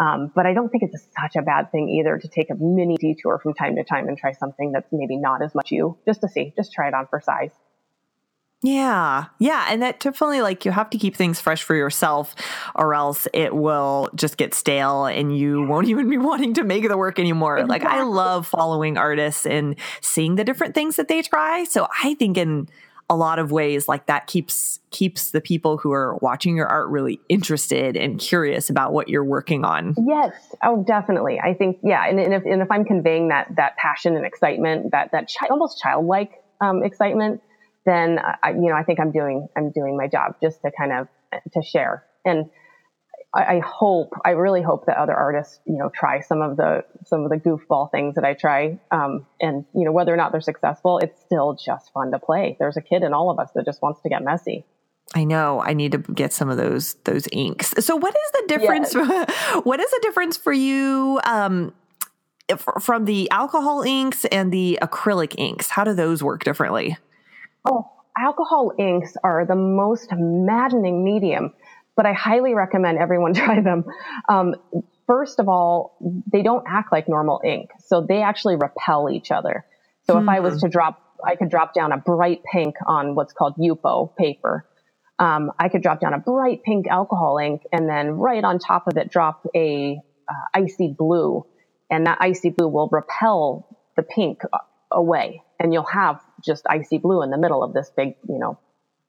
Um, 0.00 0.32
but 0.34 0.46
I 0.46 0.54
don't 0.54 0.70
think 0.70 0.82
it's 0.82 1.06
such 1.20 1.36
a 1.36 1.42
bad 1.42 1.70
thing 1.70 1.90
either 1.90 2.18
to 2.18 2.26
take 2.26 2.48
a 2.48 2.54
mini 2.54 2.96
detour 2.96 3.38
from 3.38 3.52
time 3.52 3.76
to 3.76 3.84
time 3.84 4.08
and 4.08 4.16
try 4.16 4.32
something 4.32 4.72
that's 4.72 4.88
maybe 4.90 5.18
not 5.18 5.42
as 5.42 5.54
much 5.54 5.70
you, 5.70 5.98
just 6.06 6.22
to 6.22 6.28
see, 6.28 6.54
just 6.56 6.72
try 6.72 6.88
it 6.88 6.94
on 6.94 7.06
for 7.06 7.20
size. 7.20 7.50
Yeah. 8.62 9.26
Yeah. 9.38 9.66
And 9.70 9.80
that 9.82 10.00
definitely 10.00 10.42
like 10.42 10.64
you 10.64 10.70
have 10.70 10.90
to 10.90 10.98
keep 10.98 11.16
things 11.16 11.40
fresh 11.40 11.62
for 11.62 11.74
yourself 11.74 12.34
or 12.74 12.94
else 12.94 13.26
it 13.32 13.54
will 13.54 14.10
just 14.14 14.36
get 14.36 14.52
stale 14.52 15.06
and 15.06 15.36
you 15.36 15.62
won't 15.62 15.88
even 15.88 16.10
be 16.10 16.18
wanting 16.18 16.54
to 16.54 16.64
make 16.64 16.86
the 16.86 16.96
work 16.96 17.18
anymore. 17.18 17.64
Like 17.66 17.84
I 17.84 18.02
love 18.02 18.46
following 18.46 18.98
artists 18.98 19.46
and 19.46 19.76
seeing 20.02 20.34
the 20.34 20.44
different 20.44 20.74
things 20.74 20.96
that 20.96 21.08
they 21.08 21.22
try. 21.22 21.64
So 21.64 21.88
I 22.02 22.14
think 22.14 22.36
in 22.36 22.68
a 23.10 23.16
lot 23.16 23.40
of 23.40 23.50
ways 23.50 23.88
like 23.88 24.06
that 24.06 24.28
keeps 24.28 24.78
keeps 24.90 25.32
the 25.32 25.40
people 25.40 25.76
who 25.76 25.92
are 25.92 26.16
watching 26.22 26.56
your 26.56 26.68
art 26.68 26.88
really 26.88 27.20
interested 27.28 27.96
and 27.96 28.18
curious 28.20 28.70
about 28.70 28.92
what 28.92 29.08
you're 29.08 29.24
working 29.24 29.64
on. 29.64 29.94
Yes. 30.06 30.32
Oh, 30.64 30.84
definitely. 30.86 31.40
I 31.40 31.54
think, 31.54 31.78
yeah. 31.82 32.08
And, 32.08 32.18
and 32.18 32.32
if, 32.32 32.44
and 32.44 32.62
if 32.62 32.70
I'm 32.70 32.84
conveying 32.84 33.28
that, 33.28 33.48
that 33.56 33.76
passion 33.76 34.16
and 34.16 34.24
excitement, 34.24 34.92
that, 34.92 35.10
that 35.12 35.28
chi- 35.28 35.48
almost 35.48 35.80
childlike, 35.80 36.32
um, 36.60 36.82
excitement, 36.82 37.40
then 37.84 38.18
I, 38.42 38.50
you 38.50 38.68
know, 38.68 38.74
I 38.74 38.82
think 38.84 39.00
I'm 39.00 39.12
doing, 39.12 39.48
I'm 39.56 39.70
doing 39.70 39.96
my 39.96 40.06
job 40.06 40.36
just 40.42 40.62
to 40.62 40.70
kind 40.76 40.92
of, 40.92 41.08
to 41.52 41.62
share. 41.62 42.04
And 42.24 42.50
I, 43.32 43.56
I 43.56 43.60
hope, 43.60 44.12
I 44.24 44.30
really 44.30 44.62
hope 44.62 44.86
that 44.86 44.96
other 44.96 45.14
artists, 45.14 45.60
you 45.66 45.78
know, 45.78 45.90
try 45.94 46.20
some 46.20 46.42
of 46.42 46.56
the, 46.56 46.84
some 47.06 47.24
of 47.24 47.30
the 47.30 47.36
goofball 47.36 47.90
things 47.90 48.16
that 48.16 48.24
I 48.24 48.34
try. 48.34 48.78
Um, 48.90 49.26
and, 49.40 49.64
you 49.74 49.84
know, 49.84 49.92
whether 49.92 50.12
or 50.12 50.16
not 50.16 50.32
they're 50.32 50.40
successful, 50.40 50.98
it's 50.98 51.20
still 51.20 51.54
just 51.54 51.92
fun 51.92 52.10
to 52.12 52.18
play. 52.18 52.56
There's 52.58 52.76
a 52.76 52.82
kid 52.82 53.02
in 53.02 53.12
all 53.12 53.30
of 53.30 53.38
us 53.38 53.50
that 53.54 53.64
just 53.64 53.82
wants 53.82 54.00
to 54.02 54.08
get 54.08 54.22
messy. 54.22 54.64
I 55.14 55.24
know 55.24 55.60
I 55.60 55.72
need 55.72 55.92
to 55.92 55.98
get 55.98 56.32
some 56.32 56.48
of 56.48 56.56
those 56.56 56.94
those 57.04 57.26
inks. 57.32 57.74
So 57.80 57.96
what 57.96 58.14
is 58.14 58.30
the 58.32 58.44
difference 58.46 58.94
what 59.64 59.80
is 59.80 59.90
the 59.90 59.98
difference 60.02 60.36
for 60.36 60.52
you 60.52 61.20
um 61.24 61.74
if- 62.48 62.64
from 62.80 63.06
the 63.06 63.28
alcohol 63.30 63.82
inks 63.82 64.24
and 64.26 64.52
the 64.52 64.78
acrylic 64.82 65.34
inks? 65.36 65.70
How 65.70 65.84
do 65.84 65.94
those 65.94 66.22
work 66.22 66.44
differently? 66.44 66.96
Oh, 67.64 67.90
alcohol 68.16 68.72
inks 68.78 69.16
are 69.24 69.44
the 69.44 69.56
most 69.56 70.12
maddening 70.12 71.02
medium, 71.04 71.52
but 72.00 72.06
I 72.06 72.14
highly 72.14 72.54
recommend 72.54 72.96
everyone 72.96 73.34
try 73.44 73.60
them. 73.60 73.84
Um, 74.26 74.54
first 75.06 75.38
of 75.38 75.50
all, 75.50 75.98
they 76.32 76.42
don't 76.42 76.64
act 76.66 76.90
like 76.92 77.10
normal 77.10 77.42
ink, 77.44 77.68
so 77.84 78.00
they 78.00 78.22
actually 78.22 78.56
repel 78.56 79.10
each 79.10 79.30
other. 79.30 79.66
So 80.06 80.16
if 80.16 80.26
I 80.26 80.40
was 80.40 80.62
to 80.62 80.68
drop, 80.70 80.98
I 81.22 81.36
could 81.36 81.50
drop 81.50 81.74
down 81.74 81.92
a 81.92 81.98
bright 81.98 82.40
pink 82.50 82.76
on 82.86 83.14
what's 83.14 83.34
called 83.34 83.56
Yupo 83.58 84.16
paper. 84.16 84.66
Um, 85.18 85.52
I 85.58 85.68
could 85.68 85.82
drop 85.82 86.00
down 86.00 86.14
a 86.14 86.18
bright 86.18 86.62
pink 86.62 86.86
alcohol 86.88 87.36
ink 87.36 87.64
and 87.70 87.86
then 87.86 88.12
right 88.12 88.42
on 88.42 88.58
top 88.58 88.86
of 88.86 88.96
it 88.96 89.10
drop 89.10 89.46
a 89.54 90.00
uh, 90.26 90.32
icy 90.54 90.88
blue, 90.96 91.44
and 91.90 92.06
that 92.06 92.16
icy 92.22 92.48
blue 92.48 92.68
will 92.68 92.88
repel 92.90 93.76
the 93.96 94.02
pink 94.02 94.40
away, 94.90 95.42
and 95.58 95.74
you'll 95.74 95.84
have 95.84 96.18
just 96.42 96.64
icy 96.66 96.96
blue 96.96 97.22
in 97.22 97.28
the 97.28 97.38
middle 97.38 97.62
of 97.62 97.74
this 97.74 97.92
big, 97.94 98.14
you 98.26 98.38
know, 98.38 98.58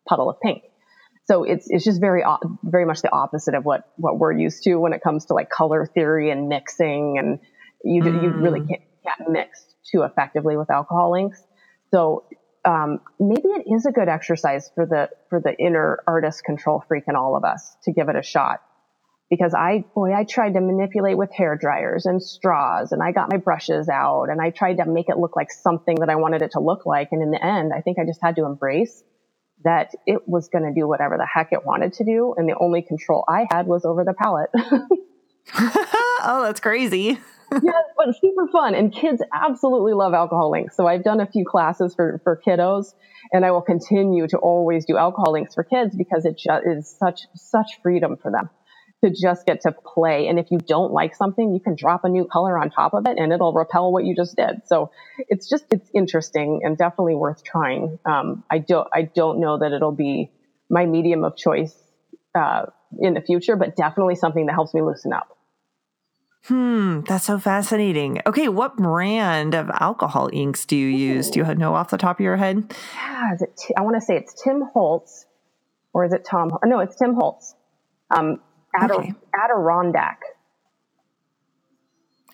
puddle 0.06 0.30
of 0.30 0.42
pink. 0.42 0.64
So 1.32 1.46
it's 1.46 1.68
it's 1.70 1.86
just 1.86 2.02
very 2.02 2.26
very 2.62 2.84
much 2.84 3.02
the 3.02 3.14
opposite 3.14 3.56
of 3.56 3.64
what 3.64 3.90
what 3.96 4.20
we're 4.20 4.34
used 4.34 4.64
to 4.64 4.76
when 4.76 4.92
it 4.92 5.02
comes 5.02 5.28
to 5.28 5.34
like 5.34 5.50
color 5.50 5.86
theory 5.86 6.30
and 6.30 6.50
mixing, 6.50 7.18
and 7.20 7.40
you 7.86 8.04
d 8.04 8.10
you 8.10 8.32
really 8.32 8.60
can't, 8.60 8.82
can't 9.06 9.30
mix 9.30 9.64
too 9.90 10.02
effectively 10.02 10.58
with 10.58 10.70
alcohol 10.70 11.16
inks. 11.16 11.42
So 11.92 12.26
um, 12.66 13.00
maybe 13.18 13.48
it 13.48 13.64
is 13.66 13.86
a 13.86 13.94
good 13.94 14.10
exercise 14.10 14.70
for 14.76 14.86
the 14.86 15.10
for 15.30 15.40
the 15.40 15.56
inner 15.58 16.04
artist 16.06 16.44
control 16.44 16.84
freak 16.86 17.06
in 17.08 17.16
all 17.16 17.38
of 17.38 17.46
us 17.46 17.78
to 17.86 17.94
give 17.94 18.10
it 18.10 18.18
a 18.18 18.24
shot. 18.24 18.60
Because 19.30 19.54
I, 19.54 19.86
boy, 19.96 20.14
I 20.14 20.26
tried 20.26 20.56
to 20.56 20.60
manipulate 20.60 21.18
with 21.18 21.32
hair 21.32 21.56
dryers 21.56 22.06
and 22.06 22.22
straws, 22.22 22.92
and 22.92 23.02
I 23.02 23.14
got 23.14 23.32
my 23.32 23.38
brushes 23.38 23.88
out, 23.88 24.26
and 24.26 24.42
I 24.42 24.50
tried 24.50 24.80
to 24.80 24.86
make 24.86 25.08
it 25.08 25.18
look 25.18 25.38
like 25.38 25.50
something 25.50 25.96
that 26.02 26.10
I 26.10 26.16
wanted 26.16 26.42
it 26.42 26.52
to 26.52 26.60
look 26.60 26.86
like. 26.86 27.08
And 27.14 27.22
in 27.24 27.32
the 27.32 27.42
end, 27.42 27.72
I 27.74 27.80
think 27.80 28.00
I 28.00 28.06
just 28.06 28.20
had 28.22 28.36
to 28.36 28.46
embrace 28.46 29.02
that 29.64 29.92
it 30.06 30.28
was 30.28 30.50
going 30.50 30.64
to 30.64 30.74
do 30.74 30.88
whatever 30.88 31.18
the 31.18 31.26
heck 31.26 31.50
it 31.52 31.66
wanted 31.66 31.94
to 31.94 32.04
do, 32.04 32.34
and 32.38 32.48
the 32.48 32.56
only 32.60 32.82
control 32.82 33.24
I 33.28 33.48
had 33.52 33.68
was 33.68 33.86
over 33.86 34.04
the 34.04 34.14
palette. 34.14 34.50
oh, 36.24 36.42
that's 36.44 36.60
crazy. 36.60 37.20
yes, 37.52 37.86
but 37.98 38.16
super 38.22 38.48
fun. 38.48 38.76
And 38.76 38.94
kids 38.94 39.22
absolutely 39.34 39.94
love 39.94 40.14
alcohol 40.14 40.54
inks. 40.54 40.76
So 40.76 40.88
I've 40.88 41.04
done 41.04 41.20
a 41.20 41.26
few 41.26 41.46
classes 41.46 41.94
for, 41.94 42.22
for 42.24 42.40
kiddos 42.46 42.94
and 43.34 43.46
I 43.46 43.52
will 43.52 43.62
continue 43.62 44.28
to 44.28 44.38
always 44.38 44.86
do 44.86 44.98
alcohol 44.98 45.36
inks 45.36 45.56
for 45.56 45.64
kids 45.64 45.96
because 45.96 46.26
it 46.26 46.38
just 46.38 46.66
is 46.66 46.96
such, 46.98 47.22
such 47.36 47.68
freedom 47.84 48.16
for 48.22 48.32
them 48.32 48.50
to 49.04 49.10
just 49.10 49.46
get 49.46 49.62
to 49.62 49.72
play. 49.72 50.28
And 50.28 50.40
if 50.40 50.52
you 50.52 50.60
don't 50.60 50.92
like 50.92 51.16
something, 51.16 51.54
you 51.54 51.60
can 51.60 51.76
drop 51.76 52.04
a 52.04 52.10
new 52.10 52.26
color 52.26 52.58
on 52.58 52.70
top 52.70 52.94
of 52.94 53.06
it 53.08 53.18
and 53.18 53.34
it'll 53.34 53.54
repel 53.54 53.92
what 53.92 54.06
you 54.06 54.16
just 54.16 54.36
did. 54.36 54.62
So 54.66 54.92
it's 55.18 55.50
just, 55.50 55.66
it's 55.72 55.90
interesting 55.94 56.62
and 56.64 56.78
definitely 56.78 57.16
worth 57.16 57.44
trying. 57.44 58.00
Um, 58.06 58.44
I 58.50 58.60
don't, 58.60 58.88
I 58.94 59.04
don't 59.04 59.40
know 59.40 59.58
that 59.60 59.72
it'll 59.72 59.92
be 59.92 60.32
my 60.70 60.86
medium 60.86 61.24
of 61.24 61.36
choice, 61.36 61.76
uh, 62.36 62.68
in 63.00 63.14
the 63.14 63.22
future, 63.22 63.56
but 63.56 63.76
definitely 63.76 64.16
something 64.16 64.46
that 64.46 64.54
helps 64.54 64.74
me 64.74 64.82
loosen 64.82 65.14
up. 65.14 65.38
Hmm, 66.46 67.02
that's 67.02 67.26
so 67.26 67.38
fascinating. 67.38 68.20
Okay, 68.26 68.48
what 68.50 68.76
brand 68.76 69.54
of 69.54 69.70
alcohol 69.70 70.30
inks 70.34 70.66
do 70.66 70.76
you 70.76 70.88
use? 70.88 71.30
Do 71.30 71.40
you 71.40 71.56
know 71.56 71.76
off 71.76 71.92
the 71.92 71.98
top 71.98 72.20
of 72.20 72.24
your 72.24 72.38
head? 72.38 72.74
yeah, 72.96 73.34
is 73.36 73.42
it? 73.44 73.56
T- 73.58 73.76
I 73.78 73.82
want 73.82 73.96
to 73.98 74.02
say 74.02 74.16
it's 74.16 74.34
Tim 74.42 74.64
Holtz, 74.74 75.28
or 75.94 76.04
is 76.04 76.14
it 76.14 76.26
Tom? 76.26 76.50
No, 76.66 76.80
it's 76.80 76.96
Tim 76.96 77.14
Holtz. 77.14 77.54
Um, 78.10 78.40
Adder- 78.76 78.94
Okay. 78.96 79.14
Adirondack. 79.44 80.20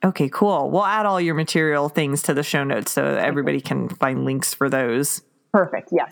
Okay, 0.03 0.29
cool. 0.29 0.69
We'll 0.69 0.85
add 0.85 1.05
all 1.05 1.19
your 1.19 1.33
material 1.35 1.89
things 1.89 2.21
to 2.23 2.33
the 2.33 2.43
show 2.43 2.63
notes 2.63 2.91
so 2.91 3.03
everybody 3.03 3.59
can 3.59 3.89
find 3.89 4.25
links 4.25 4.53
for 4.53 4.69
those. 4.69 5.21
Perfect. 5.51 5.89
Yes. 5.91 6.11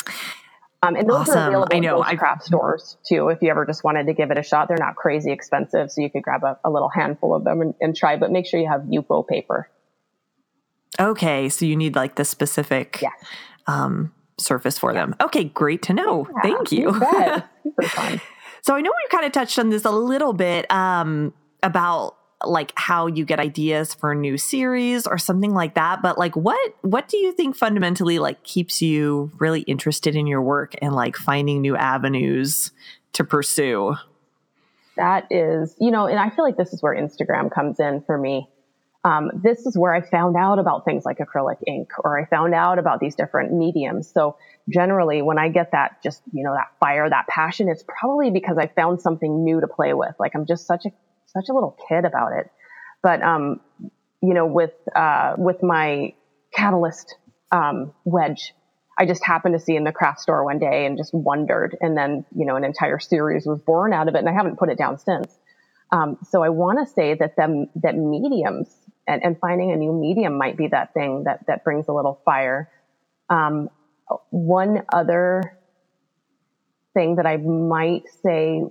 Um, 0.82 0.96
and 0.96 1.08
those 1.08 1.30
Awesome. 1.30 1.38
are 1.38 1.48
available 1.48 1.76
I 1.76 1.80
know. 1.80 1.98
most 1.98 2.08
I- 2.08 2.16
craft 2.16 2.44
stores 2.46 2.98
too. 3.08 3.30
If 3.30 3.42
you 3.42 3.50
ever 3.52 3.66
just 3.66 3.84
wanted 3.84 4.08
to 4.08 4.14
give 4.14 4.32
it 4.32 4.38
a 4.38 4.44
shot, 4.44 4.68
they're 4.68 4.78
not 4.80 4.96
crazy 4.96 5.32
expensive, 5.32 5.92
so 5.92 6.02
you 6.02 6.10
could 6.10 6.24
grab 6.24 6.44
a, 6.44 6.60
a 6.64 6.70
little 6.70 6.90
handful 6.90 7.36
of 7.36 7.44
them 7.44 7.62
and, 7.62 7.74
and 7.80 7.96
try. 7.96 8.18
But 8.18 8.32
make 8.32 8.46
sure 8.48 8.60
you 8.60 8.68
have 8.70 8.82
Yupo 8.82 9.28
paper. 9.28 9.70
Okay, 11.00 11.50
so 11.50 11.66
you 11.66 11.76
need 11.76 11.96
like 11.96 12.16
the 12.16 12.26
specific 12.26 13.04
um, 13.68 14.14
surface 14.40 14.78
for 14.78 14.94
them. 14.94 15.16
Okay, 15.22 15.44
great 15.46 15.82
to 15.84 15.94
know. 15.94 16.28
Thank 16.42 16.72
you. 16.72 16.92
bet. 17.00 17.50
So 18.66 18.74
I 18.74 18.82
know 18.82 18.90
we 18.90 19.10
kind 19.12 19.26
of 19.26 19.32
touched 19.32 19.60
on 19.60 19.70
this 19.70 19.86
a 19.86 19.92
little 19.92 20.34
bit 20.34 20.70
um, 20.72 21.34
about 21.62 22.16
like 22.44 22.72
how 22.74 23.06
you 23.06 23.24
get 23.24 23.40
ideas 23.40 23.94
for 23.94 24.14
a 24.14 24.16
new 24.16 24.38
series 24.38 25.06
or 25.06 25.20
something 25.20 25.54
like 25.54 25.76
that. 25.76 26.02
But 26.02 26.18
like, 26.18 26.36
what 26.36 26.76
what 26.82 27.08
do 27.08 27.18
you 27.18 27.32
think 27.32 27.56
fundamentally 27.56 28.18
like 28.18 28.44
keeps 28.44 28.82
you 28.82 29.30
really 29.38 29.62
interested 29.62 30.16
in 30.16 30.26
your 30.26 30.42
work 30.42 30.74
and 30.82 30.96
like 30.96 31.16
finding 31.16 31.62
new 31.62 31.76
avenues 31.76 32.72
to 33.14 33.24
pursue? 33.24 33.98
that 34.96 35.28
is, 35.30 35.76
you 35.80 35.92
know, 35.92 36.08
and 36.08 36.20
I 36.20 36.30
feel 36.30 36.46
like 36.46 36.58
this 36.58 36.74
is 36.74 36.82
where 36.82 36.96
Instagram 36.96 37.52
comes 37.52 37.80
in 37.80 38.02
for 38.02 38.18
me. 38.18 38.50
Um, 39.06 39.30
this 39.44 39.68
is 39.68 39.78
where 39.78 39.94
I 39.94 40.02
found 40.02 40.36
out 40.36 40.58
about 40.58 40.84
things 40.84 41.06
like 41.06 41.20
acrylic 41.20 41.58
ink, 41.68 41.90
or 42.04 42.20
I 42.20 42.26
found 42.26 42.56
out 42.56 42.80
about 42.80 43.00
these 43.00 43.14
different 43.16 43.54
mediums. 43.54 44.12
So 44.12 44.38
generally, 44.68 45.22
when 45.22 45.38
I 45.38 45.50
get 45.50 45.74
that, 45.74 46.02
just 46.04 46.24
you 46.34 46.44
know, 46.44 46.54
that 46.54 46.72
fire, 46.80 47.08
that 47.08 47.28
passion, 47.28 47.70
it's 47.70 47.84
probably 47.88 48.32
because 48.32 48.58
I 48.58 48.66
found 48.66 49.00
something 49.02 49.44
new 49.44 49.62
to 49.62 49.68
play 49.68 49.94
with. 49.94 50.16
Like 50.20 50.32
I'm 50.34 50.48
just 50.48 50.66
such 50.66 50.86
a 50.86 50.90
such 51.28 51.50
a 51.50 51.54
little 51.54 51.78
kid 51.88 52.04
about 52.04 52.34
it. 52.34 52.50
but 53.04 53.22
um, 53.22 53.62
you 54.24 54.34
know, 54.34 54.48
with 54.48 54.74
uh, 54.96 55.36
with 55.38 55.62
my 55.62 56.14
catalyst 56.52 57.16
um, 57.52 57.94
wedge, 58.06 58.56
I 58.98 59.06
just 59.06 59.24
happened 59.24 59.54
to 59.54 59.60
see 59.60 59.76
in 59.76 59.84
the 59.84 59.92
craft 59.92 60.22
store 60.22 60.44
one 60.44 60.58
day 60.58 60.88
and 60.88 60.98
just 60.98 61.14
wondered, 61.14 61.78
and 61.80 61.96
then 61.96 62.26
you 62.36 62.48
know, 62.48 62.56
an 62.56 62.64
entire 62.64 62.98
series 62.98 63.46
was 63.46 63.60
born 63.62 63.94
out 63.94 64.08
of 64.08 64.16
it, 64.16 64.18
and 64.18 64.30
I 64.30 64.34
haven't 64.34 64.58
put 64.58 64.70
it 64.70 64.80
down 64.80 64.98
since. 64.98 65.32
Um, 65.92 66.18
so 66.32 66.44
I 66.44 66.50
want 66.50 66.80
to 66.80 66.92
say 66.92 67.14
that 67.14 67.36
them 67.36 67.68
that 67.76 67.96
mediums 67.96 68.76
and, 69.08 69.24
and, 69.24 69.40
finding 69.40 69.72
a 69.72 69.76
new 69.76 69.94
medium 69.94 70.38
might 70.38 70.58
be 70.58 70.68
that 70.68 70.94
thing 70.94 71.24
that 71.26 71.46
that 71.48 71.64
brings 71.64 71.88
a 71.88 71.94
little 71.94 72.20
fire. 72.26 72.70
Um, 73.30 73.70
one 74.30 74.84
other 74.92 75.58
thing 76.94 77.18
that 77.18 77.26
I 77.26 77.38
might 77.38 78.04
say 78.24 78.64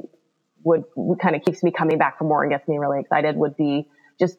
would, 0.64 0.85
kind 1.20 1.37
of 1.37 1.45
keeps 1.45 1.62
me 1.62 1.70
coming 1.70 1.99
back 1.99 2.18
for 2.18 2.24
more 2.24 2.43
and 2.43 2.51
gets 2.51 2.66
me 2.66 2.78
really 2.78 3.01
excited 3.01 3.37
would 3.37 3.57
be 3.57 3.87
just 4.18 4.39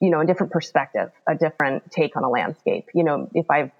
you 0.00 0.10
know 0.10 0.20
a 0.20 0.26
different 0.26 0.52
perspective, 0.52 1.10
a 1.28 1.34
different 1.34 1.90
take 1.90 2.16
on 2.16 2.24
a 2.24 2.30
landscape. 2.30 2.86
You 2.94 3.04
know, 3.04 3.28
if 3.34 3.50
I've 3.50 3.70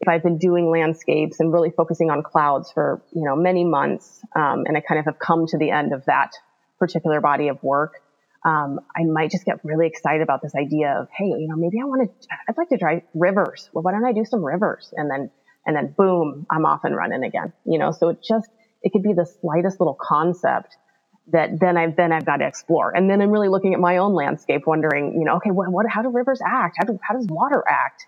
if 0.00 0.08
I've 0.08 0.22
been 0.22 0.38
doing 0.38 0.70
landscapes 0.70 1.40
and 1.40 1.52
really 1.52 1.70
focusing 1.70 2.10
on 2.10 2.22
clouds 2.22 2.70
for 2.70 3.02
you 3.12 3.24
know 3.24 3.36
many 3.36 3.64
months, 3.64 4.20
um, 4.36 4.64
and 4.66 4.76
I 4.76 4.80
kind 4.80 4.98
of 4.98 5.06
have 5.06 5.18
come 5.18 5.46
to 5.46 5.58
the 5.58 5.70
end 5.70 5.92
of 5.92 6.04
that 6.06 6.32
particular 6.78 7.20
body 7.20 7.48
of 7.48 7.62
work, 7.62 8.00
um, 8.44 8.80
I 8.94 9.04
might 9.04 9.30
just 9.30 9.44
get 9.44 9.64
really 9.64 9.86
excited 9.86 10.22
about 10.22 10.42
this 10.42 10.54
idea 10.54 10.92
of, 10.98 11.08
hey, 11.16 11.26
you 11.26 11.48
know, 11.48 11.56
maybe 11.56 11.80
I 11.80 11.84
want 11.84 12.10
to, 12.10 12.28
I'd 12.48 12.56
like 12.58 12.68
to 12.68 12.78
try 12.78 13.02
rivers. 13.14 13.70
Well, 13.72 13.82
why 13.82 13.92
don't 13.92 14.04
I 14.04 14.12
do 14.12 14.24
some 14.24 14.44
rivers? 14.44 14.92
And 14.96 15.10
then, 15.10 15.30
and 15.66 15.74
then 15.74 15.94
boom, 15.96 16.46
I'm 16.50 16.66
off 16.66 16.84
and 16.84 16.94
running 16.94 17.24
again. 17.24 17.52
You 17.64 17.78
know, 17.78 17.90
so 17.90 18.10
it 18.10 18.18
just, 18.22 18.48
it 18.82 18.92
could 18.92 19.02
be 19.02 19.14
the 19.14 19.24
slightest 19.40 19.80
little 19.80 19.96
concept 19.98 20.76
that 21.32 21.58
then 21.58 21.78
I've, 21.78 21.96
then 21.96 22.12
I've 22.12 22.26
got 22.26 22.36
to 22.38 22.46
explore. 22.46 22.94
And 22.94 23.08
then 23.08 23.22
I'm 23.22 23.30
really 23.30 23.48
looking 23.48 23.72
at 23.72 23.80
my 23.80 23.96
own 23.96 24.12
landscape, 24.12 24.66
wondering, 24.66 25.14
you 25.18 25.24
know, 25.24 25.36
okay, 25.36 25.50
what, 25.50 25.70
what 25.70 25.86
how 25.88 26.02
do 26.02 26.10
rivers 26.10 26.40
act? 26.46 26.76
How, 26.78 26.84
do, 26.84 26.98
how 27.02 27.14
does 27.14 27.26
water 27.26 27.64
act? 27.66 28.04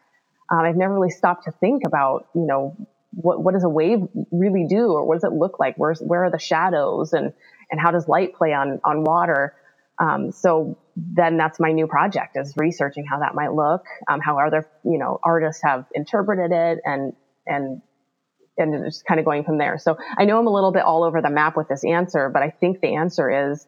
Um, 0.51 0.61
I've 0.61 0.76
never 0.76 0.93
really 0.93 1.11
stopped 1.11 1.45
to 1.45 1.51
think 1.53 1.82
about, 1.87 2.28
you 2.34 2.47
know, 2.47 2.76
what, 3.12 3.43
what 3.43 3.55
does 3.55 3.64
a 3.64 3.70
wave 3.70 4.01
really 4.30 4.66
do? 4.68 4.89
Or 4.89 5.07
what 5.07 5.14
does 5.14 5.24
it 5.24 5.32
look 5.32 5.59
like? 5.59 5.76
Where's, 5.78 6.01
where 6.01 6.24
are 6.24 6.30
the 6.30 6.39
shadows 6.39 7.14
and, 7.14 7.32
and 7.70 7.80
how 7.80 7.91
does 7.91 8.07
light 8.07 8.34
play 8.34 8.53
on, 8.53 8.80
on 8.84 9.03
water? 9.03 9.55
Um, 9.99 10.32
so 10.32 10.78
then 10.97 11.36
that's 11.36 11.59
my 11.59 11.72
new 11.72 11.86
project 11.86 12.36
is 12.36 12.55
researching 12.57 13.07
how 13.07 13.20
that 13.20 13.34
might 13.34 13.53
look, 13.53 13.84
um, 14.09 14.20
how 14.20 14.38
other, 14.38 14.68
you 14.84 14.99
know, 14.99 15.18
artists 15.22 15.62
have 15.62 15.86
interpreted 15.94 16.53
it 16.53 16.80
and, 16.84 17.14
and, 17.47 17.82
and 18.59 18.84
just 18.84 19.05
kind 19.07 19.20
of 19.20 19.26
going 19.26 19.44
from 19.44 19.59
there. 19.59 19.78
So 19.78 19.97
I 20.16 20.24
know 20.24 20.38
I'm 20.38 20.47
a 20.47 20.53
little 20.53 20.72
bit 20.72 20.82
all 20.82 21.05
over 21.05 21.22
the 21.22 21.30
map 21.30 21.57
with 21.57 21.68
this 21.68 21.84
answer, 21.84 22.30
but 22.32 22.42
I 22.42 22.51
think 22.51 22.80
the 22.80 22.97
answer 22.97 23.53
is 23.53 23.66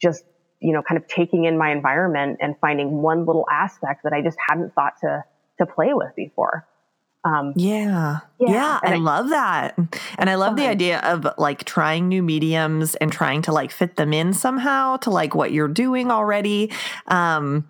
just, 0.00 0.24
you 0.60 0.72
know, 0.72 0.82
kind 0.82 1.00
of 1.00 1.08
taking 1.08 1.44
in 1.44 1.56
my 1.56 1.72
environment 1.72 2.38
and 2.40 2.54
finding 2.60 3.02
one 3.02 3.24
little 3.24 3.46
aspect 3.50 4.04
that 4.04 4.12
I 4.12 4.22
just 4.22 4.36
hadn't 4.48 4.74
thought 4.74 4.94
to, 5.02 5.24
to 5.58 5.66
play 5.66 5.92
with 5.92 6.14
before. 6.16 6.66
Um, 7.22 7.52
yeah. 7.54 8.20
Yeah. 8.38 8.50
yeah 8.50 8.80
I, 8.82 8.94
I, 8.94 8.96
love 8.96 9.28
that. 9.28 9.76
And 10.16 10.30
I 10.30 10.36
love 10.36 10.50
fun. 10.50 10.56
the 10.56 10.66
idea 10.66 11.00
of 11.00 11.26
like 11.36 11.64
trying 11.64 12.08
new 12.08 12.22
mediums 12.22 12.94
and 12.94 13.12
trying 13.12 13.42
to 13.42 13.52
like 13.52 13.70
fit 13.70 13.96
them 13.96 14.14
in 14.14 14.32
somehow 14.32 14.96
to 14.98 15.10
like 15.10 15.34
what 15.34 15.52
you're 15.52 15.68
doing 15.68 16.10
already. 16.10 16.72
Um, 17.08 17.68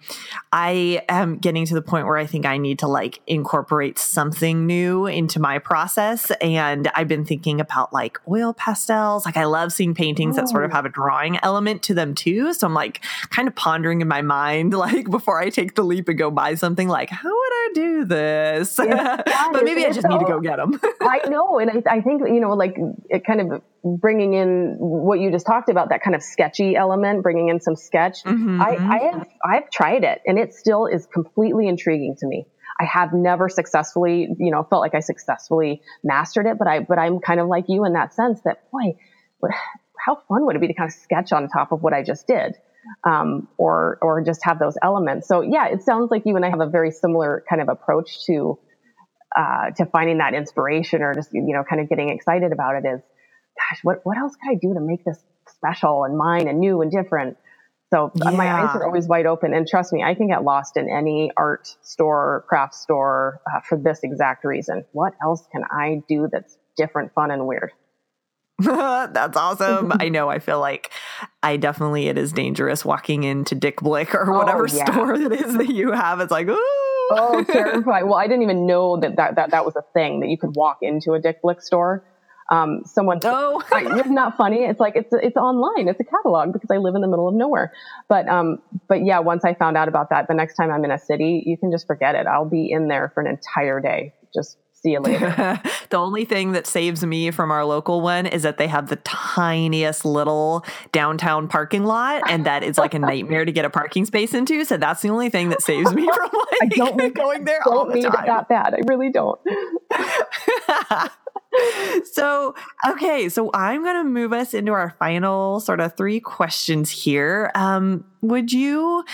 I 0.53 1.03
am 1.09 1.39
getting 1.39 1.67
to 1.67 1.75
the 1.75 1.83
point 1.83 2.07
where 2.07 2.17
I 2.17 2.27
think 2.27 2.47
I 2.47 2.59
need 2.59 2.79
to 2.81 2.87
like 2.87 3.21
incorporate 3.27 3.99
something 3.99 4.67
new 4.67 5.07
into 5.07 5.41
my 5.41 5.59
process. 5.59 6.31
And 6.41 6.89
I've 6.95 7.09
been 7.09 7.25
thinking 7.25 7.61
about 7.61 7.93
like 7.93 8.19
oil 8.29 8.55
pastels. 8.55 9.27
Like 9.27 9.37
I 9.37 9.47
love 9.47 9.73
seeing 9.73 9.95
paintings 9.95 10.37
that 10.37 10.49
sort 10.49 10.65
of 10.65 10.71
have 10.71 10.85
a 10.85 10.91
drawing 10.91 11.41
element 11.43 11.83
to 11.85 11.95
them 11.95 12.15
too. 12.15 12.55
So 12.55 12.69
I'm 12.69 12.75
like 12.75 13.05
kind 13.31 13.49
of 13.49 13.57
pondering 13.57 14.01
in 14.01 14.07
my 14.07 14.23
mind, 14.23 14.75
like 14.75 15.11
before 15.11 15.41
I 15.41 15.51
take 15.51 15.75
the 15.75 15.83
leap 15.83 16.09
and 16.09 16.17
go 16.17 16.31
buy 16.31 16.55
something, 16.55 16.87
like, 16.87 17.11
how 17.11 17.29
would 17.29 17.50
do 17.75 18.05
this? 18.05 18.77
but 18.77 19.65
maybe 19.65 19.85
I 19.85 19.93
just 19.93 20.07
need 20.07 20.19
to 20.19 20.25
go 20.25 20.41
get 20.41 20.57
them. 20.57 20.81
I 21.01 21.29
know. 21.29 21.59
And 21.59 21.71
I, 21.71 21.97
I, 21.97 22.01
think, 22.01 22.23
you 22.27 22.41
know, 22.41 22.55
like 22.55 22.77
it 23.09 23.25
kind 23.25 23.41
of 23.41 23.63
bringing 23.85 24.35
in 24.35 24.77
what 24.79 25.21
you 25.21 25.31
just 25.31 25.47
talked 25.47 25.69
about, 25.69 25.91
that 25.91 26.03
kind 26.03 26.15
of 26.15 26.23
sketchy 26.23 26.77
element, 26.77 27.23
bringing 27.23 27.49
in 27.49 27.61
some 27.61 27.77
sketch. 27.77 28.23
Mm-hmm. 28.25 28.61
I, 28.61 28.77
I 28.77 28.99
have, 28.99 29.29
I've 29.45 29.71
tried 29.71 30.05
it 30.05 30.21
and 30.27 30.39
it 30.39 30.55
still 30.55 30.87
is 30.87 31.07
completely 31.07 31.69
intriguing 31.69 32.17
to 32.21 32.27
me. 32.27 32.47
I 32.81 32.85
have 32.85 33.13
never 33.13 33.49
successfully, 33.49 34.29
you 34.39 34.51
know, 34.51 34.63
felt 34.65 34.81
like 34.81 34.95
I 34.95 35.01
successfully 35.01 35.83
mastered 36.03 36.47
it, 36.47 36.59
but 36.59 36.67
I, 36.67 36.81
but 36.81 36.99
I'm 36.99 37.21
kind 37.21 37.39
of 37.39 37.49
like 37.49 37.67
you 37.69 37.85
in 37.85 37.93
that 37.93 38.15
sense 38.15 38.41
that, 38.45 38.71
boy, 38.71 38.97
what, 39.39 39.53
how 39.99 40.17
fun 40.29 40.47
would 40.47 40.57
it 40.57 40.61
be 40.61 40.69
to 40.69 40.75
kind 40.75 40.89
of 40.89 40.95
sketch 40.95 41.33
on 41.33 41.49
top 41.49 41.73
of 41.73 41.83
what 41.83 41.93
I 41.93 42.03
just 42.03 42.27
did? 42.27 42.57
Um, 43.05 43.49
or, 43.59 43.99
or 44.01 44.23
just 44.23 44.43
have 44.45 44.59
those 44.59 44.75
elements. 44.83 45.29
So 45.29 45.43
yeah, 45.43 45.69
it 45.69 45.83
sounds 45.83 46.11
like 46.11 46.23
you 46.25 46.37
and 46.37 46.45
I 46.45 46.51
have 46.51 46.61
a 46.61 46.67
very 46.67 46.91
similar 46.91 47.45
kind 47.49 47.61
of 47.61 47.69
approach 47.69 48.25
to, 48.27 48.59
uh, 49.37 49.71
to 49.77 49.87
finding 49.87 50.19
that 50.19 50.35
inspiration 50.35 51.03
or 51.03 51.15
just 51.15 51.31
you 51.33 51.55
know 51.55 51.63
kind 51.63 51.81
of 51.81 51.89
getting 51.89 52.09
excited 52.09 52.53
about 52.53 52.75
it 52.77 52.85
is 52.87 53.01
gosh 53.57 53.79
what 53.85 54.01
what 54.05 54.19
else 54.19 54.35
can 54.37 54.53
i 54.53 54.59
do 54.61 54.75
to 54.75 54.81
make 54.81 55.05
this 55.05 55.23
special 55.49 56.05
and 56.05 56.17
mine 56.17 56.49
and 56.49 56.59
new 56.59 56.83
and 56.83 56.91
different 56.91 57.37
so 57.93 58.11
yeah. 58.15 58.31
my 58.31 58.51
eyes 58.53 58.75
are 58.75 58.85
always 58.85 59.07
wide 59.07 59.27
open 59.27 59.55
and 59.55 59.69
trust 59.69 59.93
me 59.93 60.03
i 60.03 60.15
can 60.15 60.27
get 60.27 60.43
lost 60.43 60.77
in 60.77 60.89
any 60.89 61.31
art 61.37 61.69
store 61.83 62.45
craft 62.49 62.75
store 62.75 63.41
uh, 63.47 63.61
for 63.61 63.79
this 63.79 64.01
exact 64.03 64.45
reason 64.45 64.85
what 64.93 65.13
else 65.23 65.47
can 65.53 65.63
i 65.71 66.03
do 66.09 66.29
that's 66.31 66.59
different 66.77 67.13
fun 67.15 67.31
and 67.31 67.47
weird 67.47 67.71
That's 69.13 69.37
awesome. 69.37 69.93
I 69.99 70.09
know. 70.11 70.29
I 70.29 70.39
feel 70.39 70.61
like 70.61 70.91
I 71.43 71.57
definitely 71.57 72.09
it 72.09 72.19
is 72.19 72.33
dangerous 72.33 72.85
walking 72.85 73.25
into 73.25 73.55
Dick 73.55 73.81
Blick 73.81 74.15
or 74.15 74.33
whatever 74.33 74.65
oh, 74.65 74.73
yeah. 74.73 74.85
store 74.85 75.15
it 75.15 75.33
is 75.33 75.57
that 75.57 75.69
you 75.69 75.93
have. 75.93 76.21
It's 76.21 76.31
like, 76.31 76.49
ooh, 76.49 76.57
oh, 76.59 77.45
terrifying. 77.49 78.07
Well, 78.07 78.19
I 78.19 78.27
didn't 78.27 78.43
even 78.43 78.67
know 78.67 78.99
that, 79.01 79.17
that 79.17 79.37
that 79.37 79.51
that 79.53 79.65
was 79.65 79.77
a 79.77 79.83
thing 79.95 80.21
that 80.21 80.29
you 80.29 80.37
could 80.37 80.55
walk 80.55 80.79
into 80.83 81.13
a 81.13 81.21
Dick 81.21 81.43
Blick 81.43 81.63
store. 81.63 82.05
Um, 82.51 82.83
someone, 82.85 83.21
oh, 83.23 83.63
I, 83.73 84.01
it's 84.01 84.11
not 84.11 84.37
funny. 84.37 84.65
It's 84.65 84.81
like 84.81 84.97
it's 84.97 85.13
it's 85.13 85.37
online. 85.37 85.89
It's 85.89 86.01
a 86.01 86.05
catalog 86.05 86.53
because 86.53 86.69
I 86.71 86.79
live 86.79 86.97
in 86.97 87.01
the 87.01 87.09
middle 87.09 87.29
of 87.29 87.35
nowhere. 87.35 87.73
But 88.09 88.29
um, 88.29 88.59
but 88.89 89.05
yeah, 89.05 89.21
once 89.21 89.45
I 89.45 89.55
found 89.55 89.77
out 89.77 89.89
about 89.89 90.11
that, 90.11 90.27
the 90.29 90.35
next 90.35 90.57
time 90.57 90.71
I'm 90.71 90.85
in 90.85 90.91
a 90.91 90.99
city, 90.99 91.45
you 91.47 91.57
can 91.57 91.71
just 91.71 91.87
forget 91.87 92.15
it. 92.17 92.27
I'll 92.27 92.49
be 92.49 92.71
in 92.71 92.89
there 92.89 93.11
for 93.15 93.21
an 93.21 93.29
entire 93.29 93.81
day, 93.81 94.15
just 94.35 94.59
See 94.83 94.93
you 94.93 95.01
later. 95.01 95.61
The 95.91 95.99
only 95.99 96.25
thing 96.25 96.53
that 96.53 96.67
saves 96.67 97.05
me 97.05 97.31
from 97.31 97.51
our 97.51 97.65
local 97.65 98.01
one 98.01 98.27
is 98.27 98.43
that 98.43 98.59
they 98.59 98.67
have 98.69 98.89
the 98.89 98.97
tiniest 98.97 100.05
little 100.05 100.65
downtown 100.93 101.49
parking 101.49 101.85
lot, 101.85 102.23
and 102.29 102.47
that 102.47 102.63
is 102.63 102.79
like 102.79 102.95
a 102.95 102.99
nightmare 102.99 103.45
to 103.45 103.53
get 103.53 103.65
a 103.65 103.71
parking 103.71 104.05
space 104.05 104.33
into. 104.33 104.65
So 104.65 104.77
that's 104.77 105.03
the 105.03 105.11
only 105.11 105.31
thing 105.31 105.51
that 105.51 105.63
saves 105.63 105.93
me 105.93 106.09
from 106.15 106.31
like 106.33 106.63
I 106.63 106.67
don't 106.67 107.15
going 107.15 107.45
there 107.45 107.61
I 107.61 107.65
don't 107.65 107.77
all 107.77 107.87
the 107.87 107.95
need 107.95 108.03
time. 108.05 108.25
It 108.25 108.27
that 108.27 108.49
bad. 108.49 108.75
I 108.75 108.81
really 108.87 109.11
don't. 109.11 109.41
so, 112.13 112.55
okay, 112.89 113.29
so 113.29 113.51
I'm 113.53 113.83
going 113.83 113.97
to 113.97 114.05
move 114.05 114.33
us 114.33 114.55
into 114.55 114.73
our 114.73 114.95
final 114.99 115.61
sort 115.61 115.81
of 115.81 115.97
three 115.97 116.21
questions 116.21 116.91
here. 116.91 117.51
Um, 117.55 118.05
would 118.23 118.53
you 118.53 119.05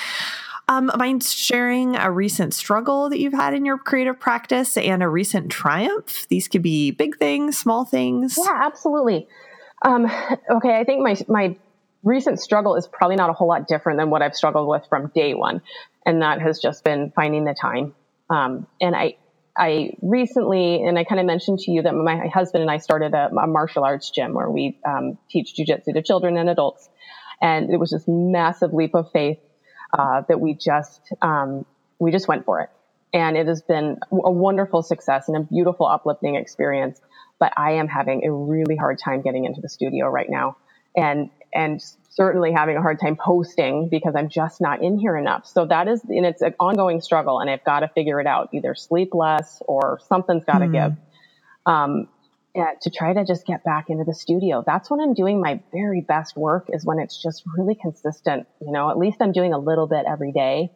um, 0.69 0.91
mind 0.97 1.23
sharing 1.23 1.97
a 1.97 2.11
recent 2.11 2.53
struggle 2.53 3.09
that 3.11 3.19
you've 3.21 3.33
had 3.33 3.55
in 3.55 3.65
your 3.65 3.79
creative 3.79 4.19
practice 4.19 4.77
and 4.77 5.03
a 5.03 5.09
recent 5.09 5.51
triumph? 5.51 6.27
These 6.29 6.49
could 6.49 6.63
be 6.63 6.91
big 6.91 7.17
things, 7.19 7.57
small 7.57 7.85
things. 7.85 8.37
Yeah, 8.37 8.61
absolutely. 8.65 9.29
Um, 9.83 10.07
okay, 10.51 10.77
I 10.77 10.85
think 10.85 11.03
my 11.03 11.17
my 11.29 11.57
recent 12.03 12.41
struggle 12.41 12.77
is 12.77 12.87
probably 12.87 13.17
not 13.17 13.31
a 13.31 13.33
whole 13.33 13.49
lot 13.49 13.69
different 13.69 13.99
than 13.99 14.11
what 14.11 14.23
I've 14.23 14.35
struggled 14.35 14.69
with 14.69 14.85
from 14.89 15.13
day 15.15 15.35
one, 15.35 15.63
and 16.05 16.23
that 16.23 16.41
has 16.41 16.59
just 16.59 16.83
been 16.83 17.13
finding 17.15 17.45
the 17.45 17.55
time. 17.55 17.95
Um, 18.29 18.67
and 18.81 18.97
I 18.97 19.17
I 19.57 19.97
recently, 20.03 20.83
and 20.83 20.99
I 20.99 21.05
kind 21.05 21.21
of 21.21 21.27
mentioned 21.27 21.61
to 21.61 21.71
you 21.71 21.83
that 21.83 21.95
my 21.95 22.27
husband 22.27 22.63
and 22.63 22.71
I 22.71 22.79
started 22.79 23.15
a, 23.15 23.29
a 23.29 23.47
martial 23.47 23.85
arts 23.85 24.11
gym 24.11 24.35
where 24.35 24.51
we 24.51 24.79
um, 24.87 25.17
teach 25.31 25.55
jujitsu 25.57 25.95
to 25.95 26.03
children 26.03 26.37
and 26.37 26.51
adults. 26.51 26.89
And 27.41 27.71
it 27.71 27.79
was 27.79 27.91
this 27.91 28.05
massive 28.07 28.73
leap 28.73 28.95
of 28.95 29.11
faith 29.13 29.39
uh, 29.97 30.23
that 30.29 30.41
we 30.41 30.55
just 30.55 31.01
um, 31.23 31.65
we 31.99 32.13
just 32.13 32.29
went 32.29 32.45
for 32.45 32.61
it, 32.61 32.71
and 33.13 33.37
it 33.37 33.47
has 33.47 33.63
been 33.63 33.99
a 34.13 34.31
wonderful 34.31 34.83
success 34.83 35.29
and 35.29 35.37
a 35.37 35.41
beautiful 35.41 35.87
uplifting 35.87 36.37
experience. 36.37 37.01
But 37.39 37.53
I 37.57 37.73
am 37.73 37.89
having 37.89 38.25
a 38.25 38.33
really 38.33 38.77
hard 38.77 38.99
time 38.99 39.23
getting 39.23 39.45
into 39.45 39.61
the 39.61 39.69
studio 39.69 40.09
right 40.09 40.29
now, 40.29 40.57
and 40.97 41.31
and 41.53 41.83
certainly 42.11 42.53
having 42.53 42.77
a 42.77 42.83
hard 42.83 42.99
time 42.99 43.17
posting 43.17 43.89
because 43.89 44.15
I'm 44.17 44.29
just 44.29 44.61
not 44.61 44.83
in 44.83 44.99
here 44.99 45.17
enough. 45.17 45.47
So 45.47 45.67
that 45.67 45.87
is, 45.87 46.03
and 46.05 46.25
it's 46.25 46.43
an 46.43 46.55
ongoing 46.59 47.01
struggle, 47.01 47.41
and 47.41 47.51
I've 47.51 47.65
got 47.65 47.81
to 47.81 47.89
figure 47.89 48.21
it 48.21 48.27
out. 48.27 48.51
Either 48.53 48.75
sleep 48.75 49.15
less 49.15 49.63
or 49.67 50.01
something's 50.09 50.45
got 50.45 50.59
to 50.59 50.67
mm. 50.67 50.73
give. 50.73 50.97
Um, 51.67 52.09
to 52.81 52.91
try 52.91 53.13
to 53.13 53.25
just 53.25 53.47
get 53.47 53.65
back 53.65 53.91
into 53.91 54.05
the 54.05 54.15
studio. 54.15 54.63
That's 54.67 54.91
when 54.91 55.01
I'm 55.01 55.15
doing 55.15 55.41
my 55.41 55.61
very 55.73 56.01
best 56.01 56.37
work 56.37 56.69
is 56.73 56.85
when 56.85 56.99
it's 56.99 57.21
just 57.21 57.43
really 57.57 57.75
consistent. 57.75 58.47
You 58.61 58.73
know, 58.73 58.91
at 58.91 58.99
least 58.99 59.19
I'm 59.21 59.33
doing 59.33 59.53
a 59.53 59.59
little 59.59 59.87
bit 59.87 60.05
every 60.09 60.33
day. 60.33 60.73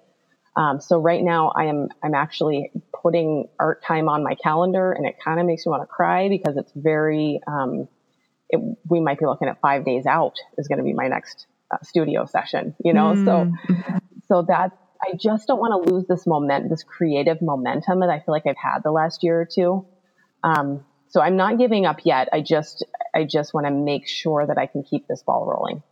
Um, 0.57 0.81
so 0.81 0.99
right 0.99 1.23
now 1.23 1.53
I 1.57 1.67
am, 1.67 1.89
I'm 2.03 2.15
actually 2.15 2.71
putting 3.03 3.49
art 3.59 3.83
time 3.85 4.09
on 4.09 4.23
my 4.25 4.35
calendar 4.35 4.93
and 4.93 5.07
it 5.07 5.17
kind 5.25 5.41
of 5.41 5.47
makes 5.47 5.65
me 5.65 5.71
want 5.71 5.83
to 5.83 5.87
cry 5.87 6.29
because 6.29 6.57
it's 6.57 6.73
very, 6.75 7.41
um, 7.47 7.89
it, 8.49 8.61
we 8.89 9.01
might 9.01 9.19
be 9.19 9.27
looking 9.27 9.49
at 9.49 9.61
five 9.61 9.85
days 9.85 10.07
out 10.07 10.35
is 10.59 10.67
going 10.67 10.79
to 10.79 10.85
be 10.85 10.93
my 10.93 11.09
next 11.09 11.47
uh, 11.71 11.79
studio 11.83 12.27
session, 12.27 12.75
you 12.85 12.93
know? 12.93 13.15
Mm. 13.15 13.25
So, 13.25 13.75
so 14.27 14.43
that, 14.49 14.77
I 15.03 15.15
just 15.17 15.47
don't 15.47 15.61
want 15.61 15.87
to 15.87 15.95
lose 15.95 16.07
this 16.07 16.27
moment, 16.27 16.69
this 16.69 16.83
creative 16.83 17.41
momentum 17.41 18.01
that 18.01 18.11
I 18.11 18.19
feel 18.19 18.33
like 18.35 18.47
I've 18.47 18.57
had 18.57 18.81
the 18.83 18.91
last 18.91 19.23
year 19.23 19.41
or 19.41 19.47
two. 19.47 19.87
Um, 20.43 20.85
so 21.11 21.21
I'm 21.21 21.37
not 21.37 21.59
giving 21.59 21.87
up 21.87 22.01
yet. 22.05 22.29
I 22.33 22.41
just, 22.41 22.85
I 23.15 23.25
just 23.25 23.53
want 23.53 23.67
to 23.67 23.73
make 23.73 24.09
sure 24.09 24.47
that 24.47 24.59
I 24.59 24.67
can 24.67 24.83
keep 24.83 25.07
this 25.09 25.23
ball 25.23 25.45
rolling. 25.45 25.83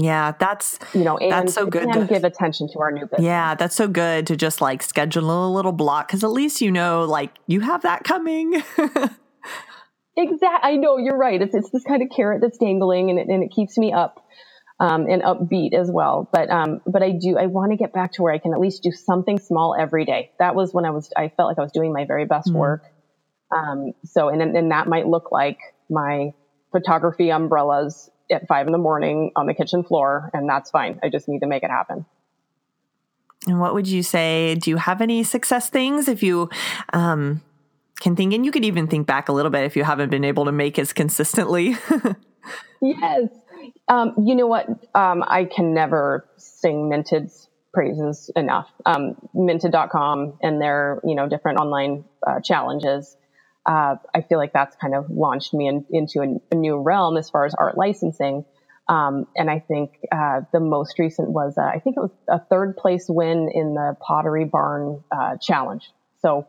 Yeah, 0.00 0.32
that's 0.38 0.78
you 0.94 1.02
know, 1.02 1.18
and, 1.18 1.32
that's 1.32 1.54
so 1.54 1.66
good 1.66 1.82
and 1.82 1.92
to, 1.92 2.06
give 2.06 2.22
attention 2.22 2.68
to 2.72 2.78
our 2.78 2.92
new 2.92 3.06
business. 3.06 3.22
Yeah, 3.22 3.56
that's 3.56 3.74
so 3.74 3.88
good 3.88 4.28
to 4.28 4.36
just 4.36 4.60
like 4.60 4.80
schedule 4.80 5.44
a 5.44 5.50
little 5.50 5.72
block 5.72 6.06
because 6.06 6.22
at 6.22 6.30
least 6.30 6.60
you 6.60 6.70
know, 6.70 7.02
like 7.02 7.32
you 7.48 7.60
have 7.62 7.82
that 7.82 8.04
coming. 8.04 8.54
exactly. 10.16 10.48
I 10.62 10.76
know 10.76 10.98
you're 10.98 11.16
right. 11.16 11.42
It's 11.42 11.52
it's 11.52 11.70
this 11.70 11.82
kind 11.82 12.00
of 12.00 12.10
carrot 12.14 12.40
that's 12.40 12.58
dangling, 12.58 13.10
and 13.10 13.18
it 13.18 13.26
and 13.26 13.42
it 13.42 13.50
keeps 13.50 13.76
me 13.76 13.92
up 13.92 14.24
um, 14.78 15.06
and 15.08 15.20
upbeat 15.22 15.74
as 15.74 15.90
well. 15.90 16.28
But 16.32 16.48
um, 16.48 16.80
but 16.86 17.02
I 17.02 17.10
do 17.10 17.36
I 17.36 17.46
want 17.46 17.72
to 17.72 17.76
get 17.76 17.92
back 17.92 18.12
to 18.12 18.22
where 18.22 18.32
I 18.32 18.38
can 18.38 18.52
at 18.52 18.60
least 18.60 18.84
do 18.84 18.92
something 18.92 19.40
small 19.40 19.74
every 19.76 20.04
day. 20.04 20.30
That 20.38 20.54
was 20.54 20.72
when 20.72 20.84
I 20.84 20.90
was 20.90 21.10
I 21.16 21.28
felt 21.28 21.48
like 21.48 21.58
I 21.58 21.62
was 21.62 21.72
doing 21.72 21.92
my 21.92 22.04
very 22.04 22.24
best 22.24 22.50
mm-hmm. 22.50 22.58
work. 22.58 22.84
Um, 23.50 23.92
so 24.04 24.28
and 24.28 24.42
and 24.42 24.70
that 24.70 24.88
might 24.88 25.06
look 25.06 25.32
like 25.32 25.58
my 25.88 26.32
photography 26.70 27.30
umbrellas 27.30 28.10
at 28.30 28.46
five 28.46 28.66
in 28.66 28.72
the 28.72 28.78
morning 28.78 29.32
on 29.36 29.46
the 29.46 29.54
kitchen 29.54 29.82
floor, 29.82 30.30
and 30.32 30.48
that's 30.48 30.70
fine. 30.70 31.00
I 31.02 31.08
just 31.08 31.28
need 31.28 31.40
to 31.40 31.46
make 31.46 31.62
it 31.62 31.70
happen. 31.70 32.04
And 33.46 33.60
what 33.60 33.74
would 33.74 33.88
you 33.88 34.02
say? 34.02 34.56
Do 34.56 34.70
you 34.70 34.76
have 34.76 35.00
any 35.00 35.22
success 35.22 35.70
things 35.70 36.08
if 36.08 36.22
you 36.22 36.50
um, 36.92 37.40
can 38.00 38.16
think? 38.16 38.34
And 38.34 38.44
you 38.44 38.50
could 38.50 38.64
even 38.64 38.86
think 38.86 39.06
back 39.06 39.28
a 39.28 39.32
little 39.32 39.50
bit 39.50 39.64
if 39.64 39.76
you 39.76 39.84
haven't 39.84 40.10
been 40.10 40.24
able 40.24 40.44
to 40.46 40.52
make 40.52 40.78
as 40.78 40.92
consistently. 40.92 41.76
yes. 42.82 43.28
Um, 43.88 44.14
you 44.22 44.34
know 44.34 44.46
what? 44.46 44.68
Um, 44.94 45.24
I 45.26 45.44
can 45.44 45.72
never 45.72 46.28
sing 46.36 46.90
Minted's 46.90 47.48
praises 47.72 48.30
enough. 48.34 48.68
Um, 48.84 49.14
Minted.com 49.34 50.38
and 50.42 50.60
their, 50.60 51.00
you 51.04 51.14
know, 51.14 51.28
different 51.28 51.58
online 51.58 52.04
uh, 52.26 52.40
challenges 52.40 53.16
uh, 53.68 53.96
I 54.14 54.22
feel 54.22 54.38
like 54.38 54.54
that's 54.54 54.74
kind 54.76 54.94
of 54.94 55.10
launched 55.10 55.52
me 55.52 55.68
in, 55.68 55.84
into 55.90 56.20
a, 56.20 56.36
a, 56.50 56.54
new 56.54 56.78
realm 56.78 57.18
as 57.18 57.28
far 57.28 57.44
as 57.44 57.54
art 57.54 57.76
licensing. 57.76 58.46
Um, 58.88 59.26
and 59.36 59.50
I 59.50 59.58
think 59.58 59.98
uh, 60.10 60.40
the 60.54 60.60
most 60.60 60.98
recent 60.98 61.28
was, 61.28 61.58
uh, 61.58 61.62
I 61.62 61.78
think 61.78 61.98
it 61.98 62.00
was 62.00 62.10
a 62.26 62.40
third 62.40 62.78
place 62.78 63.04
win 63.10 63.50
in 63.52 63.74
the 63.74 63.94
Pottery 64.00 64.46
Barn 64.46 65.04
uh, 65.12 65.36
Challenge. 65.36 65.84
So 66.22 66.46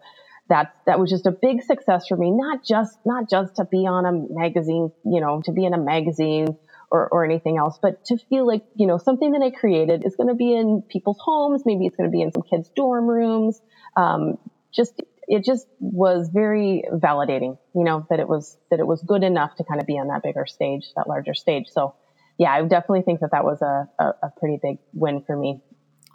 that 0.47 0.73
that 0.85 0.97
was 0.97 1.09
just 1.09 1.27
a 1.27 1.31
big 1.31 1.61
success 1.61 2.07
for 2.07 2.15
me. 2.15 2.31
Not 2.31 2.63
just 2.63 2.97
not 3.05 3.29
just 3.29 3.57
to 3.57 3.65
be 3.65 3.85
on 3.85 4.05
a 4.05 4.11
magazine, 4.33 4.91
you 5.03 5.19
know, 5.19 5.41
to 5.43 5.51
be 5.51 5.65
in 5.65 5.73
a 5.73 5.77
magazine 5.77 6.57
or, 6.89 7.07
or 7.09 7.23
anything 7.25 7.57
else, 7.57 7.77
but 7.79 8.03
to 8.05 8.17
feel 8.17 8.47
like 8.47 8.63
you 8.75 8.87
know 8.87 8.97
something 8.97 9.33
that 9.33 9.43
I 9.43 9.51
created 9.51 10.05
is 10.05 10.15
going 10.15 10.29
to 10.29 10.35
be 10.35 10.55
in 10.55 10.81
people's 10.81 11.19
homes. 11.19 11.63
Maybe 11.65 11.85
it's 11.85 11.97
going 11.97 12.09
to 12.09 12.11
be 12.11 12.21
in 12.21 12.31
some 12.31 12.43
kids' 12.43 12.71
dorm 12.75 13.05
rooms. 13.05 13.61
Um, 13.95 14.37
just 14.71 15.01
it 15.29 15.45
just 15.45 15.67
was 15.79 16.27
very 16.33 16.83
validating, 16.91 17.59
you 17.75 17.83
know, 17.83 18.05
that 18.09 18.19
it 18.19 18.27
was, 18.27 18.57
that 18.71 18.79
it 18.79 18.87
was 18.87 19.01
good 19.03 19.23
enough 19.23 19.55
to 19.57 19.63
kind 19.63 19.79
of 19.79 19.85
be 19.85 19.93
on 19.93 20.07
that 20.07 20.23
bigger 20.23 20.47
stage, 20.47 20.87
that 20.95 21.07
larger 21.07 21.35
stage. 21.35 21.67
So 21.69 21.93
yeah, 22.39 22.51
I 22.51 22.61
definitely 22.63 23.03
think 23.03 23.19
that 23.19 23.29
that 23.31 23.43
was 23.43 23.61
a, 23.61 23.87
a, 24.03 24.05
a 24.23 24.31
pretty 24.39 24.59
big 24.61 24.79
win 24.91 25.23
for 25.25 25.37
me. 25.37 25.61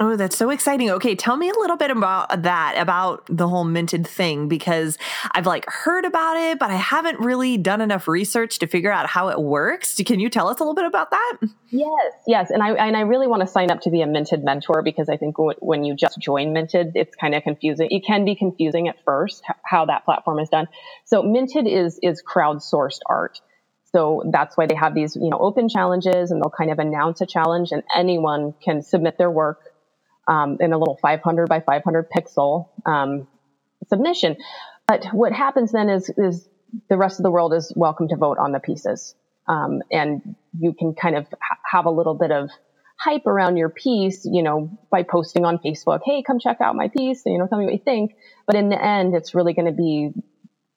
Oh, 0.00 0.16
that's 0.16 0.36
so 0.36 0.50
exciting. 0.50 0.90
Okay, 0.90 1.14
tell 1.14 1.36
me 1.36 1.48
a 1.48 1.54
little 1.54 1.76
bit 1.76 1.92
about 1.92 2.42
that, 2.42 2.74
about 2.76 3.24
the 3.28 3.46
whole 3.46 3.62
minted 3.62 4.04
thing, 4.04 4.48
because 4.48 4.98
I've 5.30 5.46
like 5.46 5.64
heard 5.68 6.04
about 6.04 6.36
it, 6.36 6.58
but 6.58 6.70
I 6.70 6.74
haven't 6.74 7.20
really 7.20 7.56
done 7.56 7.80
enough 7.80 8.08
research 8.08 8.58
to 8.58 8.66
figure 8.66 8.90
out 8.90 9.06
how 9.06 9.28
it 9.28 9.40
works. 9.40 10.00
Can 10.04 10.18
you 10.18 10.28
tell 10.28 10.48
us 10.48 10.58
a 10.58 10.64
little 10.64 10.74
bit 10.74 10.84
about 10.84 11.12
that? 11.12 11.38
Yes, 11.70 12.12
yes, 12.26 12.50
and 12.50 12.60
I 12.60 12.72
and 12.72 12.96
I 12.96 13.02
really 13.02 13.28
want 13.28 13.42
to 13.42 13.46
sign 13.46 13.70
up 13.70 13.82
to 13.82 13.90
be 13.90 14.02
a 14.02 14.06
minted 14.06 14.42
mentor 14.42 14.82
because 14.82 15.08
I 15.08 15.16
think 15.16 15.36
when 15.38 15.84
you 15.84 15.94
just 15.94 16.18
join 16.18 16.52
minted, 16.52 16.92
it's 16.96 17.14
kind 17.14 17.34
of 17.36 17.44
confusing. 17.44 17.86
It 17.90 18.04
can 18.04 18.24
be 18.24 18.34
confusing 18.34 18.88
at 18.88 18.96
first 19.04 19.44
how 19.64 19.86
that 19.86 20.04
platform 20.04 20.40
is 20.40 20.48
done. 20.48 20.66
So 21.04 21.22
minted 21.22 21.68
is 21.68 22.00
is 22.02 22.20
crowdsourced 22.20 23.00
art. 23.06 23.38
So 23.92 24.24
that's 24.32 24.56
why 24.56 24.66
they 24.66 24.74
have 24.74 24.92
these, 24.92 25.14
you 25.14 25.30
know, 25.30 25.38
open 25.38 25.68
challenges 25.68 26.32
and 26.32 26.42
they'll 26.42 26.50
kind 26.50 26.72
of 26.72 26.80
announce 26.80 27.20
a 27.20 27.26
challenge 27.26 27.70
and 27.70 27.84
anyone 27.94 28.54
can 28.60 28.82
submit 28.82 29.18
their 29.18 29.30
work 29.30 29.60
um, 30.28 30.58
in 30.60 30.72
a 30.72 30.78
little 30.78 30.98
500 31.00 31.48
by 31.48 31.60
500 31.60 32.08
pixel 32.10 32.68
um, 32.86 33.26
submission. 33.88 34.36
But 34.86 35.06
what 35.06 35.32
happens 35.32 35.72
then 35.72 35.88
is, 35.88 36.10
is 36.16 36.48
the 36.88 36.96
rest 36.96 37.18
of 37.18 37.22
the 37.22 37.30
world 37.30 37.54
is 37.54 37.72
welcome 37.76 38.08
to 38.08 38.16
vote 38.16 38.38
on 38.38 38.52
the 38.52 38.60
pieces. 38.60 39.14
Um, 39.46 39.82
and 39.90 40.36
you 40.58 40.72
can 40.72 40.94
kind 40.94 41.16
of 41.16 41.26
ha- 41.40 41.58
have 41.70 41.86
a 41.86 41.90
little 41.90 42.14
bit 42.14 42.30
of 42.30 42.50
hype 42.96 43.26
around 43.26 43.56
your 43.56 43.68
piece, 43.68 44.24
you 44.24 44.42
know, 44.42 44.70
by 44.90 45.02
posting 45.02 45.44
on 45.44 45.58
Facebook, 45.58 46.00
hey, 46.04 46.22
come 46.22 46.38
check 46.38 46.60
out 46.60 46.76
my 46.76 46.88
piece, 46.88 47.22
you 47.26 47.38
know, 47.38 47.46
tell 47.46 47.58
me 47.58 47.64
what 47.64 47.74
you 47.74 47.80
think. 47.84 48.14
But 48.46 48.56
in 48.56 48.68
the 48.68 48.82
end, 48.82 49.14
it's 49.14 49.34
really 49.34 49.52
going 49.52 49.66
to 49.66 49.72
be 49.72 50.12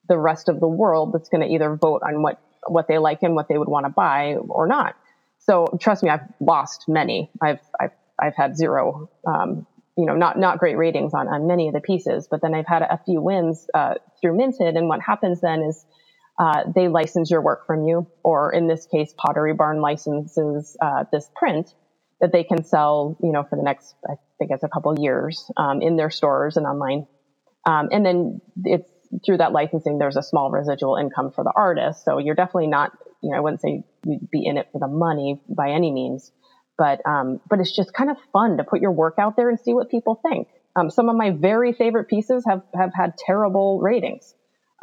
the 0.09 0.17
rest 0.17 0.49
of 0.49 0.59
the 0.59 0.67
world 0.67 1.13
that's 1.13 1.29
going 1.29 1.47
to 1.47 1.53
either 1.53 1.75
vote 1.75 2.01
on 2.05 2.21
what, 2.21 2.41
what 2.67 2.87
they 2.87 2.97
like 2.97 3.23
and 3.23 3.35
what 3.35 3.47
they 3.47 3.57
would 3.57 3.67
want 3.67 3.85
to 3.85 3.89
buy 3.89 4.35
or 4.35 4.67
not. 4.67 4.95
So 5.39 5.77
trust 5.79 6.03
me, 6.03 6.09
I've 6.09 6.27
lost 6.39 6.85
many. 6.87 7.29
I've, 7.41 7.59
I've 7.79 7.91
I've 8.21 8.35
had 8.35 8.57
zero, 8.57 9.09
um, 9.25 9.65
you 9.97 10.05
know, 10.05 10.15
not 10.15 10.37
not 10.37 10.59
great 10.59 10.77
ratings 10.77 11.13
on 11.13 11.27
on 11.27 11.47
many 11.47 11.67
of 11.67 11.73
the 11.73 11.81
pieces. 11.81 12.27
But 12.29 12.41
then 12.41 12.53
I've 12.53 12.67
had 12.67 12.81
a 12.81 12.99
few 13.05 13.21
wins 13.21 13.67
uh, 13.73 13.95
through 14.21 14.37
Minted, 14.37 14.75
and 14.75 14.87
what 14.87 15.01
happens 15.01 15.41
then 15.41 15.61
is 15.61 15.85
uh, 16.39 16.63
they 16.73 16.87
license 16.87 17.31
your 17.31 17.41
work 17.41 17.65
from 17.65 17.85
you, 17.85 18.07
or 18.23 18.51
in 18.53 18.67
this 18.67 18.85
case, 18.85 19.13
Pottery 19.17 19.53
Barn 19.53 19.81
licenses 19.81 20.77
uh, 20.81 21.05
this 21.11 21.29
print 21.35 21.73
that 22.21 22.31
they 22.31 22.43
can 22.43 22.63
sell, 22.63 23.17
you 23.21 23.31
know, 23.31 23.43
for 23.43 23.55
the 23.55 23.63
next 23.63 23.95
I 24.07 24.15
think 24.39 24.51
it's 24.51 24.63
a 24.63 24.69
couple 24.69 24.99
years 24.99 25.49
um, 25.57 25.81
in 25.81 25.95
their 25.97 26.09
stores 26.09 26.57
and 26.57 26.65
online. 26.65 27.07
Um, 27.65 27.89
and 27.91 28.05
then 28.05 28.41
it's 28.63 28.89
through 29.25 29.37
that 29.37 29.51
licensing, 29.51 29.97
there's 29.97 30.17
a 30.17 30.23
small 30.23 30.51
residual 30.51 30.95
income 30.95 31.31
for 31.31 31.43
the 31.43 31.51
artist. 31.55 32.03
So 32.03 32.17
you're 32.17 32.35
definitely 32.35 32.67
not, 32.67 32.91
you 33.21 33.31
know, 33.31 33.37
I 33.37 33.39
wouldn't 33.39 33.61
say 33.61 33.83
you'd 34.05 34.29
be 34.29 34.45
in 34.45 34.57
it 34.57 34.69
for 34.71 34.79
the 34.79 34.87
money 34.87 35.41
by 35.49 35.71
any 35.71 35.91
means 35.91 36.31
but 36.77 37.05
um, 37.05 37.41
but 37.49 37.59
it's 37.59 37.75
just 37.75 37.93
kind 37.93 38.09
of 38.09 38.17
fun 38.31 38.57
to 38.57 38.63
put 38.63 38.81
your 38.81 38.91
work 38.91 39.15
out 39.17 39.35
there 39.35 39.49
and 39.49 39.59
see 39.59 39.73
what 39.73 39.89
people 39.89 40.19
think. 40.29 40.47
Um, 40.75 40.89
some 40.91 41.09
of 41.09 41.15
my 41.15 41.31
very 41.31 41.73
favorite 41.73 42.07
pieces 42.07 42.43
have 42.47 42.61
have 42.73 42.91
had 42.93 43.17
terrible 43.17 43.79
ratings, 43.79 44.33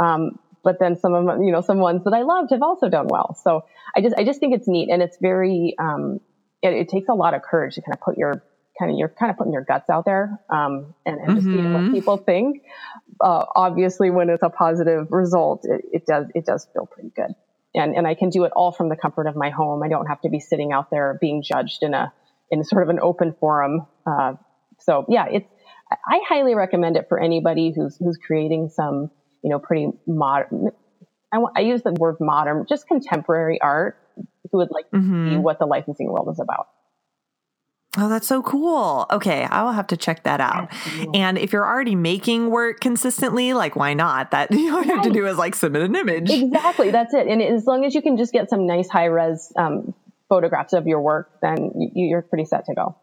um, 0.01 0.39
but 0.63 0.79
then 0.81 0.97
some 0.97 1.15
of 1.15 1.43
you 1.43 1.53
know 1.53 1.61
some 1.61 1.79
ones 1.79 2.05
that 2.05 2.13
I 2.13 2.23
loved 2.23 2.51
have 2.51 2.63
also 2.63 2.89
done 2.89 3.07
well. 3.09 3.37
So 3.43 3.65
I 3.97 4.01
just 4.01 4.17
I 4.17 4.25
just 4.25 4.41
think 4.41 4.55
it's 4.55 4.67
neat 4.67 4.91
and 4.91 5.03
it's 5.03 5.17
very 5.21 5.75
um, 5.79 6.21
it, 6.63 6.73
it, 6.75 6.89
takes 6.89 7.09
a 7.09 7.15
lot 7.15 7.35
of 7.35 7.43
courage 7.43 7.77
to 7.77 7.83
kind 7.83 7.95
of 7.95 8.01
put 8.01 8.19
your 8.19 8.43
kind 8.79 8.91
of 8.91 8.99
you're 8.99 9.09
kind 9.09 9.31
of 9.31 9.37
putting 9.37 9.53
your 9.53 9.63
guts 9.63 9.89
out 9.89 10.05
there 10.05 10.41
um, 10.51 10.95
and, 11.07 11.21
and 11.21 11.37
just 11.37 11.47
mm-hmm. 11.47 11.57
seeing 11.57 11.73
what 11.73 11.83
mm-hmm. 11.83 11.95
people 11.95 12.17
think. 12.17 12.63
Uh, 13.21 13.45
obviously, 13.55 14.11
when 14.11 14.29
it's 14.31 14.43
a 14.43 14.51
positive 14.51 15.07
result, 15.11 15.65
it, 15.65 15.85
it 15.93 16.07
does 16.07 16.27
it 16.35 16.45
does 16.45 16.67
feel 16.73 16.87
pretty 16.87 17.13
good 17.15 17.35
and 17.75 17.95
and 17.95 18.07
I 18.07 18.15
can 18.15 18.31
do 18.31 18.45
it 18.45 18.53
all 18.55 18.73
from 18.73 18.89
the 18.89 18.97
comfort 18.97 19.27
of 19.27 19.37
my 19.37 19.51
home. 19.51 19.83
I 19.83 19.89
don't 19.89 20.07
have 20.07 20.21
to 20.23 20.29
be 20.29 20.41
sitting 20.41 20.73
out 20.73 20.91
there 20.91 21.19
being 21.21 21.43
judged 21.43 21.83
in 21.83 21.95
a 21.95 22.13
in 22.51 22.63
sort 22.65 22.83
of 22.83 22.89
an 22.89 23.01
open 23.01 23.35
forum. 23.39 23.87
Uh, 24.07 24.35
so 24.79 25.05
yeah, 25.09 25.27
it's 25.31 25.49
I 25.91 26.21
highly 26.29 26.55
recommend 26.55 26.97
it 26.97 27.07
for 27.09 27.21
anybody 27.21 27.73
who's 27.75 27.97
who's 27.97 28.17
creating 28.17 28.71
some 28.71 29.11
you 29.43 29.51
know 29.51 29.59
pretty 29.59 29.89
modern. 30.07 30.71
I, 31.33 31.39
I 31.57 31.61
use 31.61 31.83
the 31.83 31.93
word 31.93 32.17
modern, 32.21 32.67
just 32.69 32.87
contemporary 32.87 33.61
art. 33.61 33.99
Who 34.53 34.59
would 34.59 34.71
like 34.71 34.89
mm-hmm. 34.93 35.25
to 35.25 35.31
see 35.33 35.37
what 35.37 35.59
the 35.59 35.67
licensing 35.67 36.07
world 36.07 36.29
is 36.31 36.39
about? 36.39 36.69
Oh, 37.97 38.09
that's 38.09 38.27
so 38.27 38.43
cool. 38.43 39.07
Okay, 39.11 39.45
I 39.45 39.63
will 39.63 39.73
have 39.73 39.87
to 39.89 39.97
check 39.97 40.25
that 40.25 40.41
out. 40.41 40.69
Absolutely. 40.73 41.21
And 41.21 41.39
if 41.39 41.53
you're 41.53 41.67
already 41.67 41.95
making 41.95 42.51
work 42.51 42.81
consistently, 42.81 43.55
like 43.55 43.77
why 43.77 43.95
not? 43.95 44.33
That 44.33 44.51
you 44.51 44.75
all 44.75 44.83
you 44.83 44.95
have 44.95 45.05
to 45.05 45.11
do 45.11 45.27
is 45.27 45.37
like 45.37 45.55
submit 45.55 45.83
an 45.83 45.95
image. 45.95 46.31
Exactly, 46.31 46.91
that's 46.91 47.15
it. 47.15 47.27
And 47.27 47.41
as 47.41 47.67
long 47.67 47.85
as 47.85 47.95
you 47.95 48.03
can 48.03 48.17
just 48.17 48.33
get 48.33 48.51
some 48.51 48.67
nice 48.67 48.89
high 48.89 49.07
res 49.07 49.53
um, 49.57 49.95
photographs 50.29 50.73
of 50.73 50.87
your 50.87 51.01
work, 51.01 51.41
then 51.41 51.71
you're 51.95 52.23
pretty 52.23 52.45
set 52.45 52.67
to 52.67 52.75
go. 52.75 52.97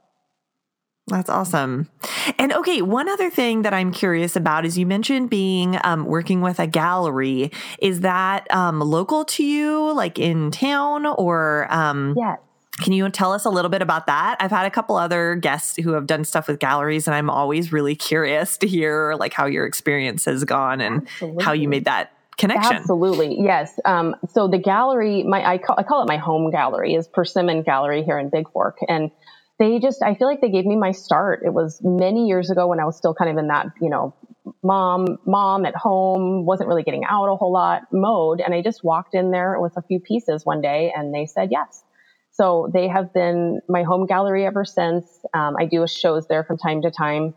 That's 1.07 1.29
awesome. 1.29 1.89
And 2.37 2.53
okay, 2.53 2.81
one 2.81 3.09
other 3.09 3.29
thing 3.29 3.63
that 3.63 3.73
I'm 3.73 3.91
curious 3.91 4.35
about 4.35 4.65
is 4.65 4.77
you 4.77 4.85
mentioned 4.85 5.29
being 5.29 5.77
um, 5.83 6.05
working 6.05 6.41
with 6.41 6.59
a 6.59 6.67
gallery. 6.67 7.51
Is 7.79 8.01
that 8.01 8.49
um, 8.53 8.79
local 8.79 9.25
to 9.25 9.43
you, 9.43 9.91
like 9.93 10.19
in 10.19 10.51
town, 10.51 11.05
or 11.05 11.67
um, 11.69 12.13
yes? 12.17 12.39
Can 12.79 12.93
you 12.93 13.09
tell 13.09 13.33
us 13.33 13.45
a 13.45 13.49
little 13.49 13.69
bit 13.69 13.81
about 13.81 14.07
that? 14.07 14.37
I've 14.39 14.51
had 14.51 14.65
a 14.65 14.71
couple 14.71 14.95
other 14.95 15.35
guests 15.35 15.75
who 15.75 15.91
have 15.91 16.07
done 16.07 16.23
stuff 16.23 16.47
with 16.47 16.59
galleries, 16.59 17.07
and 17.07 17.13
I'm 17.13 17.29
always 17.29 17.71
really 17.71 17.95
curious 17.95 18.57
to 18.57 18.67
hear 18.67 19.13
like 19.19 19.33
how 19.33 19.45
your 19.45 19.65
experience 19.65 20.25
has 20.25 20.43
gone 20.45 20.79
and 20.79 21.03
Absolutely. 21.03 21.43
how 21.43 21.51
you 21.51 21.67
made 21.67 21.85
that 21.85 22.13
connection. 22.37 22.77
Absolutely, 22.77 23.37
yes. 23.39 23.77
Um, 23.83 24.15
so 24.29 24.47
the 24.47 24.57
gallery, 24.57 25.23
my 25.23 25.45
I 25.45 25.57
call, 25.57 25.75
I 25.77 25.83
call 25.83 26.01
it 26.01 26.07
my 26.07 26.17
home 26.17 26.49
gallery, 26.49 26.95
is 26.95 27.07
Persimmon 27.07 27.63
Gallery 27.63 28.03
here 28.03 28.17
in 28.17 28.31
Bigfork, 28.31 28.75
and 28.87 29.11
they 29.59 29.79
just 29.79 30.01
I 30.01 30.15
feel 30.15 30.27
like 30.27 30.39
they 30.39 30.49
gave 30.49 30.65
me 30.65 30.77
my 30.77 30.91
start. 30.91 31.41
It 31.45 31.53
was 31.53 31.81
many 31.83 32.27
years 32.27 32.49
ago 32.51 32.67
when 32.67 32.79
I 32.79 32.85
was 32.85 32.95
still 32.95 33.13
kind 33.13 33.29
of 33.29 33.37
in 33.37 33.47
that 33.47 33.67
you 33.81 33.89
know 33.89 34.15
mom 34.63 35.19
mom 35.25 35.65
at 35.65 35.75
home 35.75 36.45
wasn't 36.45 36.69
really 36.69 36.83
getting 36.83 37.03
out 37.03 37.27
a 37.27 37.35
whole 37.35 37.51
lot 37.51 37.83
mode, 37.91 38.39
and 38.39 38.53
I 38.53 38.61
just 38.61 38.81
walked 38.81 39.13
in 39.13 39.29
there 39.31 39.59
with 39.59 39.73
a 39.75 39.81
few 39.81 39.99
pieces 39.99 40.45
one 40.45 40.61
day, 40.61 40.93
and 40.95 41.13
they 41.13 41.25
said 41.25 41.49
yes 41.51 41.83
So 42.31 42.69
they 42.73 42.87
have 42.87 43.13
been 43.13 43.61
my 43.67 43.83
home 43.83 44.05
gallery 44.05 44.45
ever 44.45 44.65
since. 44.65 45.05
Um, 45.33 45.55
I 45.59 45.65
do 45.65 45.85
shows 45.87 46.27
there 46.27 46.43
from 46.43 46.57
time 46.57 46.81
to 46.83 46.91
time. 46.91 47.35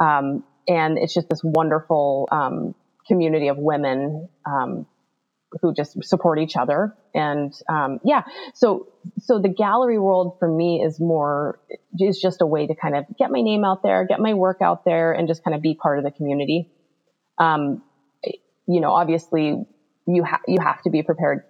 Um, 0.00 0.44
and 0.66 0.98
it's 0.98 1.12
just 1.12 1.28
this 1.28 1.40
wonderful 1.42 2.28
um, 2.32 2.74
community 3.06 3.48
of 3.48 3.58
women 3.58 4.28
um, 4.46 4.86
who 5.60 5.74
just 5.74 6.02
support 6.04 6.38
each 6.38 6.56
other. 6.56 6.94
And 7.14 7.52
um, 7.68 7.98
yeah, 8.04 8.22
so 8.54 8.88
so 9.18 9.40
the 9.40 9.48
gallery 9.48 9.98
world 9.98 10.36
for 10.38 10.48
me 10.48 10.82
is 10.82 11.00
more 11.00 11.58
is 11.98 12.20
just 12.20 12.40
a 12.40 12.46
way 12.46 12.66
to 12.66 12.74
kind 12.74 12.96
of 12.96 13.04
get 13.18 13.30
my 13.30 13.40
name 13.40 13.64
out 13.64 13.82
there, 13.82 14.06
get 14.06 14.20
my 14.20 14.34
work 14.34 14.58
out 14.62 14.84
there, 14.84 15.12
and 15.12 15.26
just 15.26 15.42
kind 15.42 15.54
of 15.54 15.60
be 15.60 15.74
part 15.74 15.98
of 15.98 16.04
the 16.04 16.12
community. 16.12 16.70
Um, 17.38 17.82
you 18.68 18.80
know, 18.80 18.92
obviously 18.92 19.64
you 20.06 20.22
have 20.22 20.40
you 20.46 20.58
have 20.60 20.80
to 20.82 20.90
be 20.90 21.02
prepared 21.02 21.42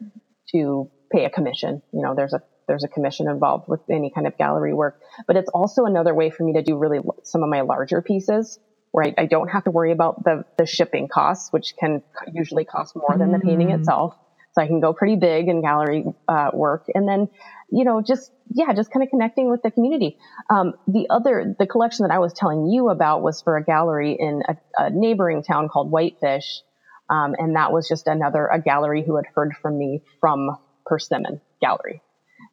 to 0.53 0.91
pay 1.13 1.27
a 1.27 1.31
commission. 1.31 1.83
You 1.93 2.03
know, 2.03 2.15
there's 2.15 2.33
a 2.33 2.41
there's 2.71 2.85
a 2.85 2.89
commission 2.89 3.29
involved 3.29 3.69
with 3.69 3.81
any 3.91 4.11
kind 4.11 4.27
of 4.27 4.39
gallery 4.39 4.73
work, 4.73 5.01
but 5.27 5.37
it's 5.37 5.51
also 5.51 5.85
another 5.85 6.15
way 6.15 6.31
for 6.31 6.45
me 6.45 6.53
to 6.55 6.63
do 6.63 6.79
really 6.79 7.01
some 7.25 7.43
of 7.43 7.49
my 7.49 7.63
larger 7.63 8.01
pieces 8.01 8.59
where 8.93 9.07
I, 9.07 9.23
I 9.23 9.27
don't 9.27 9.49
have 9.49 9.65
to 9.65 9.71
worry 9.71 9.93
about 9.93 10.25
the 10.25 10.45
the 10.57 10.67
shipping 10.67 11.09
costs, 11.09 11.53
which 11.53 11.75
can 11.79 12.03
usually 12.33 12.65
cost 12.65 12.95
more 12.97 13.17
than 13.19 13.33
the 13.33 13.41
painting 13.41 13.69
mm. 13.69 13.79
itself. 13.79 14.17
So 14.53 14.63
I 14.63 14.67
can 14.67 14.81
go 14.81 14.93
pretty 14.93 15.17
big 15.17 15.49
in 15.49 15.63
gallery 15.63 16.05
uh, 16.27 16.51
work, 16.53 16.87
and 16.95 17.09
then 17.09 17.29
you 17.71 17.85
know 17.85 18.03
just 18.03 18.33
yeah, 18.53 18.73
just 18.73 18.91
kind 18.91 19.03
of 19.03 19.11
connecting 19.11 19.51
with 19.51 19.63
the 19.63 19.71
community. 19.71 20.17
Um, 20.49 20.75
the 20.87 21.07
other 21.11 21.55
the 21.59 21.67
collection 21.67 22.07
that 22.07 22.15
I 22.15 22.19
was 22.19 22.33
telling 22.33 22.67
you 22.67 22.89
about 22.89 23.23
was 23.23 23.43
for 23.43 23.57
a 23.57 23.65
gallery 23.65 24.17
in 24.19 24.43
a, 24.49 24.57
a 24.77 24.91
neighboring 24.91 25.43
town 25.43 25.69
called 25.69 25.91
Whitefish 25.91 26.63
um, 27.11 27.35
and 27.37 27.57
that 27.57 27.73
was 27.73 27.89
just 27.89 28.07
another, 28.07 28.47
a 28.47 28.61
gallery 28.61 29.03
who 29.05 29.17
had 29.17 29.27
heard 29.35 29.53
from 29.61 29.77
me 29.77 30.03
from 30.21 30.57
Persimmon 30.87 31.41
Gallery. 31.61 32.03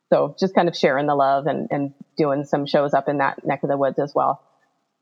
So 0.09 0.35
just 0.39 0.55
kind 0.55 0.67
of 0.67 0.75
sharing 0.75 1.05
the 1.05 1.15
love 1.15 1.47
and, 1.47 1.67
and 1.71 1.93
doing 2.17 2.45
some 2.45 2.65
shows 2.65 2.93
up 2.93 3.09
in 3.09 3.17
that 3.17 3.45
neck 3.45 3.63
of 3.63 3.69
the 3.69 3.77
woods 3.77 3.99
as 3.99 4.13
well. 4.15 4.41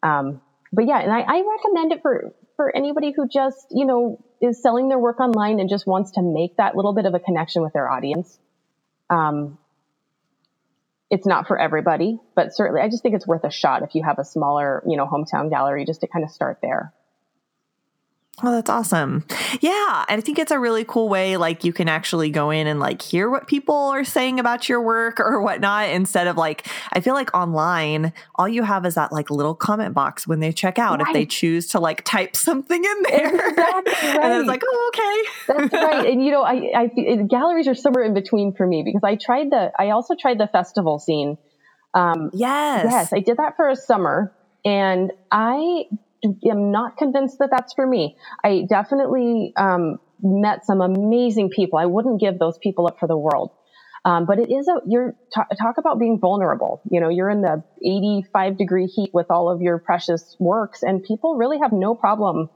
Um, 0.02 0.42
but 0.72 0.88
yeah, 0.88 1.00
and 1.00 1.12
I, 1.12 1.22
I 1.22 1.44
recommend 1.58 1.92
it 1.92 2.02
for, 2.02 2.34
for 2.56 2.76
anybody 2.76 3.14
who 3.16 3.28
just, 3.28 3.68
you 3.72 3.86
know, 3.86 4.24
is 4.42 4.62
selling 4.62 4.90
their 4.90 5.00
work 5.00 5.20
online 5.20 5.60
and 5.60 5.70
just 5.70 5.86
wants 5.88 6.12
to 6.12 6.22
make 6.22 6.58
that 6.58 6.76
little 6.76 6.94
bit 6.94 7.06
of 7.06 7.14
a 7.14 7.20
connection 7.20 7.62
with 7.62 7.74
their 7.74 7.90
audience. 7.90 8.38
Um, 9.10 9.58
it's 11.12 11.28
not 11.28 11.48
for 11.48 11.58
everybody, 11.58 12.20
but 12.36 12.56
certainly 12.56 12.82
I 12.82 12.90
just 12.90 13.04
think 13.04 13.16
it's 13.16 13.28
worth 13.28 13.44
a 13.44 13.52
shot 13.52 13.84
if 13.84 13.94
you 13.94 14.04
have 14.04 14.18
a 14.20 14.26
smaller, 14.26 14.84
you 14.88 14.98
know, 14.98 15.06
hometown 15.06 15.50
gallery 15.50 15.86
just 15.86 16.02
to 16.02 16.08
kind 16.08 16.26
of 16.26 16.32
start 16.32 16.60
there. 16.62 16.94
Oh, 18.44 18.52
that's 18.52 18.70
awesome. 18.70 19.24
Yeah. 19.62 20.04
And 20.10 20.20
I 20.20 20.22
think 20.22 20.40
it's 20.40 20.52
a 20.52 20.60
really 20.60 20.84
cool 20.84 21.08
way. 21.08 21.38
Like 21.38 21.64
you 21.64 21.72
can 21.72 21.88
actually 21.88 22.30
go 22.30 22.50
in 22.50 22.68
and 22.68 22.82
like 22.82 23.02
hear 23.02 23.30
what 23.30 23.48
people 23.48 23.76
are 23.76 24.04
saying 24.04 24.42
about 24.42 24.68
your 24.68 24.82
work 24.82 25.20
or 25.22 25.42
whatnot 25.42 25.90
instead 25.90 26.28
of 26.28 26.36
like, 26.36 26.68
I 26.92 27.00
feel 27.00 27.14
like 27.14 27.34
online, 27.34 28.12
all 28.36 28.48
you 28.48 28.64
have 28.64 28.86
is 28.86 28.96
that 28.96 29.14
like 29.14 29.30
little 29.30 29.56
comment 29.56 29.94
box 29.94 30.28
when 30.28 30.42
they 30.42 30.52
check 30.52 30.78
out 30.78 31.00
right. 31.00 31.08
if 31.08 31.14
they 31.14 31.26
choose 31.26 31.68
to 31.68 31.80
like 31.80 32.04
type 32.04 32.36
something 32.36 32.84
in 32.84 33.04
there. 33.04 33.50
Exactly 33.50 33.94
right. 34.10 34.20
and 34.22 34.34
it's 34.40 34.48
like, 34.48 34.64
oh, 34.66 34.92
okay. 34.94 35.70
That's 35.70 35.74
right. 35.74 36.10
And 36.12 36.26
you 36.26 36.32
know, 36.32 36.44
I, 36.44 36.72
I, 36.76 37.16
galleries 37.30 37.70
are 37.70 37.76
somewhere 37.76 38.04
in 38.04 38.14
between 38.14 38.54
for 38.54 38.68
me 38.68 38.84
because 38.84 39.04
I 39.04 39.16
tried 39.16 39.50
the, 39.52 39.72
I 39.80 39.92
also 39.92 40.14
tried 40.14 40.40
the 40.40 40.48
festival 40.48 41.00
scene. 41.00 41.38
Um, 41.94 42.32
yes. 42.34 42.86
Yes. 42.90 43.14
I 43.14 43.20
did 43.20 43.38
that 43.38 43.56
for 43.56 43.70
a 43.70 43.78
summer 43.78 44.36
and 44.66 45.14
I 45.32 45.86
am 46.50 46.72
not 46.72 46.98
convinced 46.98 47.40
that 47.40 47.50
that's 47.52 47.74
for 47.74 47.88
me. 47.88 48.18
I 48.44 48.66
definitely 48.70 49.54
um, 49.58 49.98
met 50.22 50.66
some 50.66 50.82
amazing 50.82 51.52
people. 51.52 51.80
I 51.80 51.88
wouldn't 51.88 52.22
give 52.22 52.40
those 52.40 52.58
people 52.60 52.88
up 52.88 53.00
for 53.00 53.08
the 53.08 53.18
world. 53.18 53.52
Um, 54.06 54.26
but 54.26 54.40
it 54.40 54.52
is 54.52 54.68
a 54.68 54.82
you're 54.88 55.14
t- 55.36 55.58
talk 55.62 55.78
about 55.80 56.00
being 56.00 56.20
vulnerable. 56.20 56.82
You 56.92 57.02
know, 57.02 57.10
you're 57.10 57.30
in 57.30 57.42
the 57.42 57.64
85 57.84 58.58
degree 58.58 58.88
heat 58.88 59.12
with 59.14 59.28
all 59.32 59.52
of 59.52 59.62
your 59.62 59.80
precious 59.80 60.36
works, 60.40 60.84
and 60.84 61.04
people 61.04 61.36
really 61.38 61.60
have 61.60 61.74
no 61.74 61.96
problem 61.96 62.50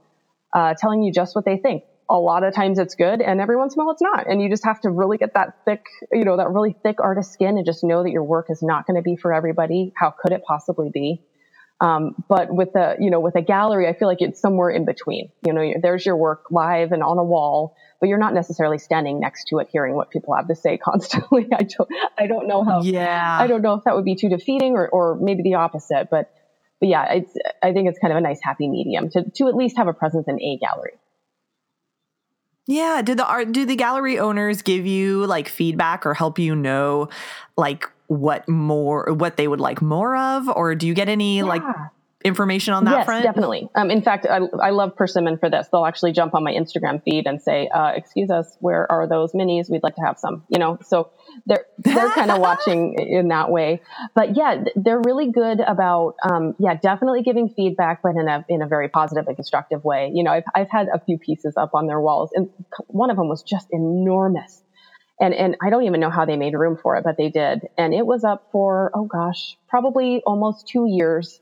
uh, 0.53 0.75
telling 0.79 1.03
you 1.03 1.13
just 1.13 1.35
what 1.35 1.45
they 1.45 1.57
think. 1.57 1.83
A 2.11 2.17
lot 2.19 2.43
of 2.43 2.53
times 2.55 2.79
it's 2.79 2.95
good, 2.95 3.21
and 3.21 3.41
every 3.41 3.57
once 3.57 3.75
in 3.75 3.81
a 3.81 3.85
while 3.85 3.93
it's 3.93 4.01
not. 4.03 4.27
And 4.29 4.41
you 4.41 4.49
just 4.49 4.65
have 4.65 4.81
to 4.81 4.91
really 4.91 5.17
get 5.17 5.35
that 5.35 5.53
thick, 5.65 5.81
you 6.11 6.25
know, 6.25 6.37
that 6.37 6.49
really 6.49 6.75
thick 6.83 6.97
artist 7.01 7.33
skin, 7.33 7.57
and 7.57 7.65
just 7.65 7.83
know 7.83 8.03
that 8.03 8.11
your 8.11 8.25
work 8.25 8.47
is 8.49 8.61
not 8.63 8.87
going 8.87 8.97
to 8.97 9.03
be 9.03 9.15
for 9.15 9.33
everybody. 9.33 9.93
How 9.95 10.13
could 10.21 10.33
it 10.33 10.41
possibly 10.47 10.91
be? 10.93 11.21
Um, 11.81 12.23
but 12.27 12.53
with 12.53 12.75
a, 12.75 12.97
you 12.99 13.09
know, 13.09 13.19
with 13.19 13.35
a 13.35 13.41
gallery, 13.41 13.87
I 13.87 13.93
feel 13.93 14.07
like 14.07 14.21
it's 14.21 14.39
somewhere 14.39 14.69
in 14.69 14.85
between. 14.85 15.31
You 15.45 15.53
know, 15.53 15.73
there's 15.81 16.05
your 16.05 16.17
work 16.17 16.45
live 16.51 16.91
and 16.91 17.01
on 17.01 17.17
a 17.17 17.23
wall, 17.23 17.75
but 18.01 18.09
you're 18.09 18.17
not 18.17 18.33
necessarily 18.33 18.77
standing 18.77 19.19
next 19.19 19.45
to 19.49 19.59
it, 19.59 19.69
hearing 19.71 19.95
what 19.95 20.09
people 20.09 20.35
have 20.35 20.47
to 20.49 20.55
say 20.55 20.77
constantly. 20.83 21.47
I 21.53 21.63
don't, 21.63 21.89
I 22.17 22.27
don't 22.27 22.47
know 22.47 22.63
how. 22.63 22.81
Yeah. 22.81 23.37
I 23.39 23.47
don't 23.47 23.61
know 23.61 23.75
if 23.75 23.85
that 23.85 23.95
would 23.95 24.05
be 24.05 24.15
too 24.15 24.29
defeating 24.29 24.73
or, 24.73 24.89
or 24.89 25.15
maybe 25.15 25.41
the 25.41 25.55
opposite. 25.55 26.09
But, 26.11 26.31
but 26.81 26.89
yeah, 26.89 27.13
it's, 27.13 27.33
I 27.63 27.71
think 27.71 27.87
it's 27.87 27.99
kind 27.99 28.11
of 28.11 28.17
a 28.17 28.21
nice 28.21 28.41
happy 28.43 28.67
medium 28.67 29.09
to, 29.11 29.29
to 29.35 29.47
at 29.47 29.55
least 29.55 29.77
have 29.77 29.87
a 29.87 29.93
presence 29.93 30.27
in 30.27 30.41
a 30.41 30.57
gallery. 30.57 30.99
Yeah. 32.67 33.01
Do 33.01 33.15
the 33.15 33.25
art, 33.25 33.53
do 33.53 33.65
the 33.65 33.77
gallery 33.77 34.19
owners 34.19 34.61
give 34.61 34.85
you 34.85 35.25
like 35.25 35.47
feedback 35.47 36.05
or 36.05 36.13
help 36.13 36.37
you 36.37 36.55
know 36.55 37.07
like 37.57 37.89
what 38.09 38.49
more 38.49 39.13
what 39.13 39.37
they 39.37 39.47
would 39.47 39.59
like 39.59 39.81
more 39.83 40.15
of 40.15 40.49
or 40.49 40.73
do 40.73 40.87
you 40.87 40.95
get 40.95 41.07
any 41.07 41.37
yeah. 41.37 41.43
like 41.43 41.61
information 42.25 42.73
on 42.73 42.85
that 42.85 42.97
yes, 42.97 43.05
front? 43.05 43.23
definitely. 43.23 43.69
Um, 43.75 43.89
in 43.89 44.01
fact, 44.01 44.25
I, 44.29 44.39
I 44.61 44.71
love 44.71 44.95
Persimmon 44.95 45.37
for 45.37 45.49
this. 45.49 45.67
They'll 45.71 45.85
actually 45.85 46.11
jump 46.11 46.33
on 46.33 46.43
my 46.43 46.51
Instagram 46.51 47.01
feed 47.03 47.27
and 47.27 47.41
say, 47.41 47.69
uh, 47.69 47.91
"Excuse 47.95 48.29
us, 48.29 48.57
where 48.59 48.91
are 48.91 49.07
those 49.07 49.31
minis? 49.33 49.69
We'd 49.69 49.83
like 49.83 49.95
to 49.95 50.01
have 50.01 50.17
some." 50.17 50.43
You 50.49 50.59
know, 50.59 50.79
so 50.83 51.11
they're 51.45 51.65
they're 51.77 52.09
kind 52.09 52.31
of 52.31 52.39
watching 52.49 52.95
in 52.97 53.29
that 53.29 53.51
way. 53.51 53.81
But 54.15 54.35
yeah, 54.35 54.63
they're 54.75 55.01
really 55.01 55.31
good 55.31 55.59
about 55.59 56.15
um, 56.29 56.55
yeah, 56.59 56.73
definitely 56.75 57.21
giving 57.21 57.49
feedback, 57.49 58.01
but 58.01 58.15
in 58.15 58.27
a 58.27 58.43
in 58.49 58.61
a 58.61 58.67
very 58.67 58.89
positive 58.89 59.27
and 59.27 59.35
constructive 59.35 59.83
way. 59.83 60.11
You 60.13 60.23
know, 60.23 60.31
I've 60.31 60.43
I've 60.55 60.69
had 60.69 60.87
a 60.93 60.99
few 60.99 61.17
pieces 61.17 61.55
up 61.57 61.73
on 61.73 61.87
their 61.87 62.01
walls, 62.01 62.31
and 62.33 62.49
one 62.87 63.11
of 63.11 63.17
them 63.17 63.29
was 63.29 63.43
just 63.43 63.67
enormous 63.71 64.63
and 65.19 65.33
and 65.33 65.57
I 65.61 65.69
don't 65.69 65.83
even 65.83 65.99
know 65.99 66.09
how 66.09 66.25
they 66.25 66.37
made 66.37 66.53
room 66.53 66.77
for 66.81 66.95
it, 66.97 67.03
but 67.03 67.17
they 67.17 67.29
did. 67.29 67.67
And 67.77 67.93
it 67.93 68.05
was 68.05 68.23
up 68.23 68.49
for 68.51 68.91
oh 68.93 69.05
gosh, 69.05 69.57
probably 69.67 70.21
almost 70.25 70.67
two 70.67 70.85
years. 70.87 71.41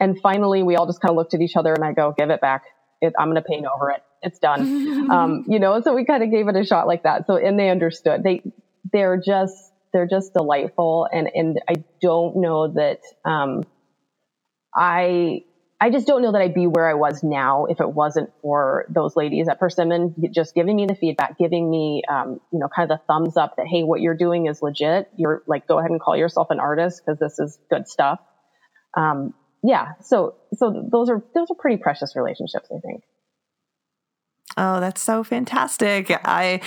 And 0.00 0.20
finally, 0.20 0.62
we 0.62 0.76
all 0.76 0.86
just 0.86 1.00
kind 1.00 1.10
of 1.10 1.16
looked 1.16 1.34
at 1.34 1.40
each 1.40 1.56
other, 1.56 1.72
and 1.72 1.84
I 1.84 1.92
go, 1.92 2.14
"Give 2.16 2.30
it 2.30 2.40
back. 2.40 2.64
It, 3.00 3.14
I'm 3.18 3.30
going 3.30 3.42
to 3.42 3.48
paint 3.48 3.66
over 3.66 3.90
it. 3.90 4.02
It's 4.22 4.38
done." 4.38 5.10
um, 5.10 5.44
you 5.48 5.60
know, 5.60 5.80
so 5.80 5.94
we 5.94 6.04
kind 6.04 6.22
of 6.22 6.30
gave 6.30 6.48
it 6.48 6.56
a 6.56 6.64
shot 6.64 6.86
like 6.86 7.04
that. 7.04 7.26
So 7.26 7.36
and 7.36 7.58
they 7.58 7.70
understood. 7.70 8.22
They 8.24 8.42
they're 8.92 9.20
just 9.24 9.72
they're 9.92 10.08
just 10.08 10.32
delightful, 10.34 11.08
and 11.12 11.30
and 11.32 11.60
I 11.68 11.74
don't 12.02 12.36
know 12.36 12.68
that 12.72 13.00
um, 13.24 13.62
I 14.74 15.44
I 15.80 15.90
just 15.90 16.06
don't 16.06 16.22
know 16.22 16.32
that 16.32 16.40
I'd 16.40 16.54
be 16.54 16.66
where 16.66 16.88
I 16.88 16.94
was 16.94 17.22
now 17.22 17.66
if 17.66 17.80
it 17.80 17.90
wasn't 17.92 18.30
for 18.42 18.86
those 18.88 19.16
ladies 19.16 19.48
at 19.48 19.58
Persimmon 19.58 20.14
just 20.30 20.54
giving 20.54 20.76
me 20.76 20.86
the 20.86 20.94
feedback, 20.94 21.36
giving 21.36 21.68
me, 21.68 22.02
um, 22.08 22.40
you 22.52 22.58
know, 22.58 22.68
kind 22.74 22.90
of 22.90 22.98
the 22.98 23.04
thumbs 23.06 23.36
up 23.36 23.56
that, 23.56 23.66
hey, 23.66 23.82
what 23.82 24.00
you're 24.00 24.16
doing 24.16 24.46
is 24.46 24.62
legit. 24.62 25.10
You're 25.16 25.42
like, 25.46 25.66
go 25.66 25.78
ahead 25.78 25.90
and 25.90 26.00
call 26.00 26.16
yourself 26.16 26.48
an 26.50 26.60
artist 26.60 27.02
because 27.04 27.18
this 27.18 27.38
is 27.38 27.58
good 27.70 27.88
stuff. 27.88 28.20
Um, 28.96 29.34
yeah. 29.62 29.92
So, 30.00 30.36
so 30.54 30.88
those 30.90 31.10
are, 31.10 31.22
those 31.34 31.48
are 31.50 31.56
pretty 31.58 31.82
precious 31.82 32.14
relationships, 32.14 32.68
I 32.74 32.78
think. 32.80 33.02
Oh, 34.56 34.78
that's 34.78 35.02
so 35.02 35.24
fantastic. 35.24 36.10
I 36.24 36.60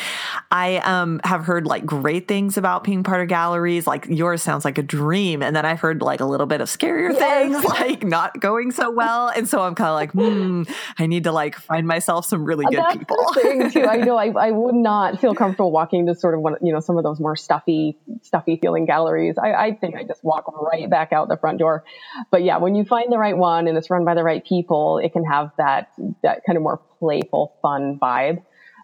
I 0.51 0.77
um 0.77 1.21
have 1.23 1.45
heard 1.45 1.65
like 1.65 1.85
great 1.85 2.27
things 2.27 2.57
about 2.57 2.83
being 2.83 3.03
part 3.03 3.21
of 3.21 3.29
galleries. 3.29 3.88
Like 3.88 4.07
yours 4.09 4.43
sounds 4.43 4.65
like 4.65 4.77
a 4.77 4.83
dream. 4.83 5.41
And 5.41 5.55
then 5.55 5.65
I've 5.65 5.79
heard 5.79 6.01
like 6.01 6.19
a 6.19 6.25
little 6.25 6.47
bit 6.47 6.59
of 6.59 6.67
scarier 6.67 7.13
yes. 7.13 7.19
things, 7.19 7.63
like 7.79 8.03
not 8.03 8.39
going 8.39 8.71
so 8.71 8.91
well. 8.91 9.29
And 9.29 9.47
so 9.47 9.61
I'm 9.61 9.75
kind 9.75 9.89
of 9.89 9.95
like, 9.95 10.11
hmm, 10.11 10.63
I 10.99 11.05
need 11.05 11.23
to 11.25 11.31
like 11.31 11.55
find 11.55 11.88
myself 11.88 12.25
some 12.25 12.43
really 12.43 12.65
good 12.65 12.79
that's 12.79 12.97
people. 12.97 13.33
Thing 13.33 13.71
too. 13.71 13.85
I 13.85 13.97
know 13.97 14.17
I, 14.17 14.31
I 14.31 14.51
would 14.51 14.75
not 14.75 15.21
feel 15.21 15.33
comfortable 15.33 15.71
walking 15.71 16.07
to 16.07 16.15
sort 16.15 16.33
of 16.33 16.41
one, 16.41 16.55
you 16.61 16.73
know, 16.73 16.81
some 16.81 16.97
of 16.97 17.03
those 17.03 17.19
more 17.19 17.35
stuffy, 17.35 17.97
stuffy 18.21 18.57
feeling 18.61 18.85
galleries. 18.85 19.38
I, 19.38 19.53
I 19.53 19.73
think 19.73 19.95
I 19.95 20.03
just 20.03 20.23
walk 20.23 20.51
right 20.61 20.89
back 20.89 21.13
out 21.13 21.29
the 21.29 21.38
front 21.38 21.59
door. 21.59 21.85
But 22.31 22.43
yeah, 22.43 22.57
when 22.57 22.75
you 22.75 22.83
find 22.83 23.11
the 23.11 23.17
right 23.17 23.38
one 23.38 23.67
and 23.67 23.77
it's 23.77 23.89
run 23.89 24.03
by 24.03 24.13
the 24.13 24.23
right 24.23 24.45
people, 24.45 24.97
it 24.97 25.13
can 25.13 25.23
have 25.23 25.51
that 25.57 25.91
that 26.23 26.41
kind 26.45 26.57
of 26.57 26.63
more 26.63 26.81
playful, 26.99 27.55
fun 27.61 27.76
vibe. 27.78 28.43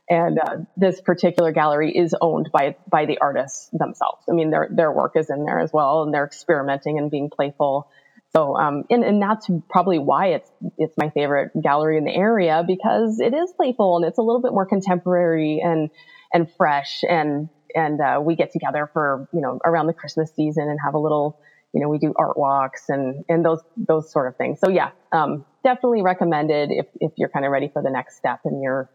And 0.10 0.38
uh, 0.38 0.58
this 0.76 1.00
particular 1.00 1.52
gallery 1.52 1.96
is 1.96 2.14
owned 2.20 2.50
by 2.52 2.76
by 2.90 3.06
the 3.06 3.20
artists 3.20 3.70
themselves. 3.72 4.24
I 4.30 4.34
mean, 4.34 4.50
their 4.50 4.68
their 4.70 4.92
work 4.92 5.14
is 5.16 5.30
in 5.30 5.46
there 5.46 5.60
as 5.60 5.72
well, 5.72 6.04
and 6.04 6.14
they're 6.14 6.26
experimenting 6.26 6.98
and 6.98 7.10
being 7.10 7.30
playful. 7.30 7.90
So, 8.36 8.58
um, 8.58 8.84
and 8.90 9.04
and 9.04 9.22
that's 9.22 9.50
probably 9.70 10.00
why 10.00 10.28
it's 10.28 10.50
it's 10.78 10.98
my 10.98 11.10
favorite 11.10 11.52
gallery 11.62 11.98
in 11.98 12.04
the 12.04 12.14
area 12.14 12.64
because 12.68 13.20
it 13.20 13.34
is 13.34 13.54
playful 13.54 13.96
and 13.98 14.06
it's 14.06 14.18
a 14.18 14.22
little 14.22 14.42
bit 14.42 14.52
more 14.52 14.66
contemporary 14.66 15.62
and 15.64 15.90
and 16.34 16.52
fresh 16.52 17.04
and 17.08 17.48
and 17.76 18.02
uh, 18.02 18.20
we 18.22 18.36
get 18.36 18.52
together 18.52 18.90
for 18.92 19.30
you 19.34 19.40
know 19.40 19.60
around 19.64 19.88
the 19.88 19.94
Christmas 19.94 20.32
season 20.36 20.68
and 20.68 20.80
have 20.84 20.96
a 20.96 21.00
little 21.00 21.40
you 21.74 21.82
know 21.82 21.90
we 21.90 21.98
do 21.98 22.14
art 22.18 22.38
walks 22.38 22.90
and 22.90 23.26
and 23.30 23.44
those 23.44 23.62
those 23.76 24.12
sort 24.12 24.28
of 24.28 24.38
things. 24.38 24.60
So 24.60 24.70
yeah, 24.70 24.92
um, 25.12 25.46
definitely 25.64 26.02
recommended 26.02 26.70
if, 26.72 26.88
if 27.00 27.12
you're 27.18 27.30
kind 27.30 27.46
of 27.46 27.52
ready 27.52 27.70
for 27.72 27.82
the 27.82 27.90
next 27.90 28.18
step 28.18 28.42
in 28.46 28.62
your 28.62 28.90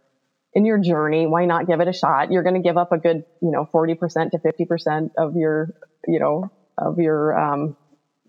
in 0.54 0.64
your 0.64 0.78
journey 0.78 1.26
why 1.26 1.44
not 1.44 1.66
give 1.66 1.78
it 1.80 1.88
a 1.88 1.92
shot 1.92 2.32
you're 2.32 2.42
going 2.42 2.54
to 2.54 2.66
give 2.66 2.78
up 2.78 2.90
a 2.90 2.96
good 2.96 3.22
you 3.42 3.50
know 3.50 3.68
40% 3.72 4.30
to 4.30 4.38
50% 4.38 5.10
of 5.18 5.36
your 5.36 5.74
you 6.08 6.18
know, 6.18 6.50
of 6.76 6.98
your 6.98 7.38
um, 7.38 7.76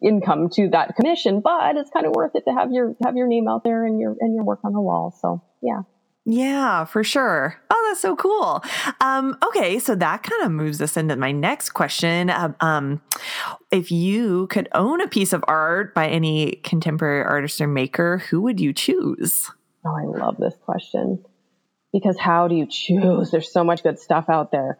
income 0.03 0.49
to 0.53 0.69
that 0.69 0.95
commission, 0.95 1.41
but 1.41 1.77
it's 1.77 1.89
kind 1.89 2.05
of 2.05 2.13
worth 2.13 2.35
it 2.35 2.43
to 2.45 2.53
have 2.53 2.71
your 2.71 2.95
have 3.03 3.15
your 3.15 3.27
name 3.27 3.47
out 3.47 3.63
there 3.63 3.85
and 3.85 3.99
your 3.99 4.15
and 4.19 4.35
your 4.35 4.43
work 4.43 4.59
on 4.63 4.73
the 4.73 4.81
wall. 4.81 5.15
So 5.19 5.41
yeah. 5.61 5.81
Yeah, 6.31 6.85
for 6.85 7.03
sure. 7.03 7.59
Oh, 7.71 7.85
that's 7.89 8.01
so 8.01 8.15
cool. 8.15 8.63
Um, 9.01 9.35
okay, 9.43 9.79
so 9.79 9.95
that 9.95 10.21
kind 10.21 10.43
of 10.43 10.51
moves 10.51 10.79
us 10.79 10.95
into 10.95 11.15
my 11.15 11.31
next 11.31 11.71
question. 11.71 12.31
Um, 12.59 13.01
if 13.71 13.91
you 13.91 14.45
could 14.47 14.69
own 14.75 15.01
a 15.01 15.07
piece 15.07 15.33
of 15.33 15.43
art 15.47 15.95
by 15.95 16.07
any 16.07 16.57
contemporary 16.63 17.23
artist 17.23 17.59
or 17.59 17.67
maker, 17.67 18.19
who 18.29 18.41
would 18.41 18.59
you 18.59 18.73
choose? 18.73 19.49
Oh, 19.83 19.95
I 19.95 20.03
love 20.03 20.37
this 20.37 20.53
question 20.65 21.25
because 21.91 22.19
how 22.19 22.47
do 22.47 22.53
you 22.53 22.67
choose? 22.67 23.31
There's 23.31 23.51
so 23.51 23.63
much 23.63 23.81
good 23.81 23.97
stuff 23.97 24.25
out 24.29 24.51
there. 24.51 24.77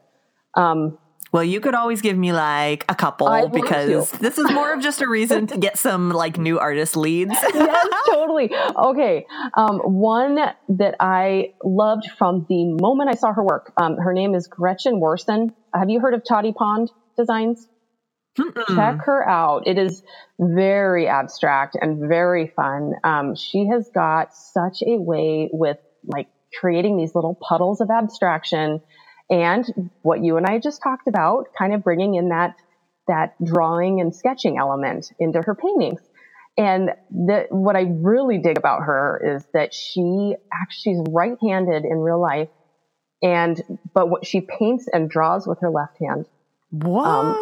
Um, 0.53 0.99
well, 1.31 1.43
you 1.43 1.59
could 1.59 1.75
always 1.75 2.01
give 2.01 2.17
me 2.17 2.33
like 2.33 2.85
a 2.89 2.95
couple 2.95 3.49
because 3.49 4.11
this 4.11 4.37
is 4.37 4.51
more 4.51 4.73
of 4.73 4.81
just 4.81 5.01
a 5.01 5.07
reason 5.07 5.47
to 5.47 5.57
get 5.57 5.77
some 5.77 6.09
like 6.09 6.37
new 6.37 6.57
artist 6.57 6.97
leads. 6.97 7.31
yes, 7.53 7.87
totally. 8.07 8.51
Okay. 8.75 9.27
Um, 9.53 9.79
one 9.79 10.35
that 10.69 10.95
I 10.99 11.53
loved 11.63 12.09
from 12.17 12.45
the 12.49 12.65
moment 12.81 13.09
I 13.09 13.15
saw 13.15 13.31
her 13.33 13.43
work. 13.43 13.73
Um, 13.77 13.97
her 13.97 14.13
name 14.13 14.33
is 14.33 14.47
Gretchen 14.47 14.99
Worson. 14.99 15.53
Have 15.73 15.89
you 15.89 15.99
heard 15.99 16.15
of 16.15 16.23
Toddy 16.27 16.51
Pond 16.51 16.91
Designs? 17.15 17.67
Mm-mm. 18.37 18.75
Check 18.75 19.05
her 19.05 19.27
out. 19.27 19.67
It 19.67 19.77
is 19.77 20.01
very 20.39 21.07
abstract 21.07 21.77
and 21.79 22.07
very 22.07 22.47
fun. 22.55 22.93
Um, 23.03 23.35
she 23.35 23.67
has 23.67 23.89
got 23.93 24.33
such 24.33 24.81
a 24.81 24.97
way 24.97 25.49
with 25.51 25.77
like 26.05 26.27
creating 26.59 26.97
these 26.97 27.13
little 27.13 27.35
puddles 27.35 27.81
of 27.81 27.89
abstraction 27.91 28.81
and 29.29 29.91
what 30.01 30.23
you 30.23 30.37
and 30.37 30.45
I 30.45 30.59
just 30.59 30.81
talked 30.81 31.07
about, 31.07 31.47
kind 31.57 31.73
of 31.73 31.83
bringing 31.83 32.15
in 32.15 32.29
that 32.29 32.55
that 33.07 33.33
drawing 33.43 34.01
and 34.01 34.15
sketching 34.15 34.57
element 34.57 35.11
into 35.19 35.41
her 35.41 35.55
paintings. 35.55 35.99
And 36.57 36.91
the, 37.09 37.47
what 37.49 37.75
I 37.75 37.85
really 37.89 38.37
dig 38.37 38.57
about 38.57 38.83
her 38.83 39.35
is 39.37 39.45
that 39.53 39.73
she 39.73 40.35
actually 40.53 40.95
she's 40.95 41.03
right-handed 41.09 41.85
in 41.85 41.97
real 41.99 42.21
life, 42.21 42.49
and 43.21 43.61
but 43.93 44.09
what 44.09 44.25
she 44.25 44.41
paints 44.41 44.87
and 44.91 45.09
draws 45.09 45.47
with 45.47 45.59
her 45.61 45.69
left 45.69 45.97
hand. 45.99 46.25
What? 46.71 47.05
Um, 47.05 47.37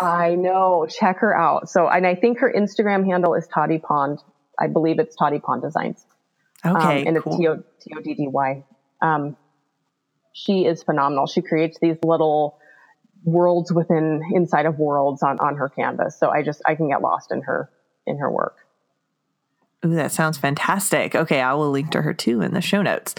I 0.00 0.34
know. 0.34 0.86
Check 0.88 1.18
her 1.18 1.36
out. 1.36 1.68
So, 1.68 1.86
and 1.88 2.06
I 2.06 2.14
think 2.14 2.38
her 2.40 2.52
Instagram 2.52 3.04
handle 3.04 3.34
is 3.34 3.46
Toddy 3.46 3.78
Pond. 3.78 4.18
I 4.58 4.66
believe 4.68 4.98
it's 4.98 5.14
Toddy 5.14 5.38
Pond 5.38 5.62
Designs. 5.62 6.04
Okay, 6.64 7.02
um, 7.02 7.06
and 7.06 7.22
cool. 7.22 7.34
it's 7.34 7.84
T 7.84 7.92
O 7.96 8.00
D 8.00 8.14
D 8.14 8.26
Y. 8.28 8.64
Um, 9.02 9.36
she 10.36 10.66
is 10.66 10.82
phenomenal. 10.82 11.26
She 11.26 11.40
creates 11.40 11.78
these 11.80 11.96
little 12.04 12.58
worlds 13.24 13.72
within 13.72 14.22
inside 14.34 14.66
of 14.66 14.78
worlds 14.78 15.22
on 15.22 15.38
on 15.40 15.56
her 15.56 15.70
canvas. 15.70 16.18
So 16.18 16.28
I 16.28 16.42
just 16.42 16.60
I 16.66 16.74
can 16.74 16.88
get 16.88 17.00
lost 17.00 17.32
in 17.32 17.40
her 17.42 17.70
in 18.06 18.18
her 18.18 18.30
work. 18.30 18.58
Ooh, 19.86 19.94
that 19.94 20.12
sounds 20.12 20.36
fantastic. 20.36 21.14
Okay, 21.14 21.40
I 21.40 21.54
will 21.54 21.70
link 21.70 21.90
to 21.92 22.02
her 22.02 22.12
too 22.12 22.40
in 22.40 22.52
the 22.52 22.60
show 22.60 22.82
notes. 22.82 23.14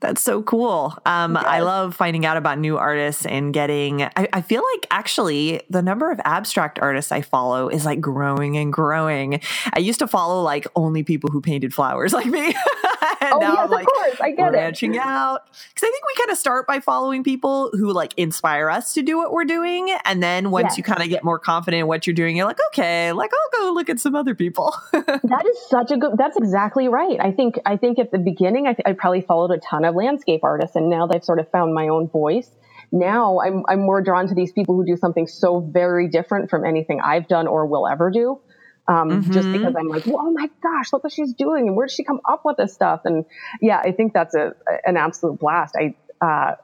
That's 0.00 0.20
so 0.20 0.42
cool. 0.42 0.96
Um. 1.06 1.36
I 1.36 1.60
love 1.60 1.94
finding 1.94 2.26
out 2.26 2.36
about 2.36 2.58
new 2.58 2.76
artists 2.76 3.24
and 3.24 3.52
getting. 3.52 4.02
I, 4.02 4.28
I, 4.32 4.40
feel 4.42 4.62
like 4.74 4.86
actually 4.90 5.62
the 5.70 5.80
number 5.80 6.10
of 6.10 6.20
abstract 6.24 6.78
artists 6.78 7.12
I 7.12 7.22
follow 7.22 7.68
is 7.68 7.84
like 7.84 8.00
growing 8.00 8.56
and 8.56 8.72
growing. 8.72 9.40
I 9.72 9.78
used 9.78 9.98
to 10.00 10.06
follow 10.06 10.42
like 10.42 10.66
only 10.76 11.02
people 11.02 11.30
who 11.30 11.40
painted 11.40 11.72
flowers 11.72 12.12
like 12.12 12.26
me. 12.26 12.54
oh 13.22 13.38
now 13.40 13.52
yes, 13.52 13.58
I'm, 13.58 13.70
like, 13.70 13.86
of 13.86 13.92
course, 13.92 14.20
I 14.20 14.30
get 14.32 14.48
it. 14.48 14.52
branching 14.52 14.98
out 14.98 15.46
because 15.46 15.88
I 15.88 15.90
think 15.90 16.04
we 16.06 16.14
kind 16.18 16.30
of 16.30 16.38
start 16.38 16.66
by 16.66 16.80
following 16.80 17.24
people 17.24 17.70
who 17.72 17.92
like 17.92 18.12
inspire 18.16 18.68
us 18.68 18.92
to 18.94 19.02
do 19.02 19.16
what 19.16 19.32
we're 19.32 19.44
doing, 19.44 19.96
and 20.04 20.22
then 20.22 20.50
once 20.50 20.70
yes. 20.70 20.78
you 20.78 20.84
kind 20.84 21.02
of 21.02 21.08
get 21.08 21.24
more 21.24 21.38
confident 21.38 21.80
in 21.80 21.86
what 21.86 22.06
you're 22.06 22.14
doing, 22.14 22.36
you're 22.36 22.46
like, 22.46 22.60
okay, 22.68 23.12
like 23.12 23.30
I'll 23.32 23.60
go 23.60 23.72
look 23.72 23.88
at 23.88 24.00
some 24.00 24.14
other 24.14 24.34
people. 24.34 24.74
that 24.92 25.46
is 25.46 25.68
such 25.68 25.85
a 25.90 25.96
good. 25.96 26.12
That's 26.16 26.36
exactly 26.36 26.88
right. 26.88 27.18
I 27.20 27.32
think 27.32 27.58
I 27.64 27.76
think 27.76 27.98
at 27.98 28.10
the 28.10 28.18
beginning, 28.18 28.66
I, 28.66 28.72
th- 28.72 28.86
I 28.86 28.92
probably 28.92 29.22
followed 29.22 29.50
a 29.50 29.58
ton 29.58 29.84
of 29.84 29.94
landscape 29.94 30.40
artists, 30.44 30.76
and 30.76 30.88
now 30.88 31.06
they've 31.06 31.24
sort 31.24 31.38
of 31.38 31.50
found 31.50 31.74
my 31.74 31.88
own 31.88 32.08
voice 32.08 32.50
now 32.92 33.40
I'm, 33.40 33.64
I'm 33.68 33.80
more 33.80 34.00
drawn 34.00 34.28
to 34.28 34.34
these 34.34 34.52
people 34.52 34.76
who 34.76 34.86
do 34.86 34.96
something 34.96 35.26
so 35.26 35.58
very 35.60 36.08
different 36.08 36.50
from 36.50 36.64
anything 36.64 37.00
I've 37.00 37.26
done 37.26 37.48
or 37.48 37.66
will 37.66 37.86
ever 37.86 38.10
do 38.10 38.40
um, 38.88 39.10
mm-hmm. 39.10 39.32
just 39.32 39.50
because 39.50 39.74
I'm 39.76 39.88
like, 39.88 40.06
oh 40.06 40.30
my 40.30 40.48
gosh, 40.62 40.92
look 40.92 41.04
what 41.04 41.12
she's 41.12 41.32
doing, 41.32 41.68
and 41.68 41.76
where 41.76 41.86
did 41.86 41.94
she 41.94 42.04
come 42.04 42.20
up 42.28 42.44
with 42.44 42.56
this 42.56 42.72
stuff? 42.72 43.00
And 43.04 43.24
yeah, 43.60 43.78
I 43.78 43.92
think 43.92 44.12
that's 44.12 44.34
a 44.34 44.54
an 44.84 44.96
absolute 44.96 45.40
blast. 45.40 45.76
I, 45.76 45.96
uh, 46.24 46.54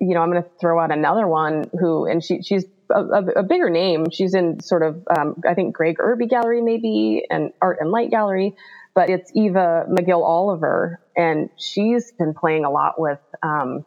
you 0.00 0.14
know, 0.14 0.20
I'm 0.20 0.30
going 0.30 0.42
to 0.42 0.48
throw 0.60 0.80
out 0.80 0.92
another 0.92 1.26
one 1.26 1.68
who, 1.78 2.06
and 2.06 2.22
she 2.22 2.42
she's 2.42 2.64
a, 2.90 3.40
a, 3.40 3.42
bigger 3.42 3.70
name. 3.70 4.10
She's 4.10 4.34
in 4.34 4.60
sort 4.60 4.82
of, 4.82 5.06
um, 5.16 5.42
I 5.48 5.54
think 5.54 5.74
Gregg 5.74 5.96
Irby 5.98 6.26
Gallery 6.26 6.62
maybe, 6.62 7.24
and 7.28 7.52
Art 7.60 7.78
and 7.80 7.90
Light 7.90 8.10
Gallery, 8.10 8.54
but 8.94 9.10
it's 9.10 9.30
Eva 9.34 9.86
Magill-Oliver, 9.88 11.00
and 11.16 11.50
she's 11.56 12.12
been 12.12 12.34
playing 12.34 12.64
a 12.64 12.70
lot 12.70 13.00
with 13.00 13.20
um, 13.42 13.84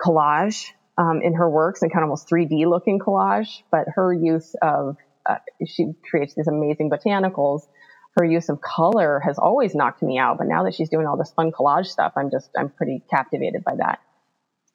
collage 0.00 0.66
um, 0.96 1.20
in 1.22 1.34
her 1.34 1.48
works 1.48 1.82
and 1.82 1.92
kind 1.92 2.02
of 2.02 2.08
almost 2.08 2.28
3D 2.28 2.66
looking 2.66 2.98
collage, 2.98 3.62
but 3.70 3.86
her 3.94 4.12
use 4.12 4.54
of 4.62 4.96
uh, 5.28 5.36
she 5.66 5.94
creates 6.08 6.34
these 6.34 6.46
amazing 6.46 6.90
botanicals. 6.90 7.66
Her 8.16 8.24
use 8.24 8.48
of 8.48 8.60
color 8.60 9.20
has 9.24 9.38
always 9.38 9.74
knocked 9.74 10.02
me 10.02 10.18
out, 10.18 10.38
but 10.38 10.46
now 10.46 10.64
that 10.64 10.74
she's 10.74 10.88
doing 10.88 11.06
all 11.06 11.16
this 11.16 11.32
fun 11.32 11.50
collage 11.50 11.86
stuff, 11.86 12.12
I'm 12.16 12.30
just 12.30 12.50
I'm 12.56 12.68
pretty 12.68 13.02
captivated 13.10 13.64
by 13.64 13.76
that. 13.76 14.00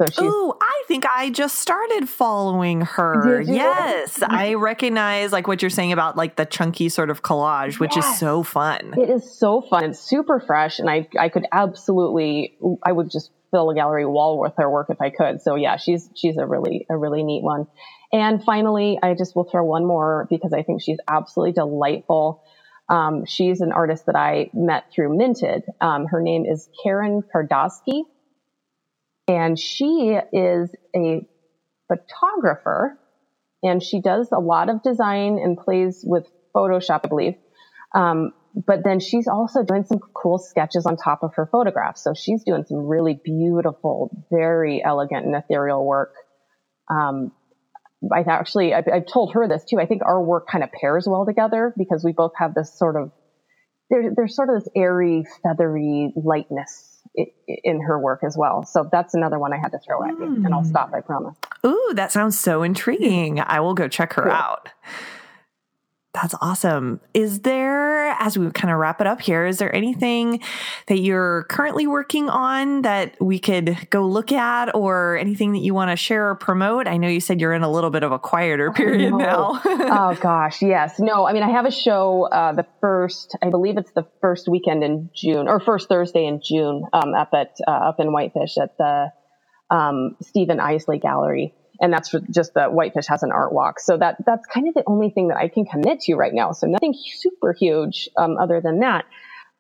So. 0.08 0.24
Ooh, 0.24 0.54
I 0.62 0.84
think 0.88 1.06
I 1.06 1.30
just 1.30 1.60
started 1.60 2.08
following 2.08 2.82
her. 2.82 3.42
Yes, 3.42 4.22
I 4.22 4.54
recognize 4.54 5.34
like 5.34 5.46
what 5.46 5.62
you're 5.62 5.70
saying 5.70 5.92
about 5.92 6.16
like 6.16 6.38
the 6.38 6.46
chunky 6.46 6.88
sort 6.88 7.10
of 7.10 7.22
collage, 7.22 7.80
which 7.80 7.98
yes. 7.98 8.14
is 8.14 8.20
so 8.20 8.42
fun. 8.42 8.94
It 8.98 9.10
is 9.10 9.38
so 9.38 9.62
fun. 9.62 9.84
It's 9.84 10.00
super 10.00 10.40
fresh, 10.40 10.80
and 10.80 10.90
I 10.90 11.08
I 11.20 11.28
could 11.28 11.46
absolutely 11.52 12.58
I 12.82 12.94
would 12.94 13.12
just 13.12 13.32
fill 13.52 13.70
a 13.72 13.76
gallery 13.76 14.06
wall 14.06 14.40
with 14.40 14.54
her 14.58 14.70
work 14.70 14.90
if 14.90 15.02
I 15.02 15.10
could. 15.10 15.42
So 15.42 15.56
yeah, 15.56 15.76
she's 15.76 16.10
she's 16.16 16.38
a 16.38 16.46
really 16.46 16.86
a 16.90 16.96
really 16.96 17.24
neat 17.24 17.44
one. 17.44 17.68
And 18.14 18.42
finally, 18.44 18.98
I 19.04 19.14
just 19.16 19.36
will 19.36 19.44
throw 19.44 19.66
one 19.66 19.86
more 19.86 20.28
because 20.30 20.54
I 20.54 20.64
think 20.64 20.82
she's 20.82 21.00
absolutely 21.08 21.54
delightful. 21.54 22.44
Um, 22.88 23.26
she's 23.26 23.62
an 23.62 23.72
artist 23.72 24.08
that 24.08 24.16
I 24.16 24.50
met 24.54 24.86
through 24.92 25.16
Minted. 25.16 25.64
Um, 25.80 26.08
her 26.08 26.22
name 26.22 26.46
is 26.46 26.70
Karen 26.82 27.22
Kardowski, 27.22 28.04
and 29.30 29.60
she 29.60 30.18
is 30.34 30.72
a 30.96 31.22
photographer, 31.88 32.98
and 33.62 33.82
she 33.82 34.02
does 34.02 34.30
a 34.32 34.40
lot 34.40 34.70
of 34.70 34.82
design 34.82 35.38
and 35.38 35.56
plays 35.56 36.04
with 36.04 36.26
Photoshop, 36.56 37.02
I 37.04 37.08
believe. 37.08 37.36
Um, 37.94 38.32
but 38.56 38.84
then 38.84 39.00
she's 39.00 39.28
also 39.28 39.62
doing 39.64 39.84
some 39.84 40.00
cool 40.00 40.40
sketches 40.40 40.88
on 40.88 40.98
top 40.98 41.22
of 41.22 41.36
her 41.36 41.48
photographs. 41.52 42.04
So 42.04 42.16
she's 42.16 42.44
doing 42.44 42.66
some 42.66 42.88
really 42.88 43.20
beautiful, 43.24 44.26
very 44.32 44.84
elegant 44.84 45.28
and 45.28 45.36
ethereal 45.36 45.86
work. 45.86 46.14
Um, 46.90 47.32
I 48.12 48.22
actually, 48.28 48.74
I've, 48.74 48.88
I've, 48.92 49.06
told 49.06 49.34
her 49.34 49.48
this 49.48 49.64
too. 49.70 49.78
I 49.80 49.86
think 49.86 50.02
our 50.04 50.24
work 50.24 50.48
kind 50.48 50.64
of 50.64 50.72
pairs 50.72 51.06
well 51.08 51.28
together 51.28 51.72
because 51.78 52.04
we 52.04 52.14
both 52.14 52.32
have 52.38 52.56
this 52.56 52.76
sort 52.80 52.96
of, 53.00 53.12
there, 53.92 54.10
there's 54.16 54.36
sort 54.36 54.50
of 54.50 54.64
this 54.64 54.70
airy, 54.76 55.26
feathery 55.44 56.14
lightness 56.16 56.89
in 57.48 57.82
her 57.82 58.00
work 58.00 58.24
as 58.24 58.38
well. 58.38 58.64
So 58.66 58.88
that's 58.92 59.14
another 59.14 59.40
one 59.40 59.54
I 59.54 59.58
had 59.58 59.72
to 59.72 59.80
throw 59.80 60.04
at 60.04 60.12
you, 60.12 60.26
and 60.26 60.54
I'll 60.54 60.62
hmm. 60.62 60.70
stop. 60.70 60.94
I 60.94 61.02
promise. 61.02 61.36
Ooh, 61.66 61.92
that 61.96 62.12
sounds 62.12 62.40
so 62.40 62.64
intriguing. 62.64 63.40
I 63.40 63.60
will 63.60 63.74
go 63.74 63.88
check 63.88 64.14
her 64.14 64.24
cool. 64.24 64.32
out. 64.32 64.70
That's 66.22 66.36
awesome. 66.42 67.00
Is 67.14 67.42
there, 67.42 68.10
as 68.20 68.38
we 68.38 68.52
kind 68.52 68.72
of 68.74 68.78
wrap 68.78 69.00
it 69.00 69.08
up 69.08 69.22
here, 69.22 69.46
is 69.46 69.58
there 69.58 69.74
anything 69.74 70.42
that 70.88 71.00
you're 71.00 71.44
currently 71.44 71.88
working 71.88 72.30
on 72.30 72.82
that 72.82 73.16
we 73.22 73.40
could 73.40 73.90
go 73.90 74.06
look 74.06 74.34
at 74.34 74.76
or 74.76 75.18
anything 75.18 75.54
that 75.54 75.60
you 75.60 75.74
want 75.74 75.92
to 75.92 75.96
share 75.96 76.30
or 76.30 76.36
promote? 76.36 76.88
I 76.88 76.98
know 76.98 77.08
you 77.08 77.22
said 77.22 77.40
you're 77.40 77.54
in 77.54 77.64
a 77.64 77.72
little 77.72 77.90
bit 77.90 78.04
of 78.04 78.12
a 78.12 78.20
quieter 78.20 78.72
period 78.74 79.14
now. 79.14 79.62
oh, 79.66 80.18
gosh. 80.20 80.62
Yes. 80.62 81.00
No, 81.00 81.26
I 81.26 81.32
mean, 81.32 81.44
I 81.44 81.52
have 81.52 81.66
a 81.66 81.72
show 81.72 82.28
uh, 82.32 82.52
the 82.52 82.66
first, 82.82 83.38
I 83.42 83.50
believe 83.50 83.78
it's 83.78 83.92
the 83.94 84.06
first 84.20 84.50
weekend 84.50 84.84
in 84.84 85.10
June 85.16 85.48
or 85.48 85.62
first 85.62 85.88
Thursday 85.88 86.26
in 86.26 86.42
June 86.44 86.84
um, 86.92 87.14
up 87.14 87.30
at, 87.34 87.56
uh, 87.66 87.72
up 87.72 88.00
in 88.00 88.12
Whitefish 88.12 88.58
at 88.58 88.78
the 88.78 89.12
um, 89.72 90.18
Stephen 90.22 90.60
Isley 90.60 91.00
Gallery 91.00 91.54
and 91.82 91.94
that's 91.94 92.14
just 92.32 92.54
the 92.54 92.66
Whitefish 92.66 93.08
has 93.08 93.24
an 93.24 93.32
art 93.32 93.54
walk. 93.54 93.80
So 93.80 93.98
that 93.98 94.18
that's 94.26 94.46
kind 94.46 94.68
of 94.68 94.74
the 94.74 94.84
only 94.88 95.10
thing 95.10 95.30
that 95.30 95.38
I 95.38 95.48
can 95.48 95.66
commit 95.66 96.02
to 96.02 96.16
right 96.16 96.34
now. 96.34 96.52
So 96.52 96.68
nothing 96.68 96.94
super 96.96 97.54
huge 97.54 98.10
um, 98.18 98.38
other 98.38 98.62
than 98.62 98.80
that. 98.80 99.06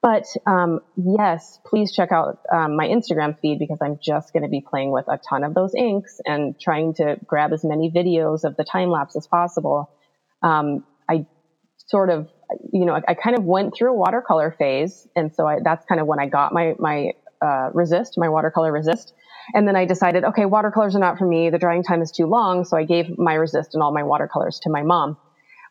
But 0.02 0.26
um, 0.46 0.80
yes, 0.96 1.60
please 1.66 1.92
check 1.92 2.12
out 2.12 2.40
um, 2.54 2.78
my 2.78 2.88
Instagram 2.88 3.38
feed 3.42 3.60
because 3.60 3.80
I'm 3.82 4.00
just 4.02 4.32
going 4.32 4.44
to 4.44 4.50
be 4.50 4.62
playing 4.62 4.92
with 4.92 5.06
a 5.10 5.20
ton 5.30 5.44
of 5.44 5.54
those 5.54 5.76
inks 5.76 6.22
and 6.26 6.58
trying 6.60 6.94
to 6.96 7.18
grab 7.26 7.52
as 7.52 7.66
many 7.66 7.92
videos 7.92 8.46
of 8.46 8.56
the 8.56 8.64
time 8.64 8.90
lapse 8.90 9.18
as 9.18 9.28
possible. 9.28 9.90
Um, 10.42 10.86
I 11.10 11.26
sort 11.88 12.10
of, 12.10 12.30
you 12.72 12.86
know, 12.86 12.94
I, 12.94 13.02
I, 13.10 13.14
kind 13.14 13.38
of 13.38 13.44
went 13.44 13.76
through 13.76 13.92
a 13.92 13.96
watercolor 13.96 14.56
phase, 14.58 15.06
and 15.18 15.36
so 15.36 15.46
I, 15.46 15.58
that's 15.62 15.86
kind 15.86 16.00
of 16.00 16.08
when 16.08 16.20
I 16.20 16.28
got 16.28 16.54
my 16.54 16.76
my 16.80 17.12
uh, 17.42 17.70
resist, 17.74 18.18
my 18.18 18.30
watercolor 18.30 18.72
resist. 18.72 19.14
And 19.54 19.68
then 19.68 19.76
I 19.76 19.86
decided, 19.86 20.24
okay, 20.24 20.45
watercolors 20.45 20.95
are 20.95 21.00
not 21.00 21.18
for 21.18 21.26
me. 21.26 21.50
The 21.50 21.58
drying 21.58 21.84
time 21.84 22.02
is 22.02 22.12
too 22.12 22.26
long. 22.26 22.66
So 22.66 22.78
I 22.78 22.84
gave 22.84 23.18
my 23.18 23.34
resist 23.34 23.74
and 23.74 23.82
all 23.82 23.91
my 23.91 24.04
watercolors 24.04 24.60
to 24.64 24.70
my 24.70 24.84
mom. 24.84 25.18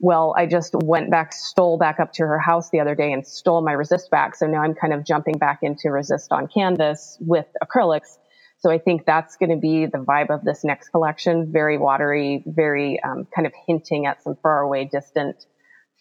Well, 0.01 0.35
I 0.37 0.47
just 0.47 0.75
went 0.75 1.11
back, 1.11 1.33
stole 1.33 1.77
back 1.77 1.99
up 1.99 2.13
to 2.15 2.23
her 2.23 2.39
house 2.39 2.71
the 2.71 2.81
other 2.81 2.95
day 2.95 3.13
and 3.13 3.27
stole 3.27 3.63
my 3.63 3.73
resist 3.73 4.11
back. 4.11 4.37
So 4.37 4.47
now 4.47 4.63
I'm 4.63 4.75
kind 4.75 4.93
of 4.93 5.05
jumping 5.05 5.39
back 5.39 5.61
into 5.63 5.91
resist 5.91 6.31
on 6.33 6.47
canvas 6.47 7.17
with 7.21 7.47
acrylics. 7.63 8.19
So 8.61 8.71
I 8.71 8.79
think 8.79 9.07
that's 9.07 9.37
going 9.37 9.51
to 9.51 9.57
be 9.57 9.87
the 9.87 9.99
vibe 9.99 10.31
of 10.31 10.45
this 10.45 10.65
next 10.65 10.89
collection. 10.89 11.53
Very 11.53 11.79
watery, 11.79 12.43
very 12.47 13.01
um, 13.03 13.27
kind 13.35 13.47
of 13.47 13.53
hinting 13.67 14.07
at 14.07 14.23
some 14.23 14.37
faraway, 14.43 14.85
distant 14.85 15.47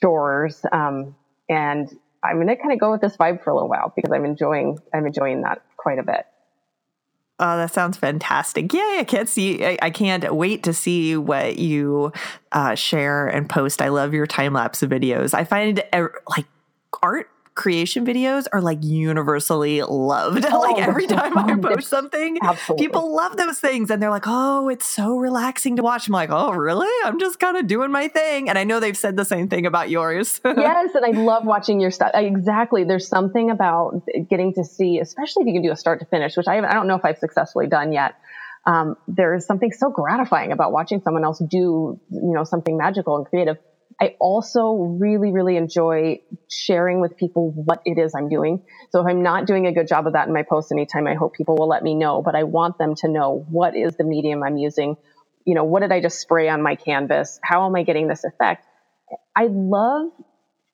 shores. 0.01 0.63
Um, 0.71 1.15
and 1.49 1.89
I'm 2.23 2.35
going 2.35 2.47
to 2.47 2.55
kind 2.55 2.73
of 2.73 2.79
go 2.79 2.91
with 2.91 3.01
this 3.01 3.15
vibe 3.17 3.43
for 3.43 3.51
a 3.51 3.53
little 3.53 3.69
while 3.69 3.93
because 3.95 4.11
I'm 4.11 4.25
enjoying, 4.25 4.77
I'm 4.93 5.05
enjoying 5.05 5.41
that 5.41 5.61
quite 5.77 5.99
a 5.99 6.03
bit. 6.03 6.25
Oh, 7.39 7.57
that 7.57 7.71
sounds 7.73 7.97
fantastic! 7.97 8.73
Yeah, 8.73 8.97
I 8.99 9.03
can't 9.03 9.29
see. 9.29 9.63
I, 9.63 9.77
I 9.81 9.89
can't 9.91 10.35
wait 10.35 10.63
to 10.63 10.73
see 10.73 11.15
what 11.15 11.59
you 11.59 12.11
uh, 12.51 12.75
share 12.75 13.27
and 13.27 13.49
post. 13.49 13.81
I 13.81 13.89
love 13.89 14.13
your 14.13 14.25
time 14.25 14.53
lapse 14.53 14.81
videos. 14.81 15.33
I 15.33 15.43
find 15.43 15.83
uh, 15.93 16.07
like 16.29 16.45
art 17.03 17.29
creation 17.57 18.05
videos 18.05 18.47
are 18.53 18.61
like 18.61 18.77
universally 18.81 19.81
loved. 19.81 20.45
Oh, 20.45 20.59
like 20.71 20.87
every 20.87 21.07
time 21.07 21.37
I 21.37 21.55
post 21.61 21.89
something, 21.89 22.37
Absolutely. 22.41 22.85
people 22.85 23.13
love 23.13 23.35
those 23.35 23.59
things 23.59 23.89
and 23.89 24.01
they're 24.01 24.11
like, 24.11 24.27
oh, 24.27 24.69
it's 24.69 24.85
so 24.85 25.17
relaxing 25.17 25.75
to 25.75 25.83
watch. 25.83 26.07
I'm 26.07 26.13
like, 26.13 26.29
oh, 26.31 26.53
really? 26.53 26.87
I'm 27.03 27.19
just 27.19 27.39
kind 27.39 27.57
of 27.57 27.67
doing 27.67 27.91
my 27.91 28.07
thing. 28.07 28.47
And 28.47 28.57
I 28.57 28.63
know 28.63 28.79
they've 28.79 28.95
said 28.95 29.17
the 29.17 29.25
same 29.25 29.49
thing 29.49 29.65
about 29.65 29.89
yours. 29.89 30.39
yes. 30.45 30.95
And 30.95 31.03
I 31.03 31.19
love 31.19 31.45
watching 31.45 31.81
your 31.81 31.91
stuff. 31.91 32.11
Exactly. 32.13 32.85
There's 32.85 33.07
something 33.07 33.49
about 33.49 34.03
getting 34.29 34.53
to 34.53 34.63
see, 34.63 34.99
especially 34.99 35.41
if 35.41 35.47
you 35.47 35.53
can 35.53 35.63
do 35.63 35.71
a 35.71 35.75
start 35.75 35.99
to 35.99 36.05
finish, 36.05 36.37
which 36.37 36.47
I, 36.47 36.59
I 36.59 36.73
don't 36.73 36.87
know 36.87 36.95
if 36.95 37.03
I've 37.03 37.17
successfully 37.17 37.67
done 37.67 37.91
yet. 37.91 38.15
Um, 38.65 38.97
there 39.07 39.33
is 39.33 39.45
something 39.45 39.71
so 39.71 39.89
gratifying 39.89 40.51
about 40.51 40.71
watching 40.71 41.01
someone 41.01 41.23
else 41.23 41.39
do, 41.39 41.99
you 42.11 42.33
know, 42.33 42.43
something 42.43 42.77
magical 42.77 43.15
and 43.15 43.25
creative 43.25 43.57
I 43.99 44.15
also 44.19 44.73
really, 44.73 45.31
really 45.31 45.57
enjoy 45.57 46.21
sharing 46.49 47.01
with 47.01 47.17
people 47.17 47.51
what 47.51 47.81
it 47.83 47.97
is 47.97 48.13
I'm 48.15 48.29
doing. 48.29 48.61
So 48.91 49.01
if 49.01 49.07
I'm 49.07 49.23
not 49.23 49.47
doing 49.47 49.65
a 49.65 49.73
good 49.73 49.87
job 49.87 50.05
of 50.05 50.13
that 50.13 50.27
in 50.27 50.33
my 50.33 50.43
posts 50.43 50.71
anytime, 50.71 51.07
I 51.07 51.15
hope 51.15 51.33
people 51.33 51.55
will 51.57 51.67
let 51.67 51.81
me 51.81 51.95
know, 51.95 52.21
but 52.21 52.35
I 52.35 52.43
want 52.43 52.77
them 52.77 52.93
to 52.95 53.07
know 53.07 53.45
what 53.49 53.75
is 53.75 53.95
the 53.95 54.03
medium 54.03 54.43
I'm 54.43 54.57
using. 54.57 54.97
You 55.45 55.55
know, 55.55 55.63
what 55.63 55.79
did 55.79 55.91
I 55.91 55.99
just 55.99 56.19
spray 56.19 56.47
on 56.47 56.61
my 56.61 56.75
canvas? 56.75 57.39
How 57.41 57.65
am 57.65 57.75
I 57.75 57.83
getting 57.83 58.07
this 58.07 58.23
effect? 58.23 58.65
I 59.35 59.47
love, 59.49 60.11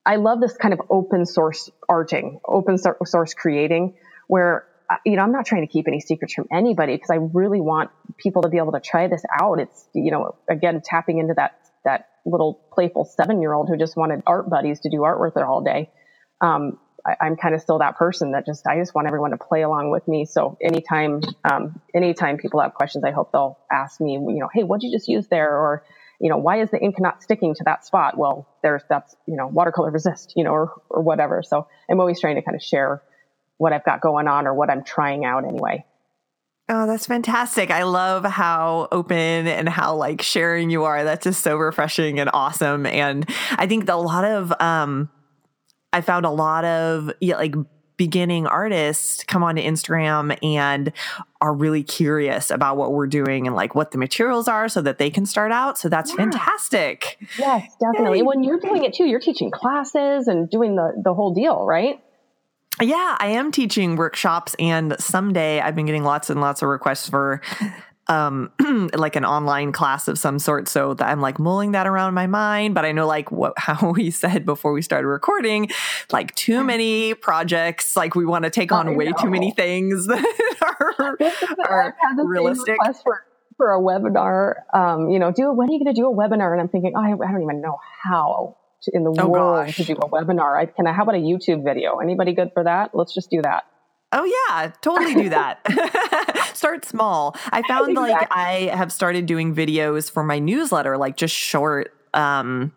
I 0.06 0.18
love 0.18 0.42
this 0.42 0.58
kind 0.58 0.74
of 0.74 0.82
open 0.90 1.26
source 1.26 1.70
arting, 1.90 2.40
open 2.46 2.78
source 2.78 3.34
creating 3.34 3.96
where 4.28 4.68
uh, 4.90 4.98
you 5.06 5.16
know, 5.16 5.24
I'm 5.24 5.32
not 5.32 5.46
trying 5.46 5.66
to 5.66 5.72
keep 5.72 5.88
any 5.88 6.02
secrets 6.02 6.34
from 6.34 6.48
anybody 6.52 6.96
because 6.96 7.10
I 7.10 7.16
really 7.16 7.62
want 7.62 7.90
people 8.18 8.42
to 8.42 8.50
be 8.50 8.58
able 8.58 8.74
to 8.74 8.82
try 8.82 9.08
this 9.08 9.24
out. 9.42 9.60
It's, 9.60 9.88
you 9.94 10.12
know, 10.12 10.36
again, 10.50 10.82
tapping 10.84 11.20
into 11.20 11.34
that, 11.36 11.58
that 11.86 12.10
little 12.26 12.66
playful 12.74 13.06
seven 13.06 13.42
year 13.42 13.54
old 13.54 13.70
who 13.70 13.78
just 13.78 13.98
wanted 13.98 14.22
art 14.26 14.50
buddies 14.50 14.82
to 14.82 14.90
do 14.90 15.04
art 15.04 15.20
with 15.20 15.36
her 15.36 15.46
all 15.46 15.62
day. 15.62 15.90
Um, 16.42 16.80
I, 17.06 17.28
am 17.28 17.36
kind 17.36 17.54
of 17.54 17.62
still 17.62 17.80
that 17.80 17.98
person 17.98 18.32
that 18.32 18.46
just 18.46 18.66
I 18.66 18.78
just 18.78 18.96
want 18.96 19.08
everyone 19.08 19.32
to 19.32 19.38
play 19.38 19.62
along 19.62 19.90
with 19.90 20.08
me. 20.08 20.26
So 20.26 20.58
anytime, 20.62 21.22
um, 21.44 21.82
anytime 21.94 22.38
people 22.38 22.62
have 22.62 22.74
questions, 22.74 23.04
I 23.04 23.12
hope 23.12 23.32
they'll 23.32 23.60
ask 23.72 24.00
me, 24.00 24.14
you 24.14 24.40
know, 24.40 24.50
hey, 24.54 24.64
what'd 24.64 24.84
you 24.84 24.92
just 24.92 25.08
use 25.08 25.28
there, 25.28 25.50
or 25.50 25.84
you 26.20 26.30
know, 26.30 26.38
why 26.38 26.62
is 26.62 26.72
the 26.72 26.80
ink 26.80 26.96
not 27.00 27.22
sticking 27.22 27.54
to 27.56 27.64
that 27.66 27.86
spot? 27.86 28.18
Well, 28.18 28.48
there's 28.62 28.84
that's 28.90 29.16
you 29.28 29.36
know 29.36 29.48
watercolor 29.48 29.92
resist, 29.92 30.34
you 30.36 30.44
know, 30.44 30.52
or 30.52 30.82
or 30.90 31.02
whatever. 31.02 31.44
So 31.44 31.68
I'm 31.90 32.00
always 32.00 32.22
trying 32.22 32.36
to 32.36 32.42
kind 32.42 32.56
of 32.56 32.64
share 32.64 33.02
what 33.58 33.74
I've 33.74 33.86
got 33.86 34.02
going 34.02 34.28
on 34.28 34.48
or 34.48 34.54
what 34.54 34.70
I'm 34.70 34.84
trying 34.84 35.26
out 35.26 35.46
anyway. 35.46 35.86
Oh, 36.70 36.88
that's 36.88 37.08
fantastic. 37.08 37.72
I 37.72 37.84
love 37.84 38.24
how 38.24 38.88
open 38.92 39.18
and 39.18 39.68
how 39.68 39.96
like 39.96 40.22
sharing 40.22 40.70
you 40.70 40.86
are. 40.86 41.04
That's 41.04 41.26
just 41.26 41.44
so 41.44 41.58
refreshing 41.58 42.20
and 42.20 42.30
awesome. 42.34 42.86
And 42.86 43.30
I 43.52 43.68
think 43.68 43.90
a 43.90 43.96
lot 43.96 44.24
of 44.24 44.54
um 44.62 45.10
I 45.92 46.02
found 46.02 46.26
a 46.26 46.32
lot 46.32 46.64
of 46.64 47.12
yeah, 47.20 47.36
like 47.36 47.56
beginning 47.98 48.48
artists 48.48 49.24
come 49.26 49.44
onto 49.44 49.62
Instagram 49.62 50.38
and 50.42 50.92
are 51.42 51.54
really 51.54 51.84
curious 51.84 52.50
about 52.50 52.78
what 52.78 52.94
we're 52.94 53.08
doing 53.08 53.46
and 53.46 53.56
like 53.56 53.76
what 53.76 53.92
the 53.92 53.98
materials 53.98 54.48
are 54.48 54.68
so 54.68 54.82
that 54.82 54.98
they 54.98 55.10
can 55.10 55.26
start 55.26 55.52
out. 55.52 55.78
So 55.78 55.90
that's 55.90 56.12
yeah. 56.12 56.18
fantastic. 56.18 57.18
Yes, 57.38 57.70
definitely. 57.80 58.20
Yay. 58.20 58.24
When 58.24 58.44
you're 58.44 58.60
doing 58.60 58.86
it 58.86 58.94
too, 58.94 59.06
you're 59.06 59.20
teaching 59.20 59.52
classes 59.52 60.28
and 60.28 60.50
doing 60.50 60.76
the 60.76 60.94
the 61.04 61.14
whole 61.14 61.34
deal, 61.34 61.66
right? 61.66 62.02
Yeah, 62.82 63.18
I 63.20 63.28
am 63.28 63.52
teaching 63.52 63.96
workshops, 63.96 64.56
and 64.58 64.96
someday 65.00 65.62
I've 65.62 65.76
been 65.76 65.86
getting 65.86 66.04
lots 66.04 66.30
and 66.30 66.42
lots 66.42 66.62
of 66.62 66.70
requests 66.70 67.08
for 67.08 67.42
um 68.08 68.52
like 68.94 69.16
an 69.16 69.24
online 69.24 69.72
class 69.72 70.08
of 70.08 70.20
some 70.20 70.38
sort 70.38 70.68
so 70.68 70.94
that 70.94 71.08
I'm 71.08 71.22
like 71.22 71.40
mulling 71.40 71.72
that 71.72 71.88
around 71.88 72.10
in 72.10 72.14
my 72.14 72.28
mind. 72.28 72.76
But 72.76 72.86
I 72.86 72.92
know 72.92 73.08
like 73.08 73.32
what 73.32 73.54
how 73.58 73.92
we 73.92 74.12
said 74.12 74.46
before 74.46 74.74
we 74.74 74.82
started 74.82 75.08
recording 75.08 75.70
like 76.12 76.34
too 76.36 76.60
mm. 76.60 76.66
many 76.66 77.14
projects 77.14 77.96
like 77.96 78.16
we 78.16 78.26
want 78.26 78.44
to 78.44 78.50
take 78.50 78.72
on 78.72 78.96
way 78.96 79.12
too 79.14 79.30
many 79.30 79.52
things 79.52 80.08
that 80.08 80.86
are, 81.00 81.16
are 81.70 82.28
realistic. 82.28 82.78
for, 83.04 83.26
for 83.56 83.74
a 83.74 83.80
webinar 83.80 84.56
um 84.74 85.10
you 85.10 85.20
know 85.20 85.32
do 85.32 85.54
when 85.54 85.70
are 85.70 85.72
you 85.72 85.84
going 85.84 85.94
to 85.94 86.00
do 86.02 86.08
a 86.08 86.14
webinar? 86.14 86.52
And 86.52 86.60
I'm 86.60 86.70
thinking 86.70 86.94
oh, 86.96 87.02
I, 87.02 87.12
I 87.12 87.32
don't 87.32 87.44
even 87.44 87.62
know 87.62 87.78
how 88.04 88.58
in 88.92 89.04
the 89.04 89.16
oh, 89.20 89.28
world 89.28 89.68
gosh. 89.68 89.78
to 89.78 89.84
do 89.84 89.94
a 89.94 90.10
webinar. 90.10 90.58
I 90.58 90.66
can 90.66 90.88
I 90.88 90.94
how 90.94 91.04
about 91.04 91.16
a 91.16 91.20
YouTube 91.20 91.64
video? 91.64 91.98
Anybody 91.98 92.34
good 92.34 92.52
for 92.54 92.64
that? 92.64 92.92
Let's 92.94 93.14
just 93.14 93.30
do 93.30 93.42
that. 93.42 93.64
Oh 94.12 94.24
yeah, 94.24 94.72
totally 94.82 95.16
do 95.16 95.30
that. 95.30 96.52
Start 96.54 96.86
small. 96.86 97.36
I 97.52 97.62
found 97.68 97.92
exactly. 97.92 98.12
like 98.12 98.28
I 98.32 98.76
have 98.76 98.92
started 98.92 99.26
doing 99.26 99.56
videos 99.56 100.12
for 100.12 100.24
my 100.24 100.40
newsletter, 100.40 100.98
like 100.98 101.18
just 101.18 101.34
short 101.34 101.94
um 102.14 102.72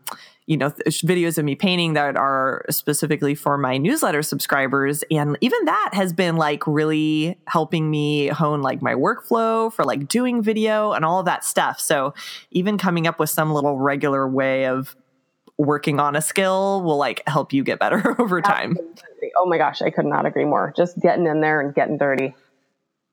you 0.47 0.57
know 0.57 0.71
th- 0.71 1.03
videos 1.03 1.39
of 1.39 1.45
me 1.45 1.55
painting 1.55 1.93
that 1.95 2.17
are 2.17 2.65
specifically 2.71 3.35
for 3.35 3.59
my 3.59 3.77
newsletter 3.77 4.23
subscribers 4.23 5.05
and 5.11 5.37
even 5.41 5.65
that 5.67 5.91
has 5.93 6.13
been 6.13 6.37
like 6.37 6.67
really 6.67 7.37
helping 7.47 7.91
me 7.91 8.29
hone 8.29 8.63
like 8.63 8.81
my 8.81 8.95
workflow 8.95 9.73
for 9.73 9.85
like 9.85 10.09
doing 10.09 10.43
video 10.43 10.93
and 10.93 11.05
all 11.05 11.19
of 11.19 11.27
that 11.27 11.45
stuff 11.45 11.79
so 11.79 12.15
even 12.51 12.79
coming 12.79 13.07
up 13.07 13.19
with 13.19 13.29
some 13.29 13.53
little 13.53 13.77
regular 13.79 14.27
way 14.27 14.67
of 14.67 14.97
working 15.59 16.01
on 16.01 16.17
a 16.17 16.21
skill 16.21 16.83
will 16.83 16.99
like 16.99 17.23
help 17.27 17.53
you 17.53 17.65
get 17.65 17.79
better 17.79 18.15
over 18.21 18.41
time. 18.41 18.73
Absolutely. 18.73 19.33
Oh 19.37 19.47
my 19.47 19.59
gosh, 19.59 19.83
I 19.83 19.91
could 19.91 20.07
not 20.07 20.27
agree 20.27 20.45
more. 20.45 20.73
Just 20.77 20.99
getting 21.01 21.27
in 21.27 21.41
there 21.41 21.61
and 21.61 21.75
getting 21.75 21.99
dirty. 21.99 22.35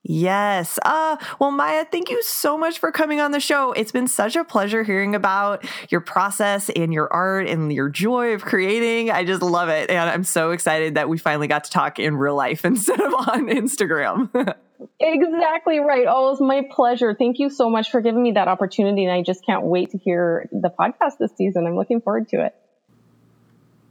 Yes. 0.05 0.79
Uh, 0.83 1.15
well, 1.39 1.51
Mya, 1.51 1.85
thank 1.89 2.09
you 2.09 2.21
so 2.23 2.57
much 2.57 2.77
for 2.77 2.91
coming 2.91 3.21
on 3.21 3.31
the 3.31 3.39
show. 3.39 3.71
It's 3.71 3.93
been 3.93 4.09
such 4.09 4.35
a 4.35 4.43
pleasure 4.43 4.83
hearing 4.83 5.15
about 5.15 5.63
your 5.89 6.01
process 6.01 6.69
and 6.69 6.93
your 6.93 7.11
art 7.13 7.47
and 7.47 7.71
your 7.71 7.87
joy 7.87 8.33
of 8.33 8.43
creating. 8.43 9.11
I 9.11 9.23
just 9.23 9.41
love 9.41 9.69
it. 9.69 9.89
And 9.89 10.09
I'm 10.09 10.25
so 10.25 10.51
excited 10.51 10.95
that 10.95 11.07
we 11.07 11.17
finally 11.17 11.47
got 11.47 11.63
to 11.65 11.71
talk 11.71 11.99
in 11.99 12.17
real 12.17 12.35
life 12.35 12.65
instead 12.65 12.99
of 12.99 13.13
on 13.13 13.47
Instagram. 13.47 14.55
exactly 14.99 15.79
right. 15.79 16.05
Oh, 16.07 16.31
it's 16.31 16.41
my 16.41 16.63
pleasure. 16.71 17.13
Thank 17.13 17.39
you 17.39 17.49
so 17.49 17.69
much 17.69 17.91
for 17.91 18.01
giving 18.01 18.21
me 18.21 18.33
that 18.33 18.47
opportunity. 18.47 19.03
And 19.03 19.13
I 19.13 19.21
just 19.21 19.45
can't 19.45 19.63
wait 19.63 19.91
to 19.91 19.97
hear 19.97 20.49
the 20.51 20.69
podcast 20.69 21.17
this 21.19 21.31
season. 21.37 21.67
I'm 21.67 21.75
looking 21.75 22.01
forward 22.01 22.29
to 22.29 22.45
it. 22.45 22.55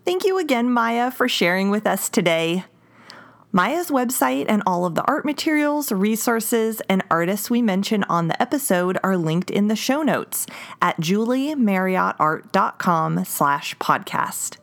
Thank 0.04 0.24
you 0.24 0.38
again, 0.38 0.72
Mya, 0.72 1.12
for 1.12 1.28
sharing 1.28 1.70
with 1.70 1.86
us 1.86 2.08
today. 2.08 2.64
Mya's 3.54 3.90
website 3.90 4.46
and 4.48 4.62
all 4.66 4.86
of 4.86 4.94
the 4.94 5.04
art 5.04 5.26
materials, 5.26 5.92
resources, 5.92 6.80
and 6.88 7.02
artists 7.10 7.50
we 7.50 7.60
mention 7.60 8.02
on 8.04 8.28
the 8.28 8.40
episode 8.40 8.96
are 9.04 9.18
linked 9.18 9.50
in 9.50 9.68
the 9.68 9.76
show 9.76 10.02
notes 10.02 10.46
at 10.80 10.98
juliemarriottart.com 10.98 13.26
slash 13.26 13.76
podcast. 13.76 14.56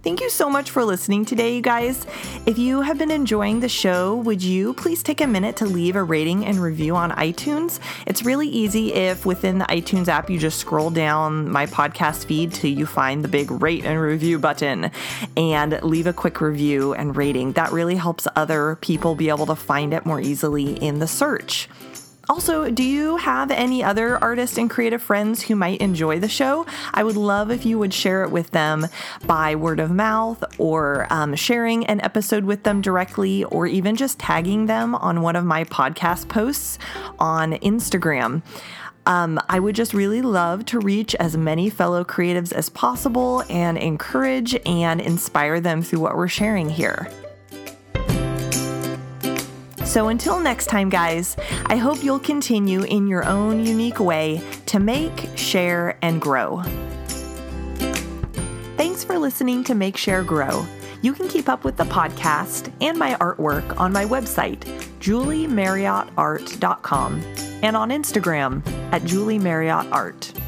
Thank 0.00 0.20
you 0.20 0.30
so 0.30 0.48
much 0.48 0.70
for 0.70 0.84
listening 0.84 1.24
today, 1.24 1.56
you 1.56 1.60
guys. 1.60 2.06
If 2.46 2.56
you 2.56 2.82
have 2.82 2.98
been 2.98 3.10
enjoying 3.10 3.58
the 3.58 3.68
show, 3.68 4.14
would 4.18 4.40
you 4.40 4.74
please 4.74 5.02
take 5.02 5.20
a 5.20 5.26
minute 5.26 5.56
to 5.56 5.66
leave 5.66 5.96
a 5.96 6.04
rating 6.04 6.46
and 6.46 6.62
review 6.62 6.94
on 6.94 7.10
iTunes? 7.10 7.80
It's 8.06 8.22
really 8.22 8.48
easy 8.48 8.94
if 8.94 9.26
within 9.26 9.58
the 9.58 9.64
iTunes 9.64 10.06
app 10.06 10.30
you 10.30 10.38
just 10.38 10.58
scroll 10.60 10.90
down 10.90 11.50
my 11.50 11.66
podcast 11.66 12.26
feed 12.26 12.52
till 12.52 12.70
you 12.70 12.86
find 12.86 13.24
the 13.24 13.28
big 13.28 13.50
rate 13.50 13.84
and 13.84 14.00
review 14.00 14.38
button 14.38 14.92
and 15.36 15.82
leave 15.82 16.06
a 16.06 16.12
quick 16.12 16.40
review 16.40 16.94
and 16.94 17.16
rating. 17.16 17.52
That 17.52 17.72
really 17.72 17.96
helps 17.96 18.28
other 18.36 18.76
people 18.76 19.16
be 19.16 19.28
able 19.28 19.46
to 19.46 19.56
find 19.56 19.92
it 19.92 20.06
more 20.06 20.20
easily 20.20 20.74
in 20.74 21.00
the 21.00 21.08
search. 21.08 21.68
Also, 22.28 22.70
do 22.70 22.82
you 22.82 23.16
have 23.16 23.50
any 23.50 23.82
other 23.82 24.22
artists 24.22 24.58
and 24.58 24.68
creative 24.68 25.02
friends 25.02 25.42
who 25.42 25.56
might 25.56 25.80
enjoy 25.80 26.18
the 26.18 26.28
show? 26.28 26.66
I 26.92 27.02
would 27.02 27.16
love 27.16 27.50
if 27.50 27.64
you 27.64 27.78
would 27.78 27.94
share 27.94 28.22
it 28.22 28.30
with 28.30 28.50
them 28.50 28.86
by 29.26 29.54
word 29.54 29.80
of 29.80 29.90
mouth 29.90 30.44
or 30.58 31.06
um, 31.08 31.34
sharing 31.34 31.86
an 31.86 32.02
episode 32.02 32.44
with 32.44 32.64
them 32.64 32.82
directly 32.82 33.44
or 33.44 33.66
even 33.66 33.96
just 33.96 34.18
tagging 34.18 34.66
them 34.66 34.94
on 34.94 35.22
one 35.22 35.36
of 35.36 35.46
my 35.46 35.64
podcast 35.64 36.28
posts 36.28 36.78
on 37.18 37.52
Instagram. 37.54 38.42
Um, 39.06 39.40
I 39.48 39.58
would 39.58 39.74
just 39.74 39.94
really 39.94 40.20
love 40.20 40.66
to 40.66 40.80
reach 40.80 41.14
as 41.14 41.34
many 41.34 41.70
fellow 41.70 42.04
creatives 42.04 42.52
as 42.52 42.68
possible 42.68 43.42
and 43.48 43.78
encourage 43.78 44.54
and 44.66 45.00
inspire 45.00 45.60
them 45.60 45.80
through 45.80 46.00
what 46.00 46.14
we're 46.14 46.28
sharing 46.28 46.68
here. 46.68 47.08
So 49.88 50.08
until 50.08 50.38
next 50.38 50.66
time, 50.66 50.90
guys, 50.90 51.34
I 51.64 51.76
hope 51.76 52.04
you'll 52.04 52.18
continue 52.18 52.82
in 52.82 53.06
your 53.06 53.24
own 53.24 53.64
unique 53.64 54.00
way 54.00 54.42
to 54.66 54.78
make, 54.78 55.30
share, 55.34 55.96
and 56.02 56.20
grow. 56.20 56.62
Thanks 58.76 59.02
for 59.02 59.18
listening 59.18 59.64
to 59.64 59.74
Make, 59.74 59.96
Share, 59.96 60.22
Grow. 60.22 60.66
You 61.00 61.14
can 61.14 61.26
keep 61.26 61.48
up 61.48 61.64
with 61.64 61.78
the 61.78 61.84
podcast 61.84 62.70
and 62.82 62.98
my 62.98 63.14
artwork 63.14 63.80
on 63.80 63.90
my 63.90 64.04
website, 64.04 64.58
juliemarriottart.com, 65.00 67.22
and 67.62 67.74
on 67.74 67.88
Instagram 67.88 68.62
at 68.92 69.00
juliemarriottart. 69.02 70.47